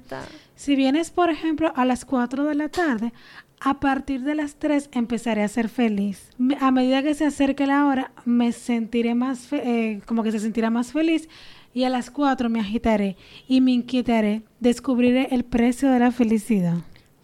Si 0.56 0.76
vienes, 0.76 1.12
por 1.12 1.30
ejemplo, 1.30 1.74
a 1.76 1.86
las 1.86 2.06
4 2.06 2.44
de 2.46 2.56
la 2.56 2.70
tarde, 2.70 3.12
a 3.60 3.80
partir 3.80 4.22
de 4.22 4.36
las 4.36 4.56
3 4.56 4.90
empezaré 4.92 5.44
a 5.44 5.48
ser 5.48 5.70
feliz. 5.70 6.30
A 6.60 6.72
medida 6.72 7.02
que 7.02 7.14
se 7.16 7.26
acerque 7.26 7.66
la 7.66 7.86
hora, 7.86 8.12
me 8.26 8.52
sentiré 8.52 9.16
más, 9.16 9.40
fe- 9.48 9.64
eh, 9.94 10.02
como 10.06 10.22
que 10.24 10.32
se 10.32 10.40
sentirá 10.40 10.70
más 10.70 10.92
feliz. 10.92 11.28
Y 11.74 11.86
a 11.86 11.90
las 11.90 12.12
4 12.12 12.50
me 12.50 12.60
agitaré 12.60 13.18
y 13.48 13.62
me 13.62 13.72
inquietaré. 13.72 14.44
Descubriré 14.60 15.30
el 15.32 15.44
precio 15.44 15.90
de 15.90 16.00
la 16.00 16.12
felicidad. 16.12 16.76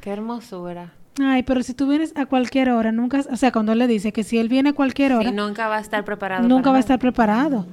Qué 0.01 0.09
hermosura. 0.09 0.93
Ay, 1.21 1.43
pero 1.43 1.61
si 1.61 1.73
tú 1.73 1.87
vienes 1.87 2.13
a 2.15 2.25
cualquier 2.25 2.69
hora, 2.69 2.91
nunca, 2.91 3.19
o 3.29 3.35
sea, 3.35 3.51
cuando 3.51 3.73
él 3.73 3.79
le 3.79 3.87
dice 3.87 4.11
que 4.13 4.23
si 4.23 4.37
él 4.37 4.47
viene 4.47 4.69
a 4.69 4.73
cualquier 4.73 5.13
hora, 5.13 5.31
nunca 5.31 5.67
va 5.67 5.75
a 5.77 5.81
estar 5.81 6.03
preparado. 6.05 6.47
nunca 6.47 6.71
va 6.71 6.77
a 6.77 6.79
estar 6.79 6.97
preparado. 6.97 7.67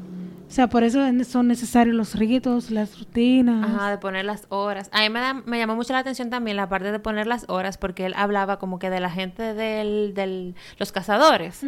O 0.48 0.50
sea, 0.56 0.68
por 0.68 0.84
eso 0.84 1.00
son 1.24 1.48
necesarios 1.48 1.94
los 1.96 2.14
ritos, 2.14 2.70
las 2.70 2.98
rutinas. 2.98 3.68
Ajá, 3.68 3.90
de 3.90 3.98
poner 3.98 4.24
las 4.24 4.46
horas. 4.48 4.88
A 4.92 5.00
mí 5.00 5.10
me, 5.10 5.20
da- 5.20 5.34
me 5.34 5.58
llamó 5.58 5.74
mucho 5.74 5.92
la 5.92 5.98
atención 5.98 6.30
también 6.30 6.56
la 6.56 6.68
parte 6.68 6.92
de 6.92 6.98
poner 7.00 7.26
las 7.26 7.46
horas 7.48 7.78
porque 7.78 8.06
él 8.06 8.14
hablaba 8.16 8.58
como 8.58 8.78
que 8.78 8.88
de 8.88 9.00
la 9.00 9.10
gente 9.10 9.54
del, 9.54 10.14
del 10.14 10.54
los 10.78 10.92
cazadores. 10.92 11.60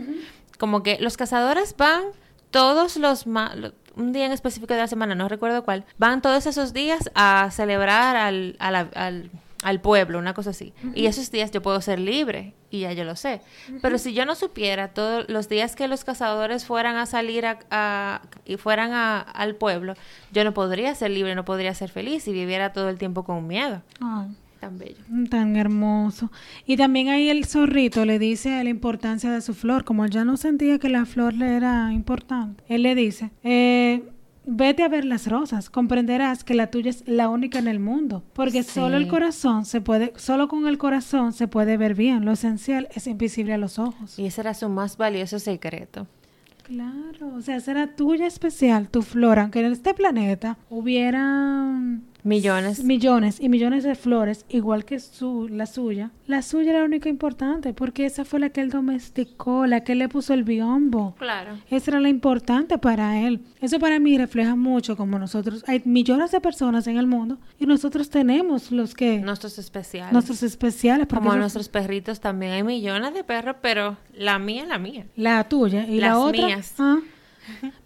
Como 0.58 0.82
que 0.82 0.98
los 1.00 1.16
cazadores 1.16 1.74
van 1.76 2.02
todos 2.50 2.96
los 2.96 3.26
un 3.26 4.12
día 4.12 4.26
en 4.26 4.32
específico 4.32 4.72
de 4.74 4.80
la 4.80 4.86
semana, 4.86 5.14
no 5.16 5.28
recuerdo 5.28 5.64
cuál, 5.64 5.84
van 5.98 6.22
todos 6.22 6.46
esos 6.46 6.72
días 6.72 7.10
a 7.16 7.50
celebrar 7.50 8.14
al, 8.16 8.54
a 8.60 8.70
la- 8.70 8.88
al, 8.94 9.30
al 9.62 9.80
pueblo, 9.80 10.18
una 10.18 10.34
cosa 10.34 10.50
así. 10.50 10.72
Y 10.94 11.06
esos 11.06 11.30
días 11.30 11.50
yo 11.50 11.60
puedo 11.62 11.80
ser 11.80 11.98
libre 11.98 12.54
y 12.70 12.80
ya 12.80 12.92
yo 12.92 13.04
lo 13.04 13.16
sé. 13.16 13.40
Pero 13.82 13.98
si 13.98 14.12
yo 14.14 14.24
no 14.24 14.34
supiera 14.34 14.88
todos 14.88 15.28
los 15.28 15.48
días 15.48 15.74
que 15.74 15.88
los 15.88 16.04
cazadores 16.04 16.64
fueran 16.64 16.96
a 16.96 17.06
salir 17.06 17.44
a, 17.46 17.58
a- 17.70 18.22
y 18.44 18.56
fueran 18.56 18.92
a- 18.92 19.20
al 19.20 19.56
pueblo, 19.56 19.94
yo 20.32 20.44
no 20.44 20.54
podría 20.54 20.94
ser 20.94 21.10
libre, 21.10 21.34
no 21.34 21.44
podría 21.44 21.74
ser 21.74 21.90
feliz 21.90 22.28
y 22.28 22.32
viviera 22.32 22.72
todo 22.72 22.88
el 22.88 22.98
tiempo 22.98 23.24
con 23.24 23.46
miedo. 23.46 23.82
Ay. 24.00 24.28
Tan 24.60 24.76
bello. 24.76 24.96
Tan 25.30 25.54
hermoso. 25.54 26.32
Y 26.66 26.76
también 26.76 27.08
ahí 27.10 27.28
el 27.28 27.44
zorrito 27.44 28.04
le 28.04 28.18
dice 28.18 28.62
la 28.64 28.70
importancia 28.70 29.30
de 29.30 29.40
su 29.40 29.54
flor. 29.54 29.84
Como 29.84 30.04
él 30.04 30.10
ya 30.10 30.24
no 30.24 30.36
sentía 30.36 30.80
que 30.80 30.88
la 30.88 31.04
flor 31.06 31.32
le 31.34 31.54
era 31.56 31.92
importante, 31.92 32.64
él 32.68 32.82
le 32.82 32.96
dice, 32.96 33.30
eh, 33.44 34.02
vete 34.50 34.82
a 34.82 34.88
ver 34.88 35.04
las 35.04 35.26
rosas, 35.26 35.68
comprenderás 35.68 36.42
que 36.42 36.54
la 36.54 36.68
tuya 36.70 36.90
es 36.90 37.04
la 37.06 37.28
única 37.28 37.58
en 37.58 37.68
el 37.68 37.78
mundo, 37.80 38.22
porque 38.32 38.62
Sí. 38.62 38.70
solo 38.70 38.96
el 38.96 39.06
corazón 39.06 39.64
se 39.66 39.80
puede, 39.82 40.12
solo 40.16 40.48
con 40.48 40.66
el 40.66 40.78
corazón 40.78 41.32
se 41.34 41.48
puede 41.48 41.76
ver 41.76 41.94
bien, 41.94 42.24
lo 42.24 42.32
esencial 42.32 42.88
es 42.94 43.06
invisible 43.06 43.52
a 43.52 43.58
los 43.58 43.78
ojos. 43.78 44.18
Y 44.18 44.24
ese 44.26 44.40
era 44.40 44.54
su 44.54 44.68
más 44.70 44.96
valioso 44.96 45.38
secreto. 45.38 46.06
Claro, 46.64 47.34
o 47.34 47.40
sea, 47.40 47.60
será 47.60 47.94
tuya 47.94 48.26
especial, 48.26 48.88
tu 48.88 49.02
flor, 49.02 49.38
aunque 49.38 49.60
en 49.60 49.72
este 49.72 49.94
planeta 49.94 50.58
hubiera 50.68 51.74
Millones. 52.28 52.84
millones 52.84 53.38
y 53.40 53.48
millones 53.48 53.84
de 53.84 53.94
flores, 53.94 54.44
igual 54.48 54.84
que 54.84 55.00
su, 55.00 55.48
la 55.48 55.66
suya, 55.66 56.10
la 56.26 56.42
suya 56.42 56.70
era 56.70 56.80
la 56.80 56.84
única 56.84 57.08
importante, 57.08 57.72
porque 57.72 58.04
esa 58.06 58.24
fue 58.24 58.38
la 58.38 58.50
que 58.50 58.60
él 58.60 58.70
domesticó, 58.70 59.66
la 59.66 59.82
que 59.82 59.92
él 59.92 59.98
le 60.00 60.08
puso 60.08 60.34
el 60.34 60.44
biombo. 60.44 61.14
Claro. 61.18 61.52
Esa 61.70 61.92
era 61.92 62.00
la 62.00 62.08
importante 62.08 62.76
para 62.78 63.20
él. 63.20 63.40
Eso 63.60 63.78
para 63.78 63.98
mí 63.98 64.16
refleja 64.18 64.54
mucho 64.54 64.96
como 64.96 65.18
nosotros, 65.18 65.64
hay 65.66 65.82
millones 65.84 66.30
de 66.30 66.40
personas 66.40 66.86
en 66.86 66.98
el 66.98 67.06
mundo 67.06 67.38
y 67.58 67.66
nosotros 67.66 68.10
tenemos 68.10 68.70
los 68.70 68.94
que, 68.94 69.18
Nuestros 69.20 69.58
especiales. 69.58 70.12
nuestros 70.12 70.42
especiales, 70.42 71.06
Como 71.08 71.34
nuestros 71.34 71.68
perritos 71.68 72.20
también. 72.20 72.52
Hay 72.52 72.62
millones 72.62 73.14
de 73.14 73.24
perros, 73.24 73.56
pero 73.62 73.96
la 74.14 74.38
mía 74.38 74.62
es 74.62 74.68
la 74.68 74.78
mía. 74.78 75.06
la 75.16 75.44
tuya 75.48 75.86
y 75.86 75.98
la 76.00 76.08
Las 76.08 76.16
otra. 76.18 76.46
mías. 76.46 76.74
ah. 76.78 76.98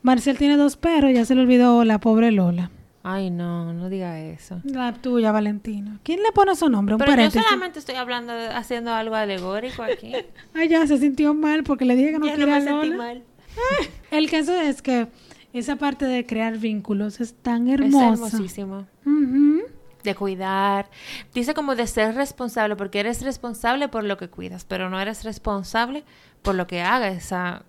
Marcel 0.02 0.36
tiene 0.38 0.56
dos 0.56 0.76
perros, 0.76 1.12
ya 1.14 1.24
se 1.24 1.34
le 1.36 1.42
olvidó 1.42 1.84
la 1.84 2.00
pobre 2.00 2.32
Lola. 2.32 2.70
Ay, 3.04 3.30
no, 3.30 3.72
no 3.72 3.88
diga 3.88 4.20
eso. 4.20 4.60
La 4.64 4.92
tuya, 4.92 5.32
Valentina. 5.32 5.98
¿Quién 6.04 6.22
le 6.22 6.30
pone 6.32 6.54
su 6.54 6.68
nombre? 6.68 6.94
Un 6.94 6.98
Pero 7.00 7.10
yo 7.10 7.16
paréntesis. 7.16 7.42
solamente 7.44 7.78
estoy 7.80 7.96
hablando, 7.96 8.32
de- 8.32 8.48
haciendo 8.48 8.92
algo 8.92 9.16
alegórico 9.16 9.82
aquí. 9.82 10.12
Ay, 10.54 10.68
ya 10.68 10.86
se 10.86 10.98
sintió 10.98 11.34
mal 11.34 11.64
porque 11.64 11.84
le 11.84 11.96
dije 11.96 12.12
que 12.12 12.18
no 12.20 12.26
ya 12.26 12.32
no 12.32 12.38
quería 12.38 12.60
me 12.60 12.70
a 12.70 12.80
sentí 12.82 12.90
mal. 12.96 13.22
El 14.12 14.30
caso 14.30 14.52
es 14.60 14.82
que 14.82 15.08
esa 15.52 15.76
parte 15.76 16.04
de 16.06 16.24
crear 16.26 16.58
vínculos 16.58 17.20
es 17.20 17.34
tan 17.34 17.66
Es 17.68 17.74
hermosa. 17.80 18.12
hermosísimo. 18.12 18.86
Ujú. 19.04 19.62
De 20.04 20.14
cuidar. 20.14 20.88
Dice 21.34 21.54
como 21.54 21.74
de 21.74 21.86
ser 21.86 22.14
responsable, 22.14 22.76
porque 22.76 23.00
eres 23.00 23.22
responsable 23.22 23.88
por 23.88 24.04
lo 24.04 24.16
que 24.16 24.28
cuidas, 24.28 24.64
pero 24.64 24.90
no 24.90 25.00
eres 25.00 25.24
responsable 25.24 26.04
por 26.42 26.54
lo 26.54 26.66
que 26.66 26.82
haga 26.82 27.08
esa, 27.08 27.64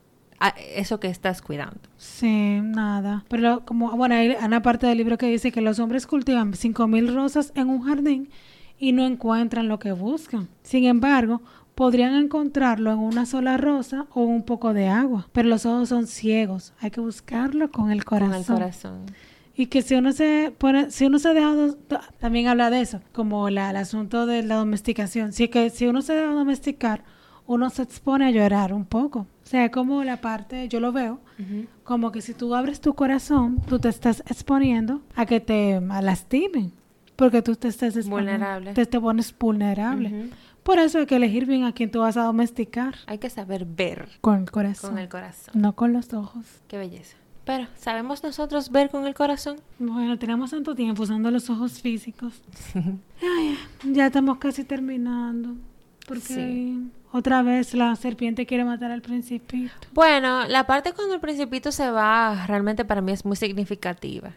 eso 0.75 0.99
que 0.99 1.07
estás 1.07 1.41
cuidando. 1.41 1.79
Sí, 1.97 2.59
nada. 2.61 3.23
Pero 3.29 3.65
como, 3.65 3.91
bueno, 3.91 4.15
hay 4.15 4.35
una 4.43 4.61
parte 4.61 4.87
del 4.87 4.97
libro 4.97 5.17
que 5.17 5.27
dice 5.27 5.51
que 5.51 5.61
los 5.61 5.79
hombres 5.79 6.07
cultivan 6.07 6.53
5.000 6.53 7.13
rosas 7.13 7.51
en 7.55 7.69
un 7.69 7.83
jardín 7.83 8.29
y 8.77 8.91
no 8.91 9.05
encuentran 9.05 9.67
lo 9.67 9.79
que 9.79 9.91
buscan. 9.91 10.49
Sin 10.61 10.85
embargo, 10.85 11.41
podrían 11.75 12.15
encontrarlo 12.15 12.91
en 12.91 12.99
una 12.99 13.25
sola 13.25 13.57
rosa 13.57 14.07
o 14.13 14.21
un 14.21 14.43
poco 14.43 14.73
de 14.73 14.87
agua. 14.87 15.27
Pero 15.31 15.49
los 15.49 15.65
ojos 15.65 15.89
son 15.89 16.07
ciegos. 16.07 16.73
Hay 16.79 16.91
que 16.91 17.01
buscarlo 17.01 17.71
con 17.71 17.91
el 17.91 18.03
corazón. 18.03 18.31
Con 18.31 18.39
el 18.39 18.45
corazón. 18.45 19.05
Y 19.55 19.67
que 19.67 19.83
si 19.83 19.95
uno 19.95 20.11
se 20.13 20.53
pone, 20.57 20.89
si 20.89 21.05
uno 21.05 21.19
se 21.19 21.33
deja, 21.33 21.53
también 22.19 22.47
habla 22.47 22.71
de 22.71 22.81
eso, 22.81 23.01
como 23.11 23.49
la, 23.51 23.69
el 23.69 23.77
asunto 23.77 24.25
de 24.25 24.41
la 24.41 24.55
domesticación. 24.55 25.31
Sí 25.31 25.47
que 25.47 25.69
si 25.69 25.85
uno 25.85 26.01
se 26.01 26.13
deja 26.13 26.33
domesticar, 26.33 27.03
uno 27.45 27.69
se 27.69 27.83
expone 27.83 28.25
a 28.25 28.31
llorar 28.31 28.73
un 28.73 28.85
poco. 28.85 29.27
O 29.43 29.47
sea, 29.47 29.69
como 29.71 30.03
la 30.03 30.17
parte, 30.21 30.67
yo 30.69 30.79
lo 30.79 30.91
veo, 30.91 31.19
como 31.83 32.11
que 32.11 32.21
si 32.21 32.33
tú 32.33 32.55
abres 32.55 32.79
tu 32.81 32.93
corazón, 32.95 33.61
tú 33.67 33.77
te 33.79 33.89
estás 33.89 34.21
exponiendo 34.27 35.01
a 35.15 35.25
que 35.25 35.39
te 35.39 35.79
lastimen. 35.81 36.71
Porque 37.15 37.41
tú 37.41 37.55
te 37.55 37.67
estás. 37.67 38.07
Vulnerable. 38.07 38.73
Te, 38.73 38.85
te 38.85 38.99
pones 38.99 39.37
vulnerable. 39.37 40.29
Por 40.63 40.79
eso 40.79 40.97
hay 40.99 41.05
que 41.05 41.17
elegir 41.17 41.45
bien 41.45 41.63
a 41.65 41.73
quien 41.73 41.91
tú 41.91 41.99
vas 41.99 42.15
a 42.17 42.23
domesticar. 42.23 42.95
Hay 43.05 43.17
que 43.19 43.29
saber 43.29 43.65
ver 43.65 44.07
Con 44.21 44.39
el 44.41 44.49
corazón. 44.51 44.91
con 44.91 44.99
el 44.99 45.09
corazón. 45.09 45.53
No 45.61 45.75
con 45.75 45.93
los 45.93 46.11
ojos. 46.13 46.45
Qué 46.67 46.77
belleza. 46.77 47.17
Pero, 47.45 47.67
¿sabemos 47.75 48.23
nosotros 48.23 48.71
ver 48.71 48.89
con 48.89 49.05
el 49.05 49.13
corazón? 49.13 49.57
Bueno, 49.77 50.17
tenemos 50.17 50.51
tanto 50.51 50.73
tiempo 50.73 51.03
usando 51.03 51.29
los 51.29 51.49
ojos 51.49 51.81
físicos. 51.81 52.41
Ay, 53.21 53.57
ya 53.91 54.05
estamos 54.07 54.37
casi 54.37 54.63
terminando. 54.63 55.55
Porque 56.07 56.21
Sí. 56.21 56.79
Otra 57.13 57.43
vez 57.43 57.75
la 57.75 57.95
serpiente 57.95 58.47
quiere 58.47 58.65
matar 58.65 58.91
al 58.91 59.03
principito. 59.03 59.71
Bueno, 59.93 60.47
la 60.47 60.65
parte 60.65 60.93
cuando 60.93 61.13
el 61.13 61.21
principito 61.21 61.71
se 61.71 61.89
va 61.91 62.45
realmente 62.47 62.85
para 62.85 63.01
mí 63.01 63.11
es 63.11 63.23
muy 63.23 63.35
significativa. 63.37 64.31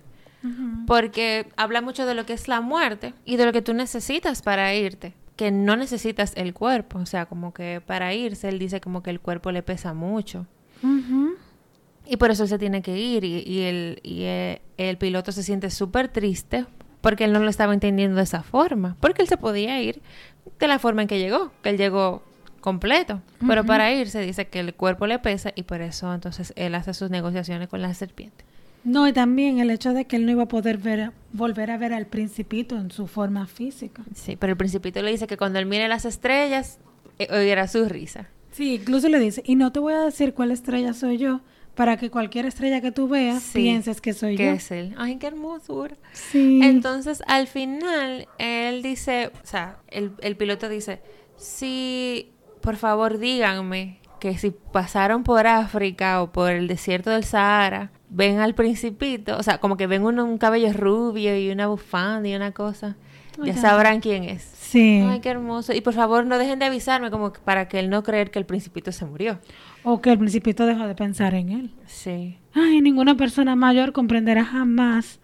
Porque 0.87 1.49
habla 1.57 1.81
mucho 1.81 2.07
de 2.07 2.15
lo 2.15 2.25
que 2.25 2.33
es 2.33 2.47
la 2.47 2.61
muerte 2.61 3.15
y 3.25 3.35
de 3.35 3.47
lo 3.47 3.53
que 3.53 3.63
tú 3.63 3.75
necesitas 3.75 4.43
para 4.43 4.73
irte. 4.75 5.15
Que 5.35 5.51
no 5.51 5.75
necesitas 5.75 6.35
el 6.37 6.55
cuerpo. 6.55 7.01
O 7.01 7.07
sea, 7.07 7.27
como 7.27 7.53
que 7.53 7.83
para 7.85 8.15
irse, 8.15 8.49
él 8.49 8.61
dice 8.61 8.81
como 8.81 9.03
que 9.03 9.11
el 9.11 9.19
cuerpo 9.19 9.51
le 9.51 9.65
pesa 9.65 9.93
mucho. 9.93 10.47
Y 12.07 12.17
por 12.19 12.31
eso 12.31 12.45
él 12.45 12.49
se 12.49 12.59
tiene 12.59 12.81
que 12.81 12.97
ir. 12.97 13.25
Y, 13.25 13.43
y 13.45 13.63
el, 13.63 14.01
y 14.05 14.23
eh, 14.23 14.61
el 14.77 14.99
piloto 14.99 15.33
se 15.33 15.43
siente 15.43 15.71
súper 15.71 16.07
triste 16.09 16.67
porque 17.01 17.25
él 17.25 17.33
no 17.33 17.41
lo 17.41 17.49
estaba 17.49 17.75
entendiendo 17.75 18.19
de 18.19 18.23
esa 18.23 18.45
forma. 18.45 18.97
Porque 19.01 19.23
él 19.23 19.29
se 19.29 19.39
podía 19.39 19.83
ir 19.83 20.01
de 20.61 20.69
la 20.69 20.79
forma 20.79 21.03
en 21.03 21.09
que 21.09 21.19
llegó. 21.19 21.51
Que 21.63 21.71
él 21.71 21.79
llegó 21.79 22.23
completo. 22.67 23.23
Pero 23.47 23.61
Ujú. 23.61 23.69
para 23.69 23.93
irse 23.93 24.19
dice 24.23 24.49
que 24.49 24.59
el 24.59 24.75
cuerpo 24.75 25.07
le 25.07 25.21
pesa 25.21 25.53
y 25.55 25.63
por 25.63 25.81
eso 25.83 26.13
entonces 26.13 26.53
él 26.57 26.75
hace 26.75 26.95
sus 26.95 27.11
negociaciones 27.11 27.69
con 27.69 27.81
la 27.81 27.95
serpiente. 27.95 28.45
No, 28.83 29.07
y 29.07 29.13
también 29.13 29.61
el 29.61 29.71
hecho 29.71 29.93
de 29.93 30.05
que 30.07 30.17
él 30.17 30.27
no 30.27 30.33
iba 30.33 30.43
a 30.43 30.49
poder 30.49 30.79
ver, 30.79 31.13
volver 31.33 31.71
a 31.71 31.79
ver 31.79 31.93
al 31.95 32.07
principito 32.07 32.77
en 32.77 32.91
su 32.91 33.07
forma 33.07 33.47
física. 33.47 34.03
Sí, 34.17 34.35
pero 34.35 34.51
el 34.51 34.57
principito 34.57 35.01
le 35.01 35.13
dice 35.13 35.29
que 35.29 35.37
cuando 35.37 35.61
él 35.61 35.67
mire 35.67 35.87
las 35.87 36.05
estrellas, 36.05 36.81
eh, 37.21 37.29
oirá 37.31 37.69
su 37.69 37.85
risa. 37.89 38.27
Sí, 38.51 38.75
incluso 38.75 39.09
le 39.09 39.21
dice, 39.21 39.43
y 39.47 39.55
no 39.55 39.71
te 39.71 39.79
voy 39.79 39.93
a 39.95 40.01
decir 40.01 40.35
cuál 40.35 40.51
estrella 40.51 40.93
soy 40.93 41.19
yo, 41.19 41.43
para 41.77 41.97
que 41.99 42.11
cualquier 42.11 42.47
estrella 42.47 42.81
que 42.81 42.91
tú 42.91 43.07
veas 43.07 43.45
Sí, 43.45 43.61
pienses 43.61 44.01
que 44.01 44.13
soy 44.13 44.35
Que 44.35 44.47
yo. 44.47 44.51
es 44.53 44.73
él. 44.73 44.93
Ay, 44.99 45.19
qué 45.19 45.29
hermosura. 45.29 45.97
Sí. 46.13 46.59
Entonces, 46.65 47.23
al 47.29 47.47
final, 47.47 48.27
él 48.39 48.83
dice, 48.83 49.31
o 49.41 49.47
sea, 49.47 49.77
el, 49.89 50.11
el 50.21 50.37
piloto 50.37 50.69
dice, 50.69 51.01
sí, 51.37 52.33
por 52.67 52.75
favor 52.75 53.19
díganme 53.19 54.01
que 54.19 54.37
si 54.37 54.51
pasaron 54.51 55.23
por 55.23 55.47
África 55.47 56.21
o 56.21 56.33
por 56.33 56.51
el 56.51 56.67
desierto 56.67 57.11
del 57.11 57.23
Sahara, 57.23 57.93
ven 58.11 58.41
al 58.41 58.57
principito, 58.57 59.37
o 59.37 59.43
sea, 59.45 59.59
como 59.59 59.77
que 59.77 59.87
ven 59.87 60.03
un, 60.03 60.19
un 60.19 60.37
cabello 60.37 60.73
rubio 60.73 61.39
y 61.39 61.53
una 61.53 61.69
bufanda 61.69 62.29
y 62.29 62.35
una 62.35 62.51
cosa, 62.51 62.97
ya 63.41 63.57
sabrán 63.57 64.01
quién 64.01 64.25
es. 64.25 64.43
Sí. 64.43 65.01
Ay, 65.09 65.21
qué 65.21 65.29
hermoso. 65.29 65.75
Y 65.75 65.81
por 65.81 65.95
favor, 65.95 66.27
no 66.27 66.39
dejen 66.39 66.59
de 66.59 66.65
avisarme 66.65 67.13
como 67.13 67.33
para 67.33 67.69
que 67.69 67.79
él 67.79 67.89
no 67.89 68.03
creer 68.03 68.33
que 68.33 68.41
el 68.41 68.47
principito 68.47 68.91
se 68.91 69.07
murió. 69.07 69.39
O 69.85 70.01
que 70.01 70.11
el 70.11 70.19
principito 70.19 70.67
dejó 70.67 70.89
de 70.89 70.97
pensar 70.97 71.35
en 71.35 71.51
él. 71.51 71.71
Sí. 71.87 72.37
Ay, 72.53 72.81
ninguna 72.81 73.17
persona 73.17 73.55
mayor 73.55 73.93
comprenderá 73.93 74.45
jamás 74.45 75.21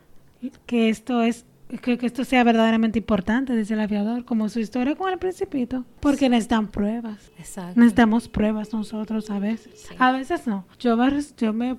que 0.66 0.90
esto 0.90 1.22
es 1.22 1.44
que, 1.80 1.98
que 1.98 2.06
esto 2.06 2.24
sea 2.24 2.44
verdaderamente 2.44 2.98
importante, 2.98 3.54
dice 3.56 3.74
el 3.74 3.80
aviador, 3.80 4.24
como 4.24 4.48
su 4.48 4.60
historia 4.60 4.94
con 4.96 5.12
el 5.12 5.18
principito, 5.18 5.84
porque 6.00 6.28
necesitan 6.28 6.68
pruebas. 6.68 7.30
Exacto. 7.38 7.78
Necesitamos 7.80 8.28
pruebas 8.28 8.72
nosotros 8.72 9.30
a 9.30 9.38
veces. 9.38 9.86
Sí. 9.88 9.94
A 9.98 10.12
veces 10.12 10.46
no. 10.46 10.66
Yo 10.78 10.96
me, 10.96 11.10
yo 11.36 11.52
me 11.52 11.76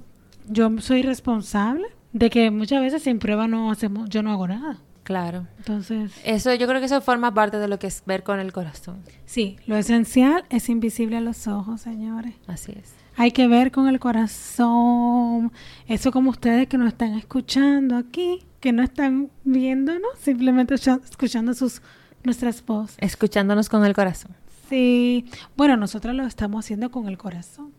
yo 0.50 0.70
soy 0.80 1.04
responsable 1.04 1.86
de 2.12 2.30
que 2.30 2.52
muchas 2.52 2.82
veces 2.82 3.04
sin 3.04 3.20
prueba 3.20 3.48
no 3.48 3.72
hacemos 3.72 4.10
yo 4.10 4.24
no 4.24 4.32
hago 4.32 4.48
nada. 4.48 4.80
Claro. 5.04 5.48
Entonces, 5.58 6.14
Eso, 6.24 6.54
yo 6.54 6.66
creo 6.66 6.80
que 6.80 6.86
eso 6.86 7.02
forma 7.02 7.34
parte 7.34 7.58
de 7.58 7.68
lo 7.68 7.78
que 7.78 7.88
es 7.88 8.04
ver 8.06 8.24
con 8.24 8.40
el 8.40 8.54
corazón. 8.54 9.02
sí, 9.26 9.58
lo 9.68 9.76
esencial 9.76 10.46
es 10.50 10.70
invisible 10.70 11.18
a 11.18 11.22
los 11.22 11.46
ojos, 11.48 11.82
señores. 11.82 12.36
Así 12.48 12.72
es. 12.72 12.94
Hay 13.16 13.32
que 13.32 13.48
ver 13.48 13.72
con 13.72 13.88
el 13.88 14.00
corazón. 14.00 15.52
Eso 15.88 16.12
como 16.12 16.30
ustedes 16.32 16.68
que 16.68 16.78
nos 16.78 16.88
están 16.88 17.14
escuchando 17.16 17.96
aquí, 17.96 18.40
que 18.60 18.72
no 18.72 18.84
están 18.84 19.30
viéndonos, 19.44 20.12
simplemente 20.20 20.76
escucha- 20.76 21.00
escuchando 21.10 21.54
sus 21.54 21.82
nuestras 22.24 22.66
voces. 22.66 22.96
Escuchándonos 23.00 23.70
con 23.70 23.86
el 23.86 23.94
corazón. 23.94 24.32
Sí, 24.70 25.26
bueno, 25.58 25.76
nosotros 25.78 26.16
lo 26.16 26.26
estamos 26.26 26.66
haciendo 26.66 26.90
con 26.90 27.08
el 27.08 27.18
corazón. 27.18 27.72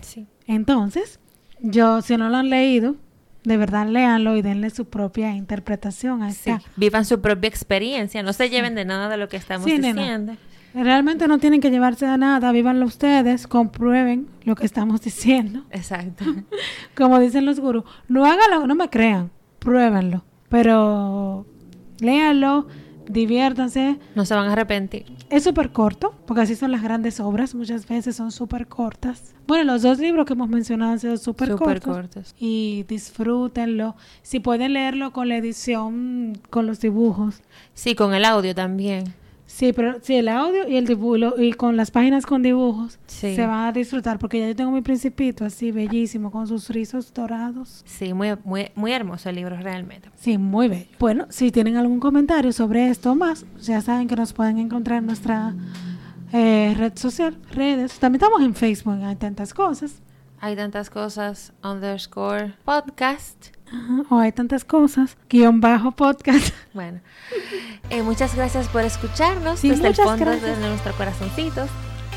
Sí. 0.00 0.26
Entonces, 0.46 1.20
yo, 1.60 2.02
si 2.02 2.16
no 2.16 2.28
lo 2.28 2.36
han 2.38 2.50
leído, 2.50 2.96
de 3.44 3.56
verdad 3.56 3.86
léanlo 3.86 4.36
y 4.36 4.42
denle 4.42 4.70
su 4.70 4.84
propia 4.86 5.32
interpretación 5.34 6.22
a 6.22 6.32
Sí. 6.32 6.52
Vivan 6.76 7.04
su 7.04 7.20
propia 7.20 7.48
experiencia. 7.48 8.22
No 8.22 8.32
se 8.32 8.50
lleven 8.50 8.74
de 8.74 8.84
nada 8.84 9.08
de 9.08 9.16
lo 9.16 9.28
que 9.28 9.36
estamos 9.36 9.66
Sí, 9.70 9.78
nena. 9.78 10.36
Realmente 10.74 11.28
no 11.28 11.38
tienen 11.38 11.60
que 11.60 11.70
llevarse 11.70 12.06
a 12.06 12.16
nada, 12.16 12.50
vívanlo 12.52 12.86
ustedes, 12.86 13.46
comprueben 13.46 14.28
lo 14.44 14.54
que 14.54 14.64
estamos 14.66 15.02
diciendo. 15.02 15.64
Exacto. 15.70 16.24
Como 16.96 17.18
dicen 17.18 17.44
los 17.44 17.60
gurús, 17.60 17.84
no 18.08 18.24
háganlo, 18.24 18.66
no 18.66 18.74
me 18.74 18.88
crean, 18.88 19.30
pruébenlo, 19.58 20.24
pero 20.48 21.44
léanlo, 22.00 22.66
diviértanse. 23.08 23.98
no 24.14 24.24
se 24.24 24.34
van 24.34 24.48
a 24.48 24.52
arrepentir. 24.52 25.04
Es 25.28 25.44
súper 25.44 25.72
corto, 25.72 26.14
porque 26.26 26.42
así 26.42 26.54
son 26.56 26.72
las 26.72 26.82
grandes 26.82 27.20
obras, 27.20 27.54
muchas 27.54 27.86
veces 27.86 28.16
son 28.16 28.32
súper 28.32 28.66
cortas. 28.66 29.34
Bueno, 29.46 29.72
los 29.72 29.82
dos 29.82 29.98
libros 29.98 30.24
que 30.26 30.32
hemos 30.34 30.48
mencionado 30.48 30.92
han 30.92 31.00
sido 31.00 31.16
Súper 31.16 31.56
cortos. 31.56 31.94
cortos. 31.94 32.34
Y 32.38 32.84
disfrútenlo. 32.88 33.96
Si 34.22 34.40
pueden 34.40 34.72
leerlo 34.74 35.12
con 35.12 35.28
la 35.28 35.36
edición, 35.36 36.38
con 36.48 36.66
los 36.66 36.80
dibujos. 36.80 37.42
Sí, 37.74 37.94
con 37.94 38.14
el 38.14 38.24
audio 38.24 38.54
también. 38.54 39.14
Sí, 39.54 39.74
pero 39.74 39.98
sí, 40.00 40.14
el 40.16 40.28
audio 40.28 40.66
y 40.66 40.76
el 40.76 40.86
dibujo 40.86 41.38
y 41.38 41.52
con 41.52 41.76
las 41.76 41.90
páginas 41.90 42.24
con 42.24 42.42
dibujos 42.42 42.98
Sí. 43.06 43.36
se 43.36 43.46
van 43.46 43.66
a 43.66 43.72
disfrutar 43.72 44.18
porque 44.18 44.40
ya 44.40 44.48
yo 44.48 44.56
tengo 44.56 44.70
mi 44.70 44.80
principito 44.80 45.44
así 45.44 45.70
bellísimo 45.70 46.30
con 46.30 46.46
sus 46.48 46.70
rizos 46.70 47.12
dorados. 47.12 47.82
Sí, 47.84 48.14
muy, 48.14 48.30
muy, 48.44 48.70
muy 48.74 48.92
hermoso 48.92 49.28
el 49.28 49.36
libro 49.36 49.54
realmente. 49.56 50.08
Sí, 50.16 50.38
muy 50.38 50.68
bello. 50.68 50.86
Bueno, 50.98 51.26
si 51.28 51.50
tienen 51.52 51.76
algún 51.76 52.00
comentario 52.00 52.50
sobre 52.52 52.88
esto 52.88 53.12
o 53.12 53.14
más, 53.14 53.44
ya 53.60 53.82
saben 53.82 54.08
que 54.08 54.16
nos 54.16 54.32
pueden 54.32 54.56
encontrar 54.58 54.98
en 55.00 55.06
nuestra 55.06 55.54
eh, 56.32 56.74
red 56.78 56.94
social, 56.96 57.36
redes. 57.52 57.98
También 57.98 58.22
estamos 58.22 58.40
en 58.40 58.54
Facebook, 58.54 59.02
hay 59.04 59.16
tantas 59.16 59.52
cosas. 59.52 60.00
Hay 60.40 60.56
tantas 60.56 60.88
cosas, 60.88 61.52
underscore 61.62 62.54
podcast. 62.64 63.48
Ajá, 63.72 64.02
O 64.10 64.18
hay 64.18 64.32
tantas 64.32 64.64
cosas, 64.64 65.16
guion 65.30 65.60
bajo 65.60 65.92
podcast. 65.92 66.54
Bueno, 66.74 67.00
eh, 67.90 68.02
muchas 68.02 68.34
gracias 68.34 68.68
por 68.68 68.82
escucharnos 68.82 69.60
Sí, 69.60 69.68
desde 69.70 69.82
el 69.84 69.90
muchas 69.90 70.06
fondo 70.06 70.24
gracias. 70.24 70.58
de 70.58 70.68
nuestros 70.68 70.94
corazoncitos. 70.96 71.68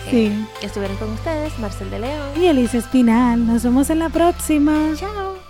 Sí. 0.09 0.27
Eh, 0.27 0.45
estuvieron 0.61 0.95
con 0.97 1.11
ustedes 1.13 1.57
Marcel 1.59 1.89
de 1.89 1.99
León. 1.99 2.29
Y 2.41 2.45
Elisa 2.45 2.77
Espinal, 2.77 3.45
nos 3.47 3.63
vemos 3.63 3.89
en 3.89 3.99
la 3.99 4.09
próxima. 4.09 4.91
Chao. 4.95 5.44